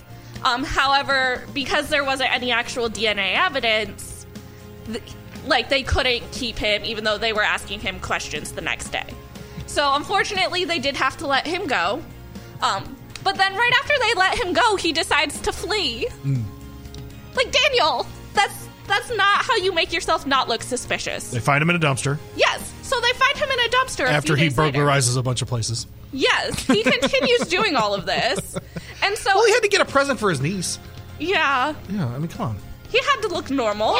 Um, 0.44 0.62
however, 0.62 1.42
because 1.54 1.88
there 1.88 2.04
wasn't 2.04 2.32
any 2.32 2.52
actual 2.52 2.88
DNA 2.90 3.34
evidence, 3.36 4.26
th- 4.86 5.02
like, 5.46 5.68
they 5.70 5.82
couldn't 5.82 6.30
keep 6.32 6.56
him, 6.58 6.84
even 6.84 7.04
though 7.04 7.18
they 7.18 7.32
were 7.32 7.42
asking 7.42 7.80
him 7.80 7.98
questions 8.00 8.52
the 8.52 8.60
next 8.60 8.90
day. 8.90 9.06
So, 9.66 9.94
unfortunately, 9.94 10.64
they 10.64 10.78
did 10.78 10.96
have 10.96 11.16
to 11.18 11.26
let 11.26 11.46
him 11.46 11.66
go. 11.66 12.02
Um, 12.62 12.96
but 13.24 13.36
then 13.36 13.54
right 13.54 13.72
after 13.82 13.94
they 14.00 14.14
let 14.14 14.38
him 14.38 14.52
go, 14.52 14.76
he 14.76 14.92
decides 14.92 15.40
to 15.40 15.52
flee. 15.52 16.06
Like 17.34 17.50
Daniel, 17.50 18.06
that's 18.34 18.68
that's 18.86 19.10
not 19.16 19.44
how 19.44 19.56
you 19.56 19.72
make 19.72 19.92
yourself 19.92 20.26
not 20.26 20.48
look 20.48 20.62
suspicious. 20.62 21.30
They 21.30 21.40
find 21.40 21.62
him 21.62 21.70
in 21.70 21.76
a 21.76 21.78
dumpster 21.78 22.18
Yes. 22.36 22.70
So 22.82 23.00
they 23.00 23.12
find 23.14 23.36
him 23.36 23.48
in 23.50 23.58
a 23.60 23.68
dumpster 23.70 24.04
after 24.06 24.36
he 24.36 24.48
days 24.48 24.58
later. 24.58 24.78
burglarizes 24.78 25.16
a 25.16 25.22
bunch 25.22 25.40
of 25.42 25.48
places. 25.48 25.86
Yes, 26.12 26.64
he 26.66 26.82
continues 26.84 27.48
doing 27.48 27.74
all 27.76 27.94
of 27.94 28.04
this, 28.06 28.56
and 29.04 29.16
so 29.16 29.30
Well, 29.34 29.46
he 29.46 29.52
had 29.52 29.62
to 29.62 29.68
get 29.68 29.80
a 29.80 29.84
present 29.84 30.18
for 30.18 30.30
his 30.30 30.40
niece. 30.40 30.78
yeah, 31.20 31.74
Yeah, 31.88 32.06
I 32.08 32.18
mean, 32.18 32.28
come 32.28 32.48
on. 32.48 32.56
he 32.90 32.98
had 32.98 33.20
to 33.22 33.28
look 33.28 33.50
normal. 33.50 33.96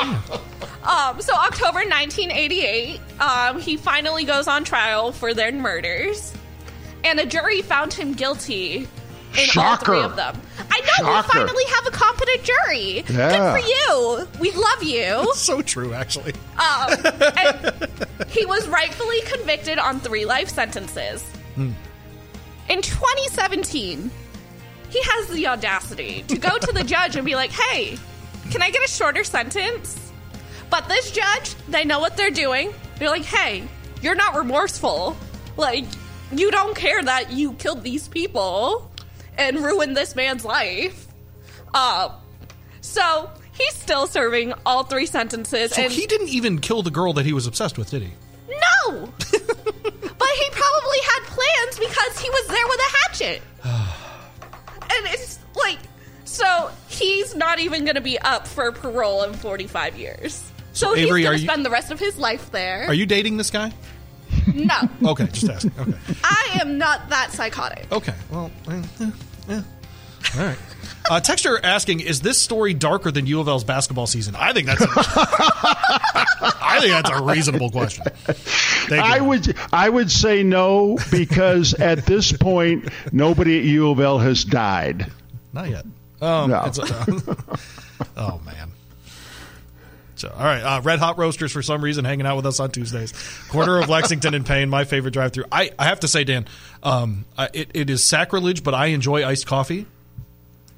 Um, 0.84 1.20
so 1.20 1.34
October 1.34 1.78
1988, 1.80 3.00
um, 3.20 3.59
he 3.61 3.76
finally 3.76 4.24
goes 4.24 4.46
on 4.48 4.64
trial 4.64 5.12
for 5.12 5.32
their 5.32 5.50
murders, 5.52 6.32
and 7.05 7.18
a 7.20 7.24
jury 7.26 7.62
found 7.62 7.92
him 7.94 8.12
guilty 8.12 8.86
in 9.38 9.48
all 9.59 9.76
three 9.78 10.00
of 10.02 10.14
them. 10.16 10.38
I 10.70 10.80
know 10.80 10.86
Shocker. 11.07 11.38
we 11.38 11.40
finally 11.46 11.64
have 11.74 11.86
a 11.86 11.90
competent 11.90 12.42
jury. 12.44 13.05
Yeah. 13.09 13.57
Good 13.57 13.62
for 13.62 13.68
you. 13.68 14.28
We 14.40 14.50
love 14.52 14.82
you. 14.82 15.32
So 15.34 15.62
true, 15.62 15.92
actually. 15.94 16.34
Um, 16.59 16.94
and 17.38 18.28
he 18.28 18.44
was 18.46 18.68
rightfully 18.68 19.20
convicted 19.22 19.78
on 19.78 20.00
three 20.00 20.24
life 20.26 20.48
sentences. 20.50 21.24
In 21.57 21.74
2017, 22.82 24.11
he 24.95 25.03
has 25.03 25.26
the 25.26 25.49
audacity 25.49 26.22
to 26.28 26.38
go 26.38 26.57
to 26.57 26.72
the 26.72 26.84
judge 26.84 27.16
and 27.16 27.26
be 27.26 27.34
like, 27.34 27.51
hey, 27.51 27.99
can 28.53 28.62
I 28.62 28.70
get 28.70 28.84
a 28.84 28.88
shorter 28.88 29.24
sentence? 29.24 30.12
But 30.70 30.88
this 30.88 31.11
judge, 31.11 31.57
they 31.68 31.84
know 31.84 31.99
what 31.99 32.16
they're 32.16 32.30
doing. 32.30 32.72
They're 32.99 33.11
like, 33.11 33.24
hey, 33.24 33.64
you're 34.03 34.14
not 34.14 34.36
remorseful. 34.36 35.16
Like, 35.57 35.84
you 36.30 36.53
don't 36.53 36.76
care 36.76 37.03
that 37.03 37.32
you 37.32 37.55
killed 37.55 37.82
these 37.82 38.07
people 38.07 38.88
and 39.36 39.59
ruined 39.59 39.97
this 39.97 40.14
man's 40.14 40.45
life. 40.45 41.09
Uh, 41.74 42.11
so 42.80 43.28
he's 43.53 43.74
still 43.74 44.07
serving 44.07 44.55
all 44.64 44.84
three 44.84 45.07
sentences. 45.07 45.72
So 45.72 45.82
and 45.82 45.92
he 45.92 46.07
didn't 46.07 46.28
even 46.28 46.61
kill 46.61 46.82
the 46.82 46.92
girl 46.92 47.12
that 47.14 47.26
he 47.26 47.32
was 47.32 47.49
obsessed 47.49 47.78
with, 47.78 47.90
did 47.90 48.03
he? 48.03 48.12
no! 48.49 49.07
but 49.18 49.32
he 49.32 50.51
probably 50.53 50.99
had 51.03 51.20
plans 51.24 51.78
because 51.80 52.20
he 52.20 52.30
was 52.30 52.47
there 52.47 52.66
with 52.68 52.78
a 52.78 52.97
hatchet. 52.97 53.42
And 54.99 55.07
it's 55.14 55.38
like, 55.55 55.78
so 56.24 56.70
he's 56.88 57.34
not 57.34 57.59
even 57.59 57.84
going 57.84 57.95
to 57.97 58.01
be 58.01 58.18
up 58.18 58.47
for 58.47 58.70
parole 58.72 59.22
in 59.24 59.32
45 59.34 59.99
years. 59.99 60.34
So, 60.72 60.88
So, 60.88 60.97
Avery, 60.97 61.20
he's 61.20 61.26
going 61.26 61.36
to 61.36 61.42
you- 61.42 61.49
spend 61.49 61.64
the 61.66 61.70
rest 61.70 61.90
of 61.90 62.01
his 62.01 62.18
life 62.18 62.51
there. 62.51 62.86
Are 62.88 62.95
you 62.95 63.07
dating 63.07 63.36
this 63.36 63.51
guy? 63.51 63.72
no, 64.53 64.74
Okay, 65.11 65.26
just 65.28 65.49
asking. 65.49 65.72
Okay. 65.78 65.95
I 66.24 66.59
am 66.61 66.78
not 66.78 67.09
that 67.11 67.30
psychotic. 67.32 67.86
Okay. 67.92 68.14
Well, 68.30 68.51
eh, 68.68 68.82
eh, 69.01 69.11
eh. 69.51 69.62
all 70.38 70.45
right. 70.45 70.59
Uh, 71.11 71.20
Texter 71.20 71.59
asking, 71.62 72.01
is 72.01 72.20
this 72.20 72.41
story 72.41 72.74
darker 72.74 73.11
than 73.11 73.26
U 73.26 73.41
of 73.41 73.49
L's 73.49 73.64
basketball 73.64 74.07
season? 74.07 74.35
I 74.37 74.53
think 74.53 74.66
that's 74.66 74.80
a, 74.82 74.89
I 74.97 76.78
think 76.80 76.93
that's 76.93 77.11
a 77.11 77.22
reasonable 77.22 77.70
question. 77.70 78.05
I 78.91 79.20
would 79.20 79.57
I 79.72 79.89
would 79.89 80.11
say 80.11 80.43
no 80.43 80.99
because 81.11 81.74
at 81.74 82.07
this 82.07 82.32
point 82.32 82.89
nobody 83.12 83.59
at 83.59 83.64
U 83.64 83.91
of 83.91 84.01
L 84.01 84.18
has 84.18 84.45
died. 84.45 85.11
Not 85.53 85.70
yet. 85.70 85.85
Um, 86.20 86.51
No. 86.51 86.62
it's, 86.64 86.78
uh, 86.78 87.05
oh 88.16 88.41
man. 88.45 88.70
So, 90.16 90.28
all 90.28 90.45
right, 90.45 90.61
uh, 90.62 90.80
Red 90.80 91.01
Hot 91.01 91.18
Roasters 91.18 91.51
for 91.51 91.61
some 91.61 91.82
reason 91.82 92.05
hanging 92.05 92.24
out 92.24 92.37
with 92.37 92.47
us 92.47 92.61
on 92.61 92.70
Tuesdays. 92.70 93.12
Corner 93.49 93.80
of 93.80 93.89
Lexington 93.89 94.32
and 94.32 94.47
Payne, 94.47 94.70
my 94.70 94.85
favorite 94.85 95.11
drive-through. 95.11 95.47
I, 95.51 95.72
I 95.76 95.87
have 95.87 96.01
to 96.01 96.09
say, 96.09 96.22
Dan, 96.22 96.47
um, 96.85 97.24
I, 97.37 97.49
it, 97.53 97.70
it 97.74 97.91
is 97.91 98.05
sacrilege, 98.05 98.62
but 98.62 98.74
I 98.74 98.87
enjoy 98.87 99.26
iced 99.26 99.47
coffee, 99.47 99.87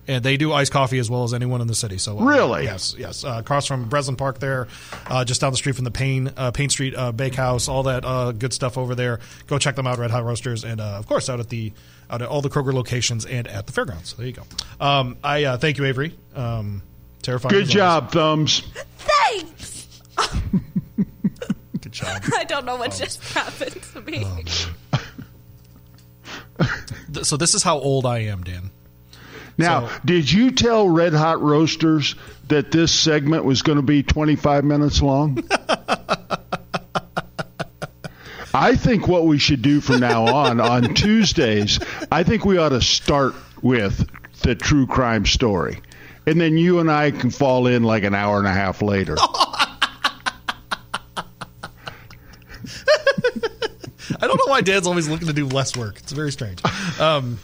and 0.08 0.24
they 0.24 0.36
do 0.36 0.52
iced 0.52 0.72
coffee 0.72 0.98
as 0.98 1.10
well 1.10 1.24
as 1.24 1.34
anyone 1.34 1.60
in 1.60 1.66
the 1.66 1.74
city. 1.74 1.98
So, 1.98 2.18
uh, 2.20 2.24
Really? 2.24 2.64
yes, 2.64 2.94
yes. 2.98 3.24
Uh, 3.24 3.36
across 3.40 3.66
from 3.66 3.88
Breslin 3.88 4.16
Park, 4.16 4.38
there, 4.38 4.68
uh, 5.06 5.24
just 5.24 5.40
down 5.40 5.50
the 5.52 5.56
street 5.56 5.74
from 5.76 5.84
the 5.84 5.90
Payne 5.90 6.30
uh, 6.36 6.50
Payne 6.52 6.70
Street 6.70 6.94
uh, 6.96 7.12
Bakehouse, 7.12 7.68
all 7.68 7.82
that 7.84 8.04
uh, 8.04 8.32
good 8.32 8.52
stuff 8.52 8.78
over 8.78 8.94
there. 8.94 9.20
Go 9.46 9.58
check 9.58 9.74
them 9.76 9.86
out, 9.86 9.98
Red 9.98 10.10
Hot 10.10 10.24
Roasters, 10.24 10.64
and 10.64 10.80
uh, 10.80 10.84
of 10.98 11.06
course 11.06 11.28
out 11.28 11.40
at 11.40 11.48
the 11.48 11.72
out 12.10 12.22
at 12.22 12.28
all 12.28 12.40
the 12.42 12.48
Kroger 12.50 12.72
locations 12.72 13.24
and 13.26 13.48
at 13.48 13.66
the 13.66 13.72
fairgrounds. 13.72 14.14
There 14.14 14.26
you 14.26 14.32
go. 14.32 14.42
Um, 14.80 15.16
I 15.24 15.44
uh, 15.44 15.56
thank 15.58 15.78
you, 15.78 15.84
Avery. 15.84 16.16
Um, 16.34 16.82
terrifying. 17.22 17.52
Good 17.52 17.64
as 17.64 17.68
job, 17.70 18.12
thumbs. 18.12 18.62
Thanks! 18.98 20.00
Good 21.80 21.92
job. 21.92 22.22
I 22.36 22.44
don't 22.44 22.64
know 22.64 22.76
what 22.76 22.92
just 22.92 23.22
happened 23.34 23.82
to 23.94 24.00
me. 24.02 24.24
Th- 27.12 27.24
so 27.26 27.36
this 27.36 27.54
is 27.54 27.62
how 27.62 27.78
old 27.78 28.06
I 28.06 28.20
am, 28.20 28.42
Dan. 28.44 28.70
Now, 29.58 29.88
So- 29.88 29.92
did 30.04 30.30
you 30.30 30.50
tell 30.50 30.88
Red 30.88 31.14
Hot 31.14 31.40
Roasters 31.42 32.14
that 32.48 32.70
this 32.70 32.92
segment 32.92 33.44
was 33.44 33.62
going 33.62 33.76
to 33.76 33.82
be 33.82 34.02
25 34.02 34.64
minutes 34.64 35.00
long? 35.02 35.42
I 38.54 38.74
think 38.76 39.06
what 39.06 39.26
we 39.26 39.38
should 39.38 39.60
do 39.60 39.80
from 39.82 40.00
now 40.00 40.24
on, 40.34 40.60
on 40.60 40.94
Tuesdays, 40.94 41.78
I 42.10 42.22
think 42.22 42.44
we 42.46 42.56
ought 42.56 42.70
to 42.70 42.80
start 42.80 43.34
with 43.60 44.08
the 44.42 44.54
true 44.54 44.86
crime 44.86 45.26
story. 45.26 45.80
And 46.26 46.40
then 46.40 46.56
you 46.56 46.78
and 46.80 46.90
I 46.90 47.10
can 47.10 47.30
fall 47.30 47.66
in 47.66 47.82
like 47.82 48.02
an 48.02 48.14
hour 48.14 48.38
and 48.38 48.46
a 48.46 48.52
half 48.52 48.80
later. 48.82 49.16
I 54.18 54.26
don't 54.26 54.36
know 54.38 54.50
why 54.50 54.60
Dan's 54.60 54.86
always 54.86 55.08
looking 55.08 55.26
to 55.26 55.32
do 55.34 55.46
less 55.46 55.76
work. 55.76 55.98
It's 55.98 56.12
very 56.12 56.32
strange. 56.32 56.62
Um, 57.00 57.38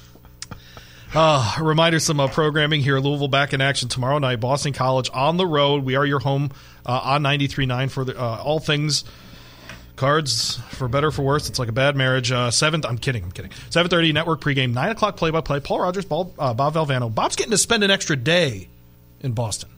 uh, 1.14 1.54
a 1.58 1.62
reminder 1.62 1.98
some 1.98 2.20
uh, 2.20 2.28
programming 2.28 2.80
here. 2.80 2.98
Louisville 2.98 3.28
back 3.28 3.52
in 3.52 3.60
action 3.60 3.88
tomorrow 3.88 4.18
night. 4.18 4.40
Boston 4.40 4.72
College 4.72 5.10
on 5.12 5.36
the 5.36 5.46
road. 5.46 5.84
We 5.84 5.96
are 5.96 6.06
your 6.06 6.20
home 6.20 6.50
uh, 6.86 7.00
on 7.02 7.22
93.9 7.22 7.90
for 7.90 8.04
the, 8.04 8.18
uh, 8.18 8.42
all 8.42 8.58
things 8.58 9.04
cards 9.96 10.56
for 10.70 10.88
better 10.88 11.08
or 11.08 11.10
for 11.10 11.22
worse. 11.22 11.48
It's 11.48 11.58
like 11.58 11.68
a 11.68 11.72
bad 11.72 11.96
marriage. 11.96 12.32
Uh, 12.32 12.50
seventh. 12.50 12.84
I'm 12.84 12.98
kidding. 12.98 13.24
I'm 13.24 13.32
kidding. 13.32 13.52
7:30 13.70 14.12
network 14.12 14.40
pregame. 14.40 14.72
Nine 14.72 14.90
o'clock 14.90 15.16
play 15.16 15.30
by 15.30 15.40
play. 15.40 15.60
Paul 15.60 15.80
Rogers. 15.80 16.04
Bob, 16.04 16.32
uh, 16.38 16.54
Bob 16.54 16.74
Valvano. 16.74 17.12
Bob's 17.14 17.36
getting 17.36 17.52
to 17.52 17.58
spend 17.58 17.84
an 17.84 17.90
extra 17.90 18.16
day 18.16 18.68
in 19.20 19.32
Boston. 19.32 19.70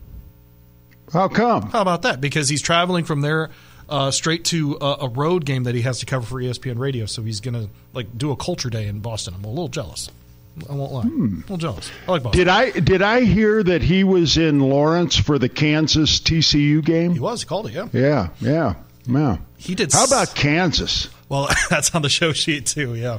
How 1.13 1.29
come? 1.29 1.71
How 1.71 1.83
about 1.83 2.03
that? 2.03 2.21
Because 2.21 2.49
he's 2.49 2.63
traveling 2.63 3.05
from 3.05 3.21
there 3.21 3.51
uh, 3.89 4.11
straight 4.11 4.45
to 4.47 4.79
a, 4.81 4.97
a 5.03 5.09
road 5.09 5.45
game 5.45 5.65
that 5.65 5.75
he 5.75 5.83
has 5.83 6.01
to 6.01 6.07
cover 6.07 6.25
for 6.25 6.41
ESPN 6.41 6.79
Radio. 6.79 7.07
So 7.07 7.23
he's 7.23 7.41
going 7.41 7.55
to 7.55 7.69
like 7.93 8.17
do 8.17 8.31
a 8.31 8.37
culture 8.37 8.71
day 8.71 8.87
in 8.87 9.01
Boston. 9.01 9.35
I'm 9.37 9.45
a 9.45 9.49
little 9.49 9.69
jealous. 9.69 10.11
I 10.69 10.75
won't 10.75 10.93
lie. 10.93 11.03
Hmm. 11.03 11.25
A 11.25 11.41
little 11.41 11.57
jealous. 11.57 11.91
I 12.07 12.13
like 12.13 12.23
Boston. 12.23 12.39
Did 12.39 12.49
I 12.49 12.71
did 12.71 13.03
I 13.03 13.23
hear 13.23 13.63
that 13.63 13.83
he 13.83 14.05
was 14.05 14.37
in 14.37 14.61
Lawrence 14.61 15.17
for 15.17 15.39
the 15.39 15.49
Kansas 15.49 16.21
TCU 16.21 16.85
game? 16.85 17.13
he 17.13 17.21
was. 17.21 17.43
He 17.43 17.47
called 17.47 17.67
it. 17.67 17.73
Yeah. 17.73 17.89
Yeah, 17.93 18.29
yeah, 18.41 18.75
yeah. 19.07 19.37
He 19.57 19.75
did. 19.75 19.93
How 19.93 20.05
about 20.05 20.35
Kansas? 20.35 21.09
Well, 21.29 21.49
that's 21.71 21.95
on 21.95 22.03
the 22.03 22.09
show 22.09 22.33
sheet 22.33 22.67
too. 22.67 22.95
Yeah. 22.95 23.19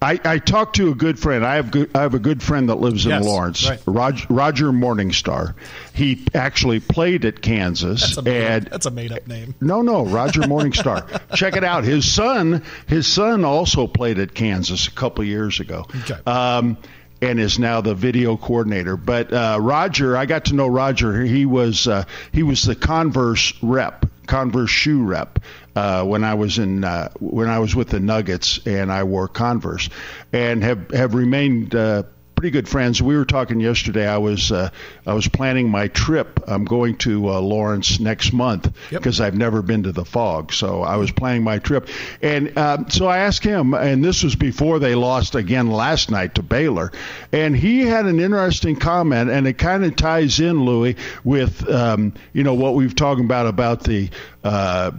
I, 0.00 0.20
I 0.24 0.38
talked 0.38 0.76
to 0.76 0.90
a 0.92 0.94
good 0.94 1.18
friend. 1.18 1.44
I 1.44 1.56
have 1.56 1.72
good, 1.72 1.90
I 1.96 2.02
have 2.02 2.14
a 2.14 2.20
good 2.20 2.40
friend 2.42 2.68
that 2.68 2.76
lives 2.76 3.04
in 3.04 3.10
Yes, 3.10 3.24
Lawrence, 3.24 3.68
right. 3.68 3.80
Roger, 3.84 4.26
Roger 4.30 4.66
Morningstar. 4.66 5.54
He 5.92 6.24
actually 6.34 6.78
played 6.78 7.24
at 7.24 7.42
Kansas, 7.42 8.00
That's 8.02 8.16
a 8.16 8.22
made, 8.22 8.42
and 8.42 8.66
up, 8.66 8.70
that's 8.72 8.86
a 8.86 8.90
made 8.92 9.10
up 9.10 9.26
name. 9.26 9.56
no, 9.60 9.82
no, 9.82 10.04
Roger 10.04 10.42
Morningstar. 10.42 11.20
Check 11.36 11.56
it 11.56 11.64
out. 11.64 11.82
His 11.82 12.10
son, 12.10 12.62
his 12.86 13.08
son 13.08 13.44
also 13.44 13.88
played 13.88 14.20
at 14.20 14.34
Kansas 14.34 14.86
a 14.86 14.92
couple 14.92 15.24
years 15.24 15.58
ago. 15.58 15.84
Okay. 16.02 16.18
Um, 16.30 16.76
and 17.20 17.40
is 17.40 17.58
now 17.58 17.80
the 17.80 17.96
video 17.96 18.36
coordinator. 18.36 18.96
But 18.96 19.32
uh, 19.32 19.58
Roger, 19.60 20.16
I 20.16 20.26
got 20.26 20.44
to 20.46 20.54
know 20.54 20.68
Roger. 20.68 21.20
He 21.22 21.44
was 21.46 21.88
uh, 21.88 22.04
he 22.32 22.44
was 22.44 22.62
the 22.62 22.76
Converse 22.76 23.52
rep, 23.60 24.06
Converse 24.28 24.70
shoe 24.70 25.02
rep. 25.02 25.40
Uh, 25.78 26.02
when 26.02 26.24
I 26.24 26.34
was 26.34 26.58
in 26.58 26.82
uh, 26.82 27.10
when 27.20 27.48
I 27.48 27.60
was 27.60 27.72
with 27.72 27.90
the 27.90 28.00
Nuggets 28.00 28.58
and 28.66 28.90
I 28.90 29.04
wore 29.04 29.28
Converse, 29.28 29.88
and 30.32 30.64
have 30.64 30.90
have 30.90 31.14
remained 31.14 31.72
uh, 31.72 32.02
pretty 32.38 32.50
good 32.52 32.68
friends. 32.68 33.02
We 33.02 33.16
were 33.16 33.24
talking 33.24 33.58
yesterday. 33.58 34.06
I 34.06 34.18
was 34.18 34.52
uh, 34.52 34.70
I 35.04 35.12
was 35.12 35.26
planning 35.26 35.68
my 35.70 35.88
trip. 35.88 36.38
I'm 36.46 36.64
going 36.64 36.96
to 36.98 37.30
uh, 37.30 37.40
Lawrence 37.40 37.98
next 37.98 38.32
month 38.32 38.66
Yep. 38.92 39.00
because 39.00 39.20
I've 39.20 39.34
never 39.34 39.60
been 39.60 39.82
to 39.82 39.92
the 39.92 40.04
Phog. 40.04 40.52
So 40.52 40.82
I 40.82 40.96
was 40.98 41.10
planning 41.10 41.42
my 41.42 41.58
trip, 41.58 41.88
and 42.22 42.56
um, 42.56 42.88
so 42.90 43.06
I 43.08 43.18
asked 43.18 43.42
him, 43.42 43.74
and 43.74 44.04
this 44.04 44.22
was 44.22 44.36
before 44.36 44.78
they 44.78 44.94
lost 44.94 45.34
again 45.34 45.68
last 45.68 46.12
night 46.12 46.36
to 46.36 46.42
Baylor, 46.42 46.92
and 47.32 47.56
he 47.56 47.80
had 47.80 48.06
an 48.06 48.20
interesting 48.20 48.76
comment, 48.76 49.30
and 49.30 49.48
it 49.48 49.58
kind 49.58 49.84
of 49.84 49.96
ties 49.96 50.38
in, 50.38 50.64
Louis, 50.64 50.94
with 51.24 51.68
um, 51.68 52.14
you 52.32 52.44
know 52.44 52.54
what 52.54 52.76
we've 52.76 52.94
talking 52.94 53.24
about 53.24 53.48
about 53.48 53.82
the 53.82 54.10
uh, 54.44 54.92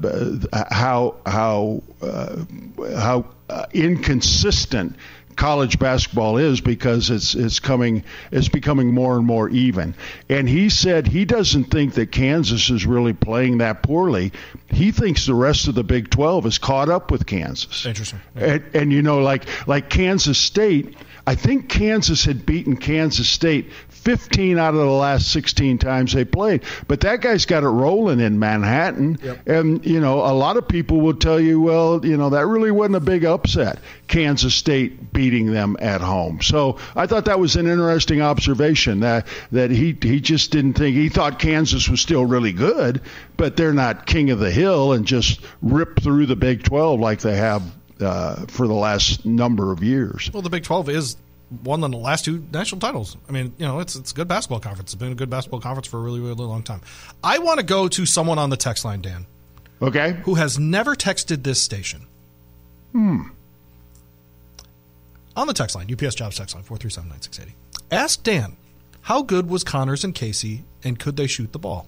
how 0.69 1.15
how 1.25 1.83
uh, 2.01 2.35
how 2.97 3.25
uh, 3.49 3.65
inconsistent 3.73 4.97
college 5.39 5.79
basketball 5.79 6.35
is 6.35 6.59
because 6.59 7.09
it's 7.09 7.33
it's 7.33 7.61
coming 7.61 8.03
it's 8.29 8.49
becoming 8.49 8.93
more 8.93 9.15
and 9.15 9.25
more 9.25 9.47
even. 9.49 9.95
And 10.27 10.49
he 10.49 10.67
said 10.69 11.07
he 11.07 11.23
doesn't 11.23 11.65
think 11.65 11.93
that 11.93 12.11
Kansas 12.11 12.69
is 12.69 12.85
really 12.85 13.13
playing 13.13 13.59
that 13.59 13.81
poorly. 13.81 14.33
He 14.67 14.91
thinks 14.91 15.25
the 15.25 15.33
rest 15.33 15.69
of 15.69 15.75
the 15.75 15.83
Big 15.83 16.09
12 16.09 16.45
is 16.45 16.57
caught 16.57 16.89
up 16.89 17.09
with 17.09 17.25
Kansas. 17.25 17.85
Interesting. 17.85 18.19
And, 18.35 18.63
and 18.73 18.91
you 18.91 19.01
know 19.01 19.19
like 19.19 19.45
like 19.65 19.89
Kansas 19.89 20.37
State, 20.37 20.97
I 21.25 21.35
think 21.35 21.69
Kansas 21.69 22.25
had 22.25 22.45
beaten 22.45 22.75
Kansas 22.75 23.29
State 23.29 23.71
15 23.99 24.57
out 24.57 24.73
of 24.73 24.79
the 24.79 24.85
last 24.85 25.31
16 25.31 25.77
times 25.77 26.13
they 26.13 26.25
played. 26.25 26.63
But 26.87 27.01
that 27.01 27.21
guy's 27.21 27.45
got 27.45 27.63
it 27.63 27.67
rolling 27.67 28.19
in 28.19 28.39
Manhattan. 28.39 29.17
And, 29.45 29.85
you 29.85 29.99
know, 29.99 30.19
a 30.19 30.33
lot 30.33 30.57
of 30.57 30.67
people 30.67 31.01
will 31.01 31.15
tell 31.15 31.39
you, 31.39 31.59
well, 31.59 32.03
you 32.05 32.15
know, 32.15 32.29
that 32.29 32.45
really 32.45 32.71
wasn't 32.71 32.95
a 32.95 33.01
big 33.01 33.25
upset, 33.25 33.79
Kansas 34.07 34.55
State 34.55 35.11
beating 35.30 35.51
them 35.51 35.77
at 35.80 36.01
home. 36.01 36.41
So 36.41 36.77
I 36.95 37.05
thought 37.05 37.25
that 37.25 37.39
was 37.39 37.55
an 37.55 37.67
interesting 37.67 38.21
observation 38.21 39.01
that, 39.01 39.27
that 39.51 39.69
he, 39.69 39.95
he 40.01 40.19
just 40.19 40.51
didn't 40.51 40.73
think, 40.73 40.95
he 40.95 41.09
thought 41.09 41.38
Kansas 41.38 41.88
was 41.88 42.01
still 42.01 42.25
really 42.25 42.51
good, 42.51 43.01
but 43.38 43.55
they're 43.55 43.73
not 43.73 44.07
king 44.07 44.32
of 44.32 44.39
the 44.39 44.49
hill 44.49 44.93
and 44.93 45.05
just 45.05 45.41
rip 45.61 46.01
through 46.01 46.25
the 46.25 46.36
Big 46.36 46.63
12 46.63 46.99
like 46.99 47.19
they 47.19 47.36
have 47.36 47.61
uh, 47.99 48.45
for 48.47 48.67
the 48.67 48.73
last 48.73 49.23
number 49.25 49.71
of 49.71 49.84
years. 49.84 50.32
Well, 50.34 50.41
the 50.41 50.49
Big 50.49 50.63
12 50.63 50.89
is 50.89 51.17
won 51.63 51.82
the 51.82 51.89
last 51.89 52.25
two 52.25 52.43
national 52.51 52.80
titles. 52.80 53.15
I 53.27 53.32
mean, 53.32 53.53
you 53.59 53.65
know, 53.67 53.80
it's 53.80 53.95
it's 53.95 54.11
a 54.11 54.15
good 54.15 54.27
basketball 54.27 54.59
conference. 54.59 54.93
It's 54.93 54.99
been 54.99 55.11
a 55.11 55.15
good 55.15 55.30
basketball 55.30 55.59
conference 55.59 55.88
for 55.88 55.97
a 55.97 56.01
really, 56.01 56.19
really 56.19 56.36
long 56.36 56.63
time. 56.63 56.82
I 57.23 57.39
want 57.39 57.59
to 57.59 57.65
go 57.65 57.88
to 57.88 58.05
someone 58.05 58.39
on 58.39 58.49
the 58.49 58.57
text 58.57 58.86
line, 58.86 59.01
Dan, 59.01 59.25
Okay? 59.82 60.13
who 60.23 60.36
has 60.36 60.57
never 60.57 60.95
texted 60.95 61.43
this 61.43 61.61
station. 61.61 62.07
Hmm. 62.93 63.21
On 65.39 65.47
the 65.47 65.53
text 65.53 65.73
line, 65.73 65.87
UPS 65.89 66.15
Jobs 66.15 66.35
text 66.35 66.53
line, 66.53 66.65
437 66.65 67.53
Ask 67.91 68.23
Dan, 68.23 68.57
how 69.03 69.21
good 69.21 69.49
was 69.49 69.63
Conners 69.63 70.03
and 70.03 70.13
Casey, 70.13 70.65
and 70.83 70.99
could 70.99 71.15
they 71.15 71.27
shoot 71.27 71.53
the 71.53 71.59
ball? 71.59 71.87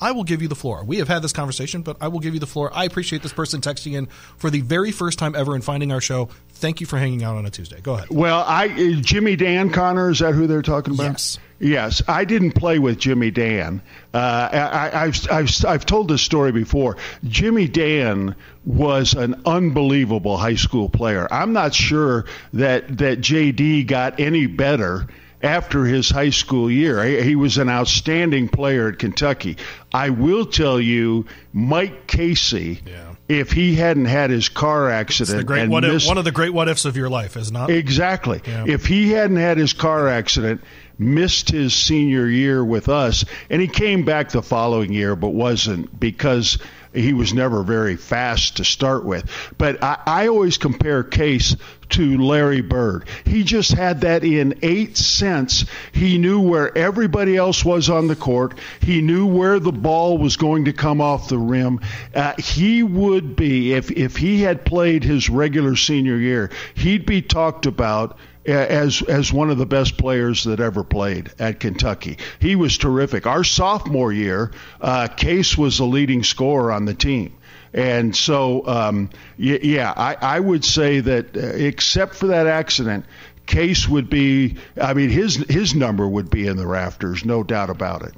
I 0.00 0.12
will 0.12 0.24
give 0.24 0.42
you 0.42 0.48
the 0.48 0.54
floor. 0.54 0.84
We 0.84 0.98
have 0.98 1.08
had 1.08 1.22
this 1.22 1.32
conversation, 1.32 1.82
but 1.82 1.96
I 2.00 2.08
will 2.08 2.20
give 2.20 2.34
you 2.34 2.40
the 2.40 2.46
floor. 2.46 2.70
I 2.74 2.84
appreciate 2.84 3.22
this 3.22 3.32
person 3.32 3.60
texting 3.60 3.94
in 3.94 4.06
for 4.36 4.50
the 4.50 4.60
very 4.60 4.92
first 4.92 5.18
time 5.18 5.34
ever 5.34 5.54
and 5.54 5.64
finding 5.64 5.92
our 5.92 6.00
show. 6.00 6.28
Thank 6.50 6.80
you 6.80 6.86
for 6.86 6.98
hanging 6.98 7.22
out 7.22 7.36
on 7.36 7.46
a 7.46 7.50
Tuesday. 7.50 7.80
Go 7.80 7.94
ahead. 7.94 8.08
Well, 8.10 8.44
I 8.46 8.66
uh, 8.68 9.00
Jimmy 9.00 9.36
Dan 9.36 9.70
Conner 9.70 10.10
is 10.10 10.18
that 10.20 10.34
who 10.34 10.46
they're 10.46 10.62
talking 10.62 10.94
about? 10.94 11.12
Yes. 11.12 11.38
Yes, 11.58 12.02
I 12.06 12.26
didn't 12.26 12.52
play 12.52 12.78
with 12.78 12.98
Jimmy 12.98 13.30
Dan. 13.30 13.80
Uh, 14.12 14.18
I, 14.18 15.04
I've, 15.04 15.30
I've 15.30 15.64
I've 15.64 15.86
told 15.86 16.08
this 16.08 16.20
story 16.20 16.52
before. 16.52 16.98
Jimmy 17.24 17.66
Dan 17.66 18.34
was 18.66 19.14
an 19.14 19.40
unbelievable 19.46 20.36
high 20.36 20.56
school 20.56 20.90
player. 20.90 21.26
I'm 21.30 21.54
not 21.54 21.74
sure 21.74 22.26
that 22.52 22.98
that 22.98 23.20
JD 23.20 23.86
got 23.86 24.20
any 24.20 24.46
better 24.46 25.06
after 25.42 25.84
his 25.84 26.08
high 26.10 26.30
school 26.30 26.70
year. 26.70 27.02
He, 27.04 27.36
was 27.36 27.58
an 27.58 27.68
outstanding 27.68 28.48
player 28.48 28.88
at 28.88 28.98
Kentucky. 28.98 29.56
I 29.92 30.10
will 30.10 30.46
tell 30.46 30.80
you, 30.80 31.26
Mike 31.52 32.06
Casey. 32.06 32.80
Yeah. 32.86 33.14
If 33.28 33.50
he 33.50 33.74
hadn't 33.74 34.04
had 34.04 34.30
his 34.30 34.48
car 34.48 34.88
accident 34.88 35.50
and 35.50 35.70
what 35.70 35.84
if, 35.84 36.06
one 36.06 36.16
of 36.16 36.24
the 36.24 36.30
great 36.30 36.54
what 36.54 36.68
ifs 36.68 36.84
of 36.84 36.96
your 36.96 37.08
life, 37.08 37.36
is 37.36 37.50
not? 37.50 37.70
Exactly. 37.70 38.40
Yeah. 38.46 38.66
If 38.68 38.86
he 38.86 39.10
hadn't 39.10 39.38
had 39.38 39.58
his 39.58 39.72
car 39.72 40.06
accident, 40.06 40.60
missed 40.96 41.50
his 41.50 41.74
senior 41.74 42.28
year 42.28 42.64
with 42.64 42.88
us, 42.88 43.24
and 43.50 43.60
he 43.60 43.66
came 43.66 44.04
back 44.04 44.30
the 44.30 44.42
following 44.42 44.92
year, 44.92 45.16
but 45.16 45.30
wasn't 45.30 45.98
because 45.98 46.58
he 46.96 47.12
was 47.12 47.34
never 47.34 47.62
very 47.62 47.96
fast 47.96 48.56
to 48.56 48.64
start 48.64 49.04
with. 49.04 49.30
But 49.58 49.82
I, 49.82 49.98
I 50.06 50.28
always 50.28 50.56
compare 50.56 51.02
Case 51.02 51.56
to 51.90 52.18
Larry 52.18 52.60
Bird. 52.60 53.06
He 53.24 53.44
just 53.44 53.72
had 53.72 54.02
that 54.02 54.24
in 54.24 54.58
eight 54.62 54.96
cents. 54.96 55.66
He 55.92 56.18
knew 56.18 56.40
where 56.40 56.76
everybody 56.76 57.36
else 57.36 57.64
was 57.64 57.88
on 57.88 58.06
the 58.06 58.16
court. 58.16 58.58
He 58.80 59.00
knew 59.00 59.26
where 59.26 59.58
the 59.58 59.72
ball 59.72 60.18
was 60.18 60.36
going 60.36 60.66
to 60.66 60.72
come 60.72 61.00
off 61.00 61.28
the 61.28 61.38
rim. 61.38 61.80
Uh, 62.14 62.34
he 62.38 62.82
would 62.82 63.36
be, 63.36 63.72
if, 63.72 63.90
if 63.90 64.16
he 64.16 64.42
had 64.42 64.64
played 64.64 65.04
his 65.04 65.30
regular 65.30 65.76
senior 65.76 66.16
year, 66.16 66.50
he'd 66.74 67.06
be 67.06 67.22
talked 67.22 67.66
about 67.66 68.18
as 68.46 69.02
as 69.02 69.32
one 69.32 69.50
of 69.50 69.58
the 69.58 69.66
best 69.66 69.98
players 69.98 70.44
that 70.44 70.60
ever 70.60 70.84
played 70.84 71.30
at 71.38 71.60
Kentucky. 71.60 72.18
He 72.38 72.54
was 72.54 72.78
terrific. 72.78 73.26
Our 73.26 73.44
sophomore 73.44 74.12
year, 74.12 74.52
uh, 74.80 75.08
Case 75.08 75.58
was 75.58 75.78
the 75.78 75.84
leading 75.84 76.22
scorer 76.22 76.70
on 76.70 76.84
the 76.84 76.94
team. 76.94 77.36
And 77.76 78.16
so, 78.16 78.66
um, 78.66 79.10
y- 79.38 79.60
yeah, 79.62 79.92
I, 79.96 80.16
I 80.20 80.40
would 80.40 80.64
say 80.64 80.98
that 81.00 81.36
uh, 81.36 81.40
except 81.40 82.14
for 82.16 82.28
that 82.28 82.46
accident, 82.48 83.04
Case 83.46 83.86
would 83.88 84.10
be. 84.10 84.56
I 84.80 84.92
mean, 84.94 85.08
his 85.10 85.36
his 85.36 85.72
number 85.74 86.08
would 86.08 86.30
be 86.30 86.48
in 86.48 86.56
the 86.56 86.66
rafters, 86.66 87.24
no 87.24 87.44
doubt 87.44 87.70
about 87.70 88.02
it. 88.02 88.12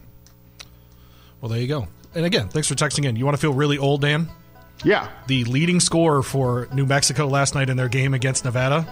Well, 1.43 1.51
there 1.51 1.61
you 1.61 1.67
go. 1.69 1.87
And 2.15 2.25
again, 2.25 2.49
thanks 2.49 2.67
for 2.67 2.75
texting 2.75 3.05
in. 3.05 3.17
You 3.17 3.27
want 3.27 3.37
to 3.37 3.41
feel 3.41 3.53
really 3.53 3.77
old, 3.77 4.01
Dan? 4.01 4.29
Yeah, 4.85 5.09
The 5.27 5.45
leading 5.45 5.81
scorer 5.81 6.23
for 6.23 6.69
New 6.73 6.87
Mexico 6.87 7.27
last 7.27 7.55
night 7.55 7.69
in 7.69 7.77
their 7.77 7.89
game 7.89 8.15
against 8.15 8.45
Nevada, 8.45 8.87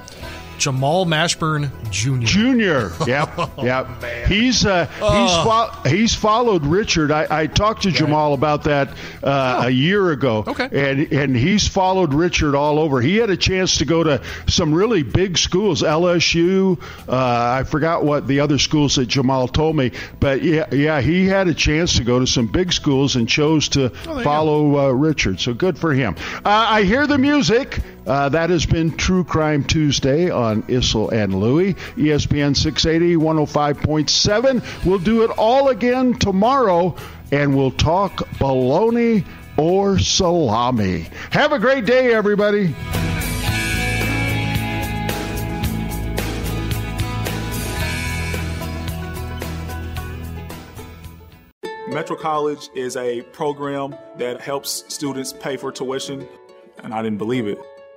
Jamal 0.59 1.07
Mashburn 1.07 1.71
Jr. 1.91 2.19
Junior. 2.25 2.93
Yep. 3.07 3.39
Yep. 3.63 3.87
He's 4.27 4.67
uh, 4.67 4.87
he's 4.87 5.35
fo- 5.45 5.89
he's 5.89 6.15
followed 6.15 6.65
Richard. 6.67 7.11
I, 7.13 7.27
I 7.31 7.47
talked 7.47 7.83
to 7.85 7.93
Jamal 7.93 8.35
about 8.35 8.65
that 8.65 8.89
uh, 9.23 9.63
a 9.67 9.71
year 9.71 10.11
ago. 10.11 10.45
Okay. 10.47 10.69
And 10.73 11.13
and 11.13 11.37
he's 11.37 11.69
followed 11.69 12.13
Richard 12.15 12.55
all 12.55 12.79
over. 12.79 13.01
He 13.01 13.17
had 13.17 13.31
a 13.31 13.37
chance 13.37 13.79
to 13.79 13.85
go 13.85 14.03
to 14.03 14.23
some 14.49 14.75
really 14.75 15.03
big 15.03 15.39
schools, 15.39 15.83
LSU. 15.83 16.81
Uh, 17.09 17.13
I 17.61 17.65
forgot 17.65 18.05
what 18.05 18.27
the 18.27 18.41
other 18.41 18.59
schools 18.59 18.97
that 18.97 19.07
Jamal 19.07 19.47
told 19.49 19.77
me, 19.77 19.93
but 20.21 20.43
yeah, 20.43 20.73
yeah, 20.75 21.01
he 21.01 21.27
had 21.27 21.49
a 21.49 21.55
chance 21.55 21.97
to 21.97 22.05
go 22.05 22.19
to 22.19 22.27
some 22.27 22.47
big 22.47 22.73
schools 22.73 23.17
and 23.17 23.29
chose 23.29 23.69
to 23.71 23.81
you 24.07 24.23
follow 24.23 24.79
uh, 24.79 24.91
Richard. 24.91 25.41
So 25.41 25.55
good 25.55 25.79
for 25.79 25.93
him. 25.93 26.17
Uh, 26.39 26.41
I 26.45 26.83
hear 26.83 27.07
the 27.07 27.19
music. 27.19 27.81
Uh, 28.07 28.29
that 28.29 28.51
has 28.51 28.65
been 28.65 28.97
True 28.97 29.25
Crime 29.25 29.65
Tuesday 29.65 30.31
on 30.31 30.63
Issel 30.65 31.13
and 31.13 31.35
Louie, 31.41 31.75
ESPN 31.97 32.57
680, 32.57 33.17
105.7. 33.17 34.85
We'll 34.85 35.01
do 35.01 35.25
it 35.25 35.31
all 35.37 35.71
again 35.71 36.15
tomorrow, 36.15 36.95
and 37.33 37.57
we'll 37.57 37.73
talk 37.73 38.19
baloney 38.39 39.25
or 39.57 39.99
salami. 39.99 41.09
Have 41.31 41.51
a 41.51 41.59
great 41.59 41.85
day, 41.85 42.15
everybody. 42.15 42.77
Metro 51.89 52.15
College 52.15 52.69
is 52.77 52.97
a 52.97 53.23
program 53.33 53.97
that 54.19 54.41
helps 54.41 54.85
students 54.95 55.33
pay 55.33 55.57
for 55.57 55.73
tuition, 55.73 56.29
and 56.85 56.95
I 56.95 57.03
didn't 57.03 57.19
believe 57.19 57.49
it. 57.49 57.59